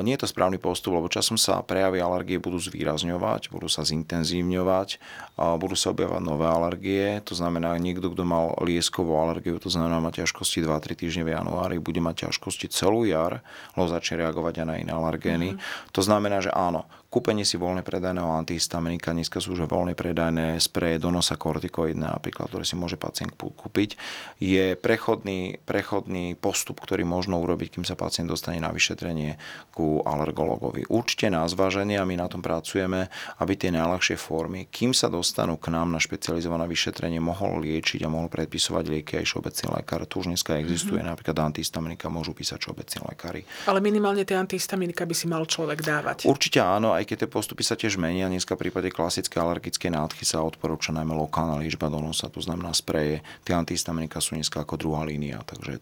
nie 0.00 0.16
je 0.16 0.24
to 0.24 0.32
správny 0.32 0.56
postup, 0.56 0.96
lebo 0.96 1.12
časom 1.12 1.36
sa 1.36 1.60
prejavy 1.60 2.00
alergie 2.00 2.40
budú 2.40 2.56
zvýrazňovať, 2.56 3.52
budú 3.52 3.68
sa 3.68 3.84
zintenzívňovať, 3.84 4.96
budú 5.36 5.76
sa 5.76 5.92
objavovať 5.92 6.22
nové 6.24 6.46
alergie. 6.48 7.20
To 7.28 7.36
znamená, 7.36 7.76
niekto, 7.76 8.08
kto 8.08 8.24
mal 8.24 8.56
lieskovú 8.64 9.20
alergiu, 9.20 9.60
to 9.60 9.68
znamená, 9.68 10.00
má 10.00 10.08
ťažkosti 10.08 10.64
2-3 10.64 10.96
týždne 10.96 11.22
v 11.28 11.36
januári, 11.36 11.76
bude 11.76 12.00
mať 12.00 12.28
ťažkosti 12.28 12.72
celú 12.72 13.04
jar, 13.04 13.44
lebo 13.76 13.84
začne 13.84 14.24
reagovať 14.24 14.64
aj 14.64 14.66
na 14.66 14.74
iné 14.80 14.92
alergény. 14.96 15.48
Mm-hmm. 15.52 15.92
To 15.92 16.00
znamená, 16.00 16.40
že 16.40 16.49
áno, 16.50 16.84
kúpenie 17.10 17.42
si 17.42 17.58
voľne 17.58 17.82
predajného 17.82 18.38
antihistaminika, 18.38 19.10
dneska 19.10 19.42
sú 19.42 19.58
už 19.58 19.66
voľne 19.66 19.98
predajné 19.98 20.62
spreje 20.62 21.02
do 21.02 21.10
nosa 21.10 21.34
kortikoidné 21.34 22.06
napríklad, 22.06 22.46
ktoré 22.46 22.62
si 22.62 22.78
môže 22.78 22.94
pacient 22.94 23.34
kúpiť, 23.34 23.98
je 24.38 24.78
prechodný, 24.78 25.58
prechodný 25.66 26.38
postup, 26.38 26.78
ktorý 26.78 27.02
možno 27.02 27.42
urobiť, 27.42 27.74
kým 27.74 27.84
sa 27.84 27.98
pacient 27.98 28.30
dostane 28.30 28.62
na 28.62 28.70
vyšetrenie 28.70 29.42
ku 29.74 30.06
alergologovi. 30.06 30.86
Určite 30.86 31.34
na 31.34 31.42
zváženie 31.50 31.98
a 31.98 32.06
my 32.06 32.14
na 32.14 32.30
tom 32.30 32.46
pracujeme, 32.46 33.10
aby 33.42 33.52
tie 33.58 33.74
najľahšie 33.74 34.14
formy, 34.14 34.70
kým 34.70 34.94
sa 34.94 35.10
dostanú 35.10 35.58
k 35.58 35.74
nám 35.74 35.90
na 35.90 35.98
špecializované 35.98 36.70
vyšetrenie, 36.70 37.18
mohol 37.18 37.66
liečiť 37.66 38.06
a 38.06 38.12
mohol 38.12 38.30
predpisovať 38.30 38.84
lieky 38.86 39.12
aj 39.18 39.26
všeobecný 39.26 39.66
lekár. 39.82 40.06
Tu 40.06 40.22
už 40.22 40.30
dneska 40.30 40.62
existuje, 40.62 41.02
mm-hmm. 41.02 41.10
napríklad 41.10 41.36
antihistaminika 41.42 42.06
môžu 42.06 42.38
písať 42.38 42.62
všeobecní 42.62 42.98
lekári. 43.10 43.42
Ale 43.66 43.82
minimálne 43.82 44.22
tie 44.22 44.38
antihistaminika 44.38 45.02
by 45.02 45.14
si 45.18 45.26
mal 45.26 45.42
človek 45.42 45.82
dávať. 45.82 46.30
Určite 46.30 46.62
áno, 46.62 46.99
aj 47.00 47.08
keď 47.08 47.16
tie 47.24 47.32
postupy 47.32 47.64
sa 47.64 47.80
tiež 47.80 47.96
menia. 47.96 48.28
Dneska 48.28 48.52
v 48.52 48.68
prípade 48.68 48.92
klasické 48.92 49.40
alergické 49.40 49.88
nádchy 49.88 50.28
sa 50.28 50.44
odporúča 50.44 50.92
najmä 50.92 51.16
lokálna 51.16 51.56
liečba 51.56 51.88
do 51.88 51.96
nosa, 51.96 52.28
to 52.28 52.44
znamená 52.44 52.76
spreje. 52.76 53.24
Tie 53.48 53.56
antihistaminika 53.56 54.20
sú 54.20 54.36
dneska 54.36 54.60
ako 54.60 54.76
druhá 54.76 55.08
línia, 55.08 55.40
takže 55.48 55.80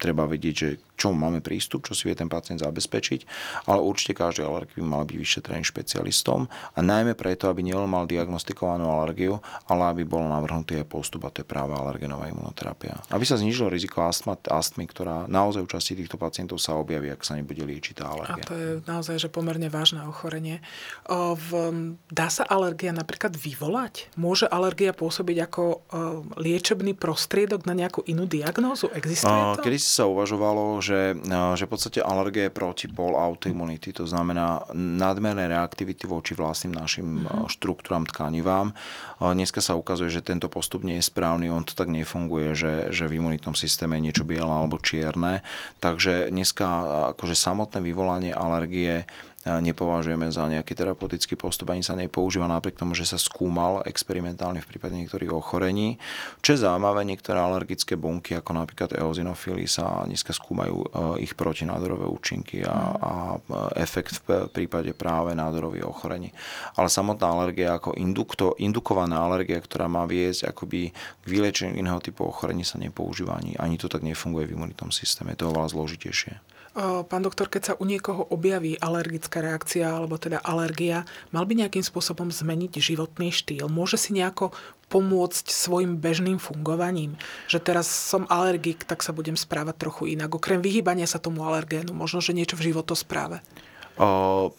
treba 0.00 0.24
vedieť, 0.24 0.54
že 0.56 0.70
čo 0.96 1.12
máme 1.12 1.44
prístup, 1.44 1.84
čo 1.84 1.92
si 1.92 2.08
vie 2.08 2.16
ten 2.16 2.30
pacient 2.30 2.62
zabezpečiť, 2.62 3.20
ale 3.68 3.84
určite 3.84 4.16
každý 4.16 4.46
alergik 4.48 4.80
by 4.80 4.86
mal 4.86 5.02
byť 5.04 5.18
vyšetrený 5.18 5.66
špecialistom 5.66 6.48
a 6.48 6.78
najmä 6.80 7.12
preto, 7.18 7.50
aby 7.52 7.60
nielen 7.60 7.90
mal 7.90 8.08
diagnostikovanú 8.08 8.86
alergiu, 8.88 9.42
ale 9.68 9.92
aby 9.92 10.02
bol 10.08 10.24
navrhnutý 10.24 10.80
aj 10.80 10.86
postup 10.88 11.26
a 11.26 11.34
to 11.34 11.44
je 11.44 11.46
práve 11.48 11.74
alergenová 11.74 12.30
imunoterapia. 12.32 12.96
Aby 13.12 13.28
sa 13.28 13.36
znížilo 13.36 13.68
riziko 13.68 14.00
astma, 14.06 14.38
astmy, 14.46 14.88
ktorá 14.88 15.28
naozaj 15.28 15.60
u 15.60 15.68
časti 15.68 15.98
týchto 16.00 16.16
pacientov 16.16 16.56
sa 16.62 16.78
objaví, 16.78 17.12
ak 17.12 17.26
sa 17.26 17.36
nebude 17.36 17.60
liečiť 17.60 17.98
tá 17.98 18.08
alergia. 18.08 18.46
A 18.46 18.48
to 18.48 18.54
je 18.56 18.70
naozaj 18.88 19.20
že 19.20 19.28
pomerne 19.28 19.68
vážne 19.68 20.06
ochorenie. 20.06 20.64
V, 21.10 21.50
dá 22.08 22.32
sa 22.32 22.46
alergia 22.46 22.94
napríklad 22.94 23.36
vyvolať? 23.36 24.08
Môže 24.16 24.48
alergia 24.48 24.94
pôsobiť 24.96 25.36
ako 25.50 25.84
liečebný 26.38 26.94
prostriedok 26.96 27.66
na 27.66 27.74
nejakú 27.74 28.06
inú 28.06 28.24
diagnózu? 28.24 28.88
Existuje? 28.94 29.41
Kedy 29.60 29.78
sa 29.82 30.06
uvažovalo, 30.06 30.78
že 30.78 30.92
že, 30.92 31.16
že 31.56 31.64
v 31.64 31.72
podstate 31.72 32.00
alergie 32.04 32.48
je 32.48 32.52
protipol 32.52 33.16
autoimunity, 33.16 33.96
to 33.96 34.04
znamená 34.04 34.68
nadmerné 34.76 35.48
reaktivity 35.48 36.04
voči 36.04 36.36
vlastným 36.36 36.76
našim 36.76 37.24
mm-hmm. 37.24 37.48
štruktúram 37.48 38.04
tkanivám. 38.04 38.76
Dneska 39.18 39.64
sa 39.64 39.78
ukazuje, 39.78 40.12
že 40.12 40.26
tento 40.26 40.52
postup 40.52 40.84
nie 40.84 41.00
je 41.00 41.08
správny, 41.08 41.48
on 41.48 41.64
to 41.64 41.72
tak 41.72 41.88
nefunguje, 41.88 42.52
že, 42.52 42.74
že 42.92 43.08
v 43.08 43.22
imunitnom 43.22 43.56
systéme 43.56 43.96
je 43.98 44.12
niečo 44.12 44.24
biele 44.28 44.50
alebo 44.50 44.76
čierne. 44.82 45.40
Takže 45.80 46.28
dneska 46.28 46.66
akože 47.16 47.34
samotné 47.38 47.80
vyvolanie 47.80 48.32
alergie 48.34 49.08
nepovažujeme 49.46 50.30
za 50.30 50.46
nejaký 50.46 50.78
terapeutický 50.78 51.34
postup, 51.34 51.74
ani 51.74 51.82
sa 51.82 51.98
nepoužíva 51.98 52.46
napriek 52.46 52.78
tomu, 52.78 52.94
že 52.94 53.02
sa 53.02 53.18
skúmal 53.18 53.82
experimentálne 53.90 54.62
v 54.62 54.70
prípade 54.70 54.94
niektorých 54.94 55.34
ochorení. 55.34 55.98
Čo 56.44 56.54
je 56.54 56.62
zaujímavé, 56.62 57.02
niektoré 57.02 57.42
alergické 57.42 57.98
bunky, 57.98 58.38
ako 58.38 58.54
napríklad 58.54 58.94
eozinofily, 58.94 59.66
sa 59.66 60.06
dneska 60.06 60.30
skúmajú 60.30 60.76
e, 60.78 60.86
ich 61.26 61.34
protinádorové 61.34 62.06
účinky 62.06 62.62
a, 62.62 62.94
a 62.94 63.12
efekt 63.74 64.22
v 64.22 64.46
prípade 64.46 64.94
práve 64.94 65.34
nádorových 65.34 65.90
ochorení. 65.90 66.30
Ale 66.78 66.86
samotná 66.86 67.34
alergia 67.34 67.74
ako 67.74 67.98
indukto, 67.98 68.54
indukovaná 68.62 69.26
alergia, 69.26 69.58
ktorá 69.58 69.90
má 69.90 70.06
viesť 70.06 70.54
akoby 70.54 70.94
k 70.94 71.24
vylečeniu 71.26 71.74
iného 71.74 71.98
typu 71.98 72.30
ochorení 72.30 72.62
sa 72.62 72.78
nepoužíva 72.78 73.34
ani, 73.34 73.58
ani 73.58 73.74
to 73.74 73.90
tak 73.90 74.06
nefunguje 74.06 74.46
v 74.46 74.54
imunitnom 74.54 74.94
systéme. 74.94 75.34
To 75.34 75.48
je 75.48 75.50
oveľa 75.50 75.74
zložitejšie. 75.74 76.61
Pán 76.72 77.20
doktor, 77.20 77.52
keď 77.52 77.62
sa 77.62 77.74
u 77.76 77.84
niekoho 77.84 78.24
objaví 78.32 78.80
alergická 78.80 79.44
reakcia 79.44 79.92
alebo 79.92 80.16
teda 80.16 80.40
alergia, 80.40 81.04
mal 81.28 81.44
by 81.44 81.60
nejakým 81.60 81.84
spôsobom 81.84 82.32
zmeniť 82.32 82.80
životný 82.80 83.28
štýl? 83.28 83.68
Môže 83.68 84.00
si 84.00 84.16
nejako 84.16 84.56
pomôcť 84.88 85.52
svojim 85.52 86.00
bežným 86.00 86.40
fungovaním? 86.40 87.20
Že 87.52 87.60
teraz 87.60 87.92
som 87.92 88.24
alergik, 88.32 88.88
tak 88.88 89.04
sa 89.04 89.12
budem 89.12 89.36
správať 89.36 89.76
trochu 89.84 90.16
inak. 90.16 90.32
Okrem 90.32 90.64
vyhýbania 90.64 91.04
sa 91.04 91.20
tomu 91.20 91.44
alergénu, 91.44 91.92
možno, 91.92 92.24
že 92.24 92.32
niečo 92.32 92.56
v 92.56 92.72
životospráve. 92.72 93.44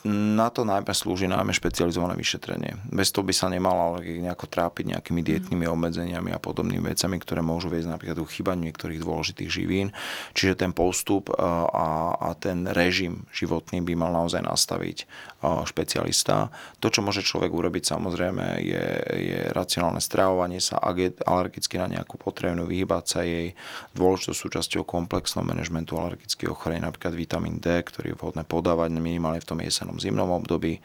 Na 0.06 0.48
to 0.54 0.62
najmä 0.62 0.94
slúži 0.94 1.26
najmä 1.26 1.58
špecializované 1.58 2.14
vyšetrenie. 2.14 2.78
Bez 2.94 3.10
toho 3.10 3.26
by 3.26 3.34
sa 3.34 3.50
nemal 3.50 3.74
alergik 3.74 4.22
nejako 4.22 4.46
trápiť 4.46 4.94
nejakými 4.94 5.26
dietnými 5.26 5.66
obmedzeniami 5.66 6.30
a 6.30 6.38
podobnými 6.38 6.86
vecami, 6.86 7.18
ktoré 7.18 7.42
môžu 7.42 7.74
viesť 7.74 7.90
napríklad 7.98 8.22
k 8.22 8.34
chybaniu 8.40 8.70
niektorých 8.70 9.02
dôležitých 9.02 9.50
živín. 9.50 9.90
Čiže 10.38 10.62
ten 10.62 10.72
postup 10.72 11.34
a, 11.34 11.66
a 12.14 12.30
ten 12.38 12.70
režim 12.70 13.26
životný 13.34 13.82
by 13.82 13.94
mal 13.98 14.14
naozaj 14.14 14.46
nastaviť 14.46 15.10
špecialista. 15.44 16.54
To, 16.80 16.88
čo 16.94 17.02
môže 17.02 17.26
človek 17.26 17.50
urobiť 17.50 17.90
samozrejme, 17.90 18.62
je, 18.62 18.86
je 19.18 19.40
racionálne 19.50 20.00
stravovanie 20.00 20.62
sa, 20.62 20.78
ak 20.78 20.96
je 21.02 21.10
alergicky 21.26 21.82
na 21.82 21.90
nejakú 21.90 22.22
potrebnú, 22.22 22.70
vyhybať 22.70 23.04
sa 23.04 23.26
jej. 23.26 23.58
Dôležitou 23.98 24.38
súčasťou 24.38 24.86
komplexného 24.86 25.44
manažmentu 25.44 25.98
alergických 25.98 26.54
ochorení, 26.54 26.86
napríklad 26.86 27.18
vitamín 27.18 27.58
D, 27.60 27.82
ktorý 27.82 28.14
je 28.14 28.20
vhodné 28.22 28.46
podávať 28.46 28.94
minimálne 28.94 29.23
minimálne 29.24 29.40
v 29.40 29.50
tom 29.56 29.64
jesenom 29.64 29.96
zimnom 30.04 30.28
období 30.36 30.84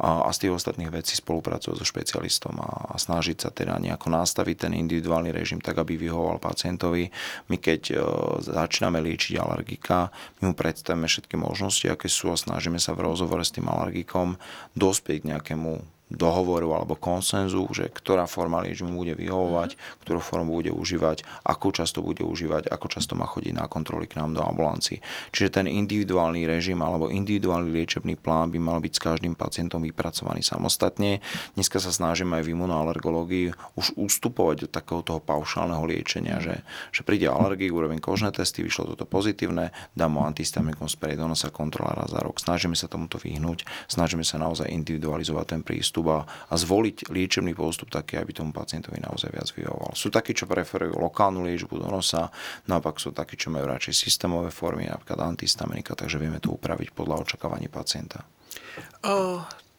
a, 0.00 0.24
a 0.24 0.32
z 0.32 0.48
tých 0.48 0.56
ostatných 0.56 0.88
vecí 0.88 1.20
spolupracovať 1.20 1.76
so 1.76 1.84
špecialistom 1.84 2.56
a, 2.64 2.90
a 2.90 2.94
snažiť 2.96 3.36
sa 3.44 3.52
teda 3.52 3.76
nejako 3.76 4.08
nastaviť 4.08 4.56
ten 4.56 4.72
individuálny 4.72 5.28
režim 5.28 5.60
tak, 5.60 5.76
aby 5.76 6.00
vyhovoval 6.00 6.40
pacientovi. 6.40 7.12
My 7.52 7.60
keď 7.60 7.82
e, 7.92 7.96
začíname 8.40 9.04
liečiť 9.04 9.36
alergika, 9.36 10.08
my 10.40 10.50
mu 10.50 10.54
predstavíme 10.56 11.04
všetky 11.04 11.36
možnosti, 11.36 11.84
aké 11.84 12.08
sú 12.08 12.32
a 12.32 12.40
snažíme 12.40 12.80
sa 12.80 12.96
v 12.96 13.04
rozhovore 13.04 13.44
s 13.44 13.52
tým 13.52 13.68
alergikom 13.68 14.40
dospieť 14.72 15.20
k 15.20 15.28
nejakému 15.36 15.93
dohovoru 16.14 16.78
alebo 16.78 16.94
konsenzu, 16.94 17.66
že 17.74 17.90
ktorá 17.90 18.24
forma 18.30 18.62
liečby 18.62 18.88
bude 18.88 19.14
vyhovovať, 19.18 19.76
ktorú 20.06 20.20
formu 20.22 20.56
bude 20.56 20.70
užívať, 20.70 21.26
ako 21.44 21.74
často 21.74 22.00
bude 22.00 22.22
užívať, 22.22 22.70
ako 22.70 22.86
často 22.88 23.18
má 23.18 23.26
chodiť 23.26 23.52
na 23.58 23.66
kontroly 23.66 24.06
k 24.06 24.22
nám 24.22 24.38
do 24.38 24.42
ambulancii. 24.46 25.02
Čiže 25.34 25.60
ten 25.60 25.66
individuálny 25.66 26.46
režim 26.46 26.78
alebo 26.80 27.10
individuálny 27.10 27.68
liečebný 27.74 28.14
plán 28.16 28.54
by 28.54 28.58
mal 28.62 28.78
byť 28.78 28.92
s 28.94 29.00
každým 29.02 29.34
pacientom 29.34 29.82
vypracovaný 29.82 30.46
samostatne. 30.46 31.18
Dneska 31.58 31.82
sa 31.82 31.90
snažíme 31.90 32.38
aj 32.38 32.44
v 32.46 32.52
imunoalergológii 32.54 33.74
už 33.74 33.98
ustupovať 33.98 34.66
do 34.66 34.68
takého 34.70 35.02
toho 35.02 35.18
paušálneho 35.18 35.82
liečenia, 35.84 36.38
že, 36.38 36.62
že 36.94 37.02
príde 37.02 37.26
alergik, 37.26 37.74
urobím 37.74 37.98
kožné 37.98 38.30
testy, 38.30 38.62
vyšlo 38.62 38.94
toto 38.94 39.08
pozitívne, 39.08 39.74
dám 39.98 40.14
mu 40.14 40.22
antihistamikum 40.22 40.86
spiridona 40.86 41.34
sa 41.34 41.50
kontrola 41.50 42.04
raz 42.04 42.14
za 42.14 42.22
rok. 42.22 42.38
Snažíme 42.38 42.78
sa 42.78 42.86
tomuto 42.86 43.18
vyhnúť, 43.18 43.66
snažíme 43.90 44.22
sa 44.22 44.38
naozaj 44.38 44.70
individualizovať 44.70 45.46
ten 45.58 45.60
prístup 45.66 46.03
prístup 46.04 46.12
a, 46.12 46.52
a 46.52 46.54
zvoliť 46.54 47.08
liečebný 47.08 47.56
postup 47.56 47.88
taký, 47.88 48.20
aby 48.20 48.36
tomu 48.36 48.52
pacientovi 48.52 49.00
naozaj 49.00 49.32
viac 49.32 49.48
vyhovoval. 49.56 49.96
Sú 49.96 50.12
takí, 50.12 50.36
čo 50.36 50.44
preferujú 50.44 51.00
lokálnu 51.00 51.48
liečbu 51.48 51.80
do 51.80 51.88
nosa, 51.88 52.28
naopak 52.68 53.00
sú 53.00 53.16
takí, 53.16 53.40
čo 53.40 53.48
majú 53.48 53.64
radšej 53.64 53.94
systémové 53.96 54.52
formy, 54.52 54.86
napríklad 54.86 55.24
antihistaminika, 55.24 55.96
takže 55.96 56.20
vieme 56.20 56.38
to 56.38 56.52
upraviť 56.52 56.92
podľa 56.92 57.24
očakávaní 57.24 57.72
pacienta. 57.72 58.28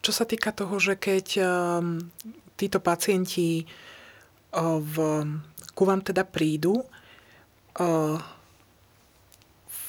Čo 0.02 0.12
sa 0.12 0.24
týka 0.26 0.50
toho, 0.54 0.78
že 0.78 0.98
keď 0.98 1.26
um, 1.42 1.98
títo 2.54 2.78
pacienti 2.78 3.66
o, 4.54 4.78
v, 4.82 4.94
ku 5.74 5.82
vám 5.86 6.02
teda 6.02 6.22
prídu, 6.26 6.82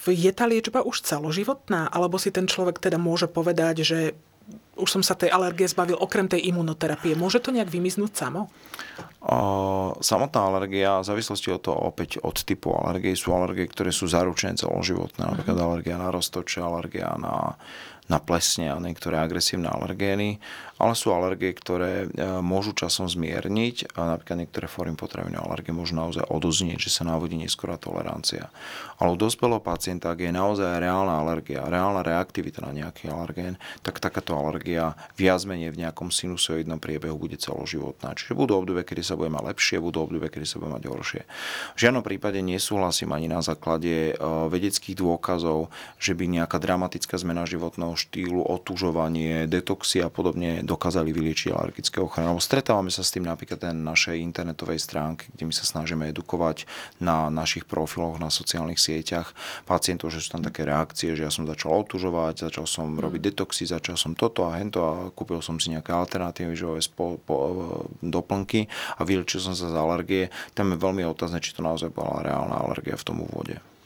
je 0.08 0.32
tá 0.36 0.44
liečba 0.44 0.84
už 0.84 1.08
celoživotná? 1.08 1.88
Alebo 1.88 2.20
si 2.20 2.36
ten 2.36 2.44
človek 2.48 2.84
teda 2.84 3.00
môže 3.00 3.32
povedať, 3.32 3.88
že 3.88 4.00
už 4.78 4.90
som 4.90 5.04
sa 5.04 5.18
tej 5.18 5.34
alergie 5.34 5.66
zbavil 5.66 5.98
okrem 5.98 6.30
tej 6.30 6.48
imunoterapie. 6.54 7.18
Môže 7.18 7.42
to 7.42 7.50
nejak 7.50 7.68
vymiznúť 7.68 8.14
samo? 8.14 8.48
Samotná 10.00 10.42
alergia, 10.48 11.02
v 11.02 11.10
závislosti 11.10 11.52
od 11.52 11.62
toho 11.66 11.80
opäť 11.90 12.22
od 12.22 12.38
typu 12.46 12.72
alergie, 12.72 13.18
sú 13.18 13.34
alergie, 13.34 13.68
ktoré 13.68 13.90
sú 13.90 14.08
zaručené 14.08 14.56
celoživotné. 14.56 15.20
Napríklad 15.20 15.58
uh-huh. 15.58 15.68
alergia 15.74 15.98
na 16.00 16.14
roztoče, 16.14 16.62
alergia 16.62 17.12
na 17.20 17.58
na 18.08 18.24
plesne 18.24 18.72
a 18.72 18.80
niektoré 18.80 19.20
agresívne 19.20 19.68
alergény, 19.68 20.40
ale 20.78 20.94
sú 20.94 21.10
alergie, 21.10 21.54
ktoré 21.54 22.06
e, 22.06 22.08
môžu 22.46 22.78
časom 22.78 23.10
zmierniť 23.10 23.98
a 23.98 24.14
napríklad 24.14 24.46
niektoré 24.46 24.70
formy 24.70 24.94
potravinovej 24.94 25.42
alergie 25.42 25.74
môžu 25.74 25.98
naozaj 25.98 26.26
odoznieť, 26.30 26.86
že 26.86 26.94
sa 26.94 27.04
navodí 27.04 27.34
neskorá 27.38 27.82
tolerancia. 27.82 28.54
Ale 29.02 29.14
u 29.14 29.18
dospelého 29.18 29.62
pacienta, 29.62 30.14
ak 30.14 30.22
je 30.22 30.30
naozaj 30.30 30.78
reálna 30.78 31.18
alergia, 31.18 31.66
reálna 31.66 32.06
reaktivita 32.06 32.62
na 32.62 32.74
nejaký 32.74 33.10
alergén, 33.10 33.58
tak 33.82 33.98
takáto 33.98 34.38
alergia 34.38 34.94
viac 35.18 35.42
menej 35.50 35.74
v 35.74 35.82
nejakom 35.86 36.14
sinusoidnom 36.14 36.78
priebehu 36.78 37.18
bude 37.18 37.42
celoživotná. 37.42 38.14
Čiže 38.14 38.38
budú 38.38 38.62
obdobie, 38.62 38.86
kedy 38.86 39.02
sa 39.02 39.18
bude 39.18 39.34
mať 39.34 39.54
lepšie, 39.54 39.78
budú 39.82 40.06
obdobie, 40.06 40.30
kedy 40.30 40.46
sa 40.46 40.62
bude 40.62 40.78
mať 40.78 40.84
horšie. 40.86 41.22
V 41.74 41.80
žiadnom 41.82 42.06
prípade 42.06 42.38
nesúhlasím 42.46 43.14
ani 43.18 43.26
na 43.26 43.42
základe 43.42 44.14
e, 44.14 44.24
vedeckých 44.54 44.94
dôkazov, 44.94 45.74
že 45.98 46.14
by 46.14 46.30
nejaká 46.30 46.62
dramatická 46.62 47.18
zmena 47.18 47.50
životného 47.50 47.98
štýlu, 47.98 48.46
otužovanie, 48.46 49.50
detoxy 49.50 50.06
a 50.06 50.10
podobne 50.14 50.67
dokázali 50.68 51.16
vyliečiť 51.16 51.56
alergické 51.56 52.04
ochorenie. 52.04 52.36
Lebo 52.36 52.44
stretávame 52.44 52.92
sa 52.92 53.08
s 53.08 53.16
tým 53.16 53.24
napríklad 53.24 53.72
na 53.72 53.96
našej 53.96 54.20
internetovej 54.20 54.84
stránke, 54.84 55.32
kde 55.32 55.48
my 55.48 55.54
sa 55.56 55.64
snažíme 55.64 56.12
edukovať 56.12 56.68
na 57.00 57.32
našich 57.32 57.64
profiloch 57.64 58.20
na 58.20 58.28
sociálnych 58.28 58.76
sieťach 58.76 59.32
pacientov, 59.64 60.12
že 60.12 60.20
sú 60.20 60.36
tam 60.36 60.44
také 60.44 60.68
reakcie, 60.68 61.16
že 61.16 61.24
ja 61.24 61.32
som 61.32 61.48
začal 61.48 61.72
otužovať, 61.88 62.52
začal 62.52 62.68
som 62.68 62.92
mm. 62.92 63.00
robiť 63.00 63.22
detoxy, 63.32 63.64
začal 63.64 63.96
som 63.96 64.12
toto 64.12 64.44
a 64.44 64.60
hento 64.60 64.84
a 64.84 64.94
kúpil 65.16 65.40
som 65.40 65.56
si 65.56 65.72
nejaké 65.72 65.96
alternatívy, 65.96 66.52
že 66.52 66.68
spo, 66.84 67.16
po, 67.24 67.36
doplnky 68.04 68.68
a 69.00 69.08
vylečil 69.08 69.40
som 69.40 69.56
sa 69.56 69.72
z 69.72 69.76
alergie. 69.80 70.28
Tam 70.52 70.76
je 70.76 70.78
veľmi 70.78 71.08
otázne, 71.08 71.40
či 71.40 71.56
to 71.56 71.64
naozaj 71.64 71.94
bola 71.96 72.20
reálna 72.20 72.60
alergia 72.60 73.00
v 73.00 73.08
tom 73.08 73.24
úvode. 73.24 73.77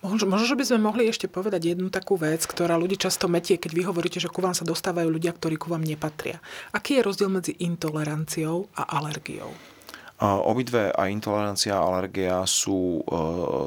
Možno, 0.00 0.40
že 0.40 0.56
by 0.56 0.64
sme 0.64 0.80
mohli 0.80 1.12
ešte 1.12 1.28
povedať 1.28 1.76
jednu 1.76 1.92
takú 1.92 2.16
vec, 2.16 2.40
ktorá 2.48 2.80
ľudí 2.80 2.96
často 2.96 3.28
metie, 3.28 3.60
keď 3.60 3.70
vy 3.76 3.82
hovoríte, 3.84 4.16
že 4.16 4.32
ku 4.32 4.40
vám 4.40 4.56
sa 4.56 4.64
dostávajú 4.64 5.12
ľudia, 5.12 5.36
ktorí 5.36 5.60
ku 5.60 5.68
vám 5.68 5.84
nepatria. 5.84 6.40
Aký 6.72 6.96
je 6.96 7.04
rozdiel 7.04 7.28
medzi 7.28 7.52
intoleranciou 7.60 8.72
a 8.72 8.96
alergiou? 8.96 9.52
Obidve 10.20 10.92
aj 10.92 11.08
intolerancia 11.08 11.80
a 11.80 11.84
alergia 11.88 12.44
sú, 12.44 13.00
e, 13.00 13.12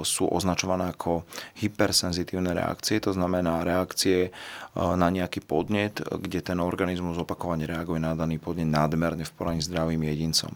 sú 0.06 0.30
označované 0.30 0.94
ako 0.94 1.26
hypersenzitívne 1.58 2.54
reakcie, 2.54 3.02
to 3.02 3.10
znamená 3.10 3.66
reakcie 3.66 4.30
e, 4.30 4.32
na 4.78 5.10
nejaký 5.10 5.42
podnet, 5.42 5.98
kde 6.06 6.46
ten 6.46 6.62
organizmus 6.62 7.18
opakovane 7.18 7.66
reaguje 7.66 7.98
na 7.98 8.14
daný 8.14 8.38
podnet 8.38 8.70
nadmerne 8.70 9.26
v 9.26 9.34
porovnaní 9.34 9.66
s 9.66 9.74
zdravým 9.74 10.06
jedincom. 10.06 10.54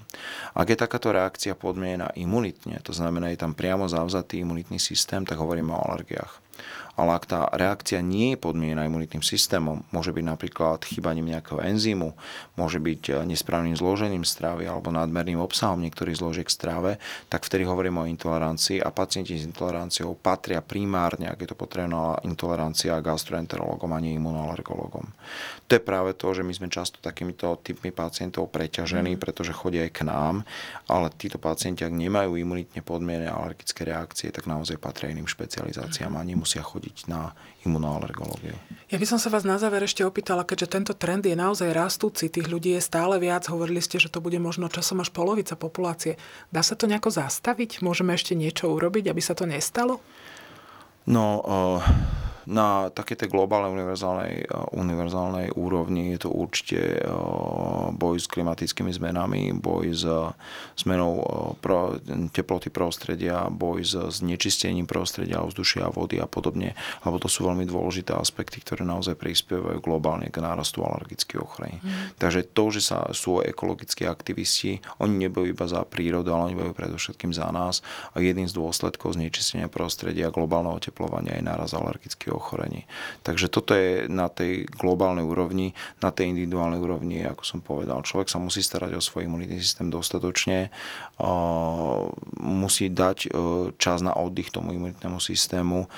Ak 0.53 0.69
je 0.69 0.77
takáto 0.77 1.09
reakcia 1.09 1.57
podmienená 1.57 2.13
imunitne, 2.13 2.77
to 2.85 2.93
znamená, 2.93 3.33
je 3.33 3.41
tam 3.41 3.57
priamo 3.57 3.89
zavzatý 3.89 4.45
imunitný 4.45 4.77
systém, 4.77 5.25
tak 5.25 5.41
hovoríme 5.41 5.73
o 5.73 5.81
alergiách 5.81 6.45
ale 6.97 7.13
ak 7.13 7.29
tá 7.29 7.45
reakcia 7.53 8.01
nie 8.01 8.33
je 8.33 8.41
podmienená 8.41 8.89
imunitným 8.89 9.21
systémom, 9.21 9.85
môže 9.93 10.09
byť 10.09 10.25
napríklad 10.25 10.81
chýbaním 10.81 11.29
nejakého 11.29 11.61
enzymu, 11.61 12.17
môže 12.57 12.81
byť 12.81 13.01
eh, 13.13 13.15
nesprávnym 13.29 13.77
zložením 13.77 14.25
stravy 14.25 14.65
alebo 14.65 14.89
nadmerným 14.89 15.37
obsahom 15.37 15.77
niektorých 15.85 16.17
zložiek 16.17 16.49
strave, 16.49 16.97
tak 17.29 17.45
vtedy 17.45 17.69
hovoríme 17.69 18.01
o 18.01 18.09
intolerancii 18.09 18.81
a 18.81 18.89
pacienti 18.89 19.37
s 19.37 19.45
intoleranciou 19.45 20.17
patria 20.17 20.65
primárne, 20.65 21.29
ak 21.29 21.45
je 21.45 21.49
to 21.53 21.57
potrebná 21.57 22.17
intolerancia 22.25 22.97
gastroenterologom 22.97 23.93
a 23.93 24.01
nie 24.01 24.17
imunoalergologom. 24.17 25.05
To 25.69 25.71
je 25.75 25.83
práve 25.83 26.17
to, 26.17 26.33
že 26.33 26.41
my 26.41 26.53
sme 26.55 26.67
často 26.73 26.97
takýmito 26.97 27.59
typmi 27.61 27.93
pacientov 27.93 28.49
preťažení, 28.49 29.19
mm. 29.19 29.21
pretože 29.21 29.53
chodia 29.53 29.85
aj 29.85 29.91
k 29.93 30.01
nám, 30.07 30.35
ale 30.89 31.13
títo 31.13 31.37
pacienti, 31.37 31.83
ak 31.83 31.91
nemajú 31.93 32.39
imunitne 32.39 32.81
podmienené 32.81 33.29
alergické 33.29 33.83
reakcie, 33.85 34.31
tak 34.31 34.47
naozaj 34.47 34.79
patria 34.79 35.11
iným 35.11 35.27
špecializáciám 35.27 36.15
a 36.15 36.23
nemusia 36.23 36.63
chodiť 36.63 36.86
chodiť 36.87 37.11
na 37.11 37.35
imunoalergológiu. 37.67 38.55
Ja 38.87 38.95
by 38.95 39.03
som 39.03 39.19
sa 39.19 39.27
vás 39.27 39.43
na 39.43 39.59
záver 39.59 39.83
ešte 39.83 40.07
opýtala, 40.07 40.47
keďže 40.47 40.71
tento 40.71 40.93
trend 40.95 41.27
je 41.27 41.35
naozaj 41.35 41.75
rastúci, 41.75 42.31
tých 42.31 42.47
ľudí 42.47 42.71
je 42.79 42.81
stále 42.81 43.19
viac, 43.19 43.43
hovorili 43.51 43.83
ste, 43.83 43.99
že 43.99 44.07
to 44.07 44.23
bude 44.23 44.39
možno 44.39 44.71
časom 44.71 45.03
až 45.03 45.11
polovica 45.11 45.59
populácie. 45.59 46.15
Dá 46.47 46.63
sa 46.63 46.79
to 46.79 46.87
nejako 46.87 47.11
zastaviť? 47.11 47.83
Môžeme 47.83 48.15
ešte 48.15 48.39
niečo 48.39 48.71
urobiť, 48.71 49.11
aby 49.11 49.19
sa 49.19 49.35
to 49.35 49.43
nestalo? 49.43 49.99
No, 51.03 51.43
uh 51.43 52.26
na 52.47 52.87
také 52.95 53.19
tej 53.19 53.27
globálnej 53.27 53.75
univerzálnej, 53.75 54.33
eh, 54.47 54.75
univerzálnej 54.79 55.47
úrovni 55.59 56.15
je 56.15 56.19
to 56.23 56.29
určite 56.31 56.79
eh, 56.79 57.07
boj 57.91 58.15
s 58.15 58.31
klimatickými 58.31 58.89
zmenami, 58.95 59.51
boj 59.51 59.85
s 59.91 60.07
zmenou 60.79 61.11
eh, 61.19 61.25
pro, 61.59 61.99
teploty 62.31 62.71
prostredia, 62.71 63.51
boj 63.51 63.83
s 63.83 63.93
znečistením 64.23 64.87
prostredia, 64.87 65.43
vzdušia 65.43 65.91
a 65.91 65.93
vody 65.93 66.23
a 66.23 66.25
podobne, 66.25 66.71
lebo 67.03 67.19
to 67.19 67.27
sú 67.27 67.43
veľmi 67.43 67.67
dôležité 67.67 68.15
aspekty, 68.15 68.63
ktoré 68.63 68.87
naozaj 68.87 69.19
prispievajú 69.19 69.83
globálne 69.83 70.31
k 70.31 70.39
nárastu 70.39 70.87
alergických 70.87 71.43
ochorení. 71.43 71.83
Mm. 71.83 72.15
Takže 72.15 72.47
to, 72.55 72.71
že 72.71 72.81
sa 72.81 73.11
sú 73.11 73.43
ekologickí 73.43 74.07
aktivisti, 74.07 74.79
oni 75.03 75.27
nebojú 75.27 75.51
iba 75.51 75.67
za 75.67 75.83
prírodu, 75.83 76.31
ale 76.31 76.53
oni 76.53 76.55
bojujú 76.55 76.75
predovšetkým 76.79 77.35
za 77.35 77.51
nás 77.51 77.83
a 78.15 78.23
jedným 78.23 78.47
z 78.47 78.55
dôsledkov 78.55 79.19
znečistenia 79.19 79.67
prostredia 79.67 80.31
a 80.31 80.35
globálneho 80.35 80.79
oteplovania 80.79 81.35
je 81.35 81.43
náraz 81.43 81.75
alergických 81.75 82.36
ochorení. 82.37 82.85
Takže 83.25 83.49
toto 83.49 83.73
je 83.73 84.05
na 84.05 84.29
tej 84.29 84.69
globálnej 84.69 85.25
úrovni, 85.25 85.73
na 85.99 86.13
tej 86.13 86.37
individuálnej 86.37 86.77
úrovni, 86.77 87.25
ako 87.25 87.43
som 87.43 87.59
povedal. 87.65 88.05
Človek 88.05 88.29
sa 88.29 88.37
musí 88.37 88.61
starať 88.61 88.93
o 88.93 89.01
svoj 89.01 89.25
imunitný 89.25 89.57
systém 89.57 89.89
dostatočne, 89.89 90.69
musí 92.37 92.93
dať 92.93 93.33
čas 93.81 94.05
na 94.05 94.13
oddych 94.13 94.53
tomu 94.53 94.77
imunitnému 94.77 95.17
systému, 95.17 95.89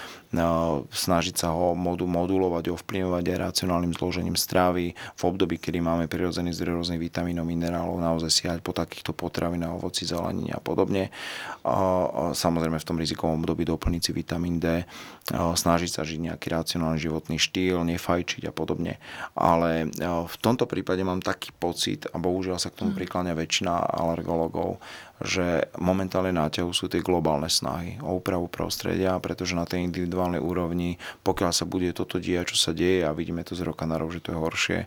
snažiť 0.90 1.36
sa 1.36 1.52
ho 1.52 1.74
modulovať, 1.76 2.70
ovplyvňovať 2.70 3.24
aj 3.34 3.38
racionálnym 3.50 3.98
zložením 3.98 4.38
stravy 4.38 4.94
v 4.94 5.22
období, 5.26 5.58
kedy 5.58 5.82
máme 5.82 6.06
prirodzený 6.06 6.54
zdroj 6.54 6.80
rôznych 6.80 7.02
vitamínov, 7.02 7.50
minerálov, 7.50 7.98
naozaj 7.98 8.30
siahať 8.30 8.62
po 8.62 8.72
takýchto 8.72 9.12
potravinách, 9.18 9.82
ovoci, 9.82 10.06
zelenine 10.06 10.54
a 10.54 10.62
podobne. 10.62 11.10
Samozrejme 12.32 12.78
v 12.78 12.88
tom 12.88 13.02
rizikovom 13.02 13.42
období 13.42 13.66
doplniť 13.66 14.02
si 14.06 14.12
vitamín 14.14 14.62
D, 14.62 14.86
snažiť 15.34 15.90
sa 15.90 16.06
žiť 16.06 16.20
nejaký 16.30 16.48
racionálny 16.54 17.02
životný 17.02 17.38
štýl, 17.42 17.82
nefajčiť 17.84 18.48
a 18.48 18.54
podobne. 18.54 19.02
Ale 19.34 19.90
v 20.04 20.36
tomto 20.40 20.70
prípade 20.70 21.02
mám 21.02 21.20
taký 21.20 21.50
pocit, 21.58 22.06
a 22.14 22.22
bohužiaľ 22.22 22.62
sa 22.62 22.70
k 22.70 22.86
tomu 22.86 22.94
mhm. 22.94 22.98
prikláňa 23.02 23.34
väčšina 23.34 23.74
alergologov, 23.74 24.78
že 25.20 25.68
momentálne 25.76 26.32
na 26.32 26.48
ťahu 26.48 26.72
sú 26.72 26.88
tie 26.88 27.04
globálne 27.04 27.52
snahy 27.52 28.00
o 28.00 28.18
úpravu 28.20 28.48
prostredia, 28.48 29.20
pretože 29.20 29.52
na 29.52 29.68
tej 29.68 29.84
individuálnej 29.88 30.40
úrovni, 30.40 30.96
pokiaľ 31.28 31.52
sa 31.52 31.68
bude 31.68 31.92
toto 31.92 32.24
diať, 32.24 32.56
čo 32.56 32.58
sa 32.58 32.72
deje 32.72 33.04
a 33.04 33.12
vidíme 33.12 33.44
to 33.44 33.52
z 33.52 33.68
roka 33.68 33.84
na 33.84 34.00
rok, 34.00 34.16
že 34.16 34.24
to 34.24 34.32
je 34.32 34.40
horšie, 34.40 34.80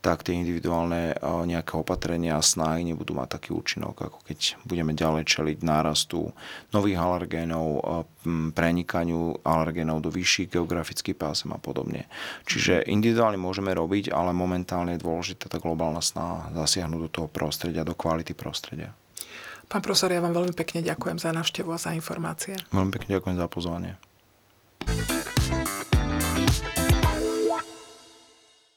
tak 0.00 0.24
tie 0.24 0.38
individuálne 0.38 1.18
nejaké 1.20 1.76
opatrenia 1.76 2.38
a 2.38 2.46
snahy 2.46 2.86
nebudú 2.86 3.12
mať 3.12 3.36
taký 3.36 3.50
účinok, 3.52 4.00
ako 4.00 4.18
keď 4.24 4.56
budeme 4.64 4.96
ďalej 4.96 5.28
čeliť 5.28 5.58
nárastu 5.60 6.32
nových 6.72 6.96
alergénov, 6.96 7.82
prenikaniu 8.56 9.44
alergénov 9.44 10.00
do 10.00 10.08
vyšších 10.08 10.56
geografických 10.56 11.18
pásem 11.18 11.52
a 11.52 11.60
podobne. 11.60 12.08
Čiže 12.48 12.88
individuálne 12.88 13.36
môžeme 13.36 13.76
robiť, 13.76 14.08
ale 14.08 14.32
momentálne 14.32 14.96
je 14.96 15.04
dôležitá 15.04 15.52
tá 15.52 15.60
globálna 15.60 16.00
snaha 16.00 16.48
zasiahnuť 16.56 17.00
do 17.04 17.10
toho 17.10 17.28
prostredia, 17.28 17.84
do 17.84 17.92
kvality 17.92 18.32
prostredia. 18.32 18.96
Pán 19.70 19.86
profesor, 19.86 20.10
ja 20.10 20.18
vám 20.18 20.34
veľmi 20.34 20.50
pekne 20.50 20.82
ďakujem 20.82 21.22
za 21.22 21.30
návštevu 21.30 21.70
a 21.70 21.78
za 21.78 21.94
informácie. 21.94 22.58
Veľmi 22.74 22.90
pekne 22.90 23.22
ďakujem 23.22 23.36
za 23.38 23.46
pozvanie. 23.46 23.94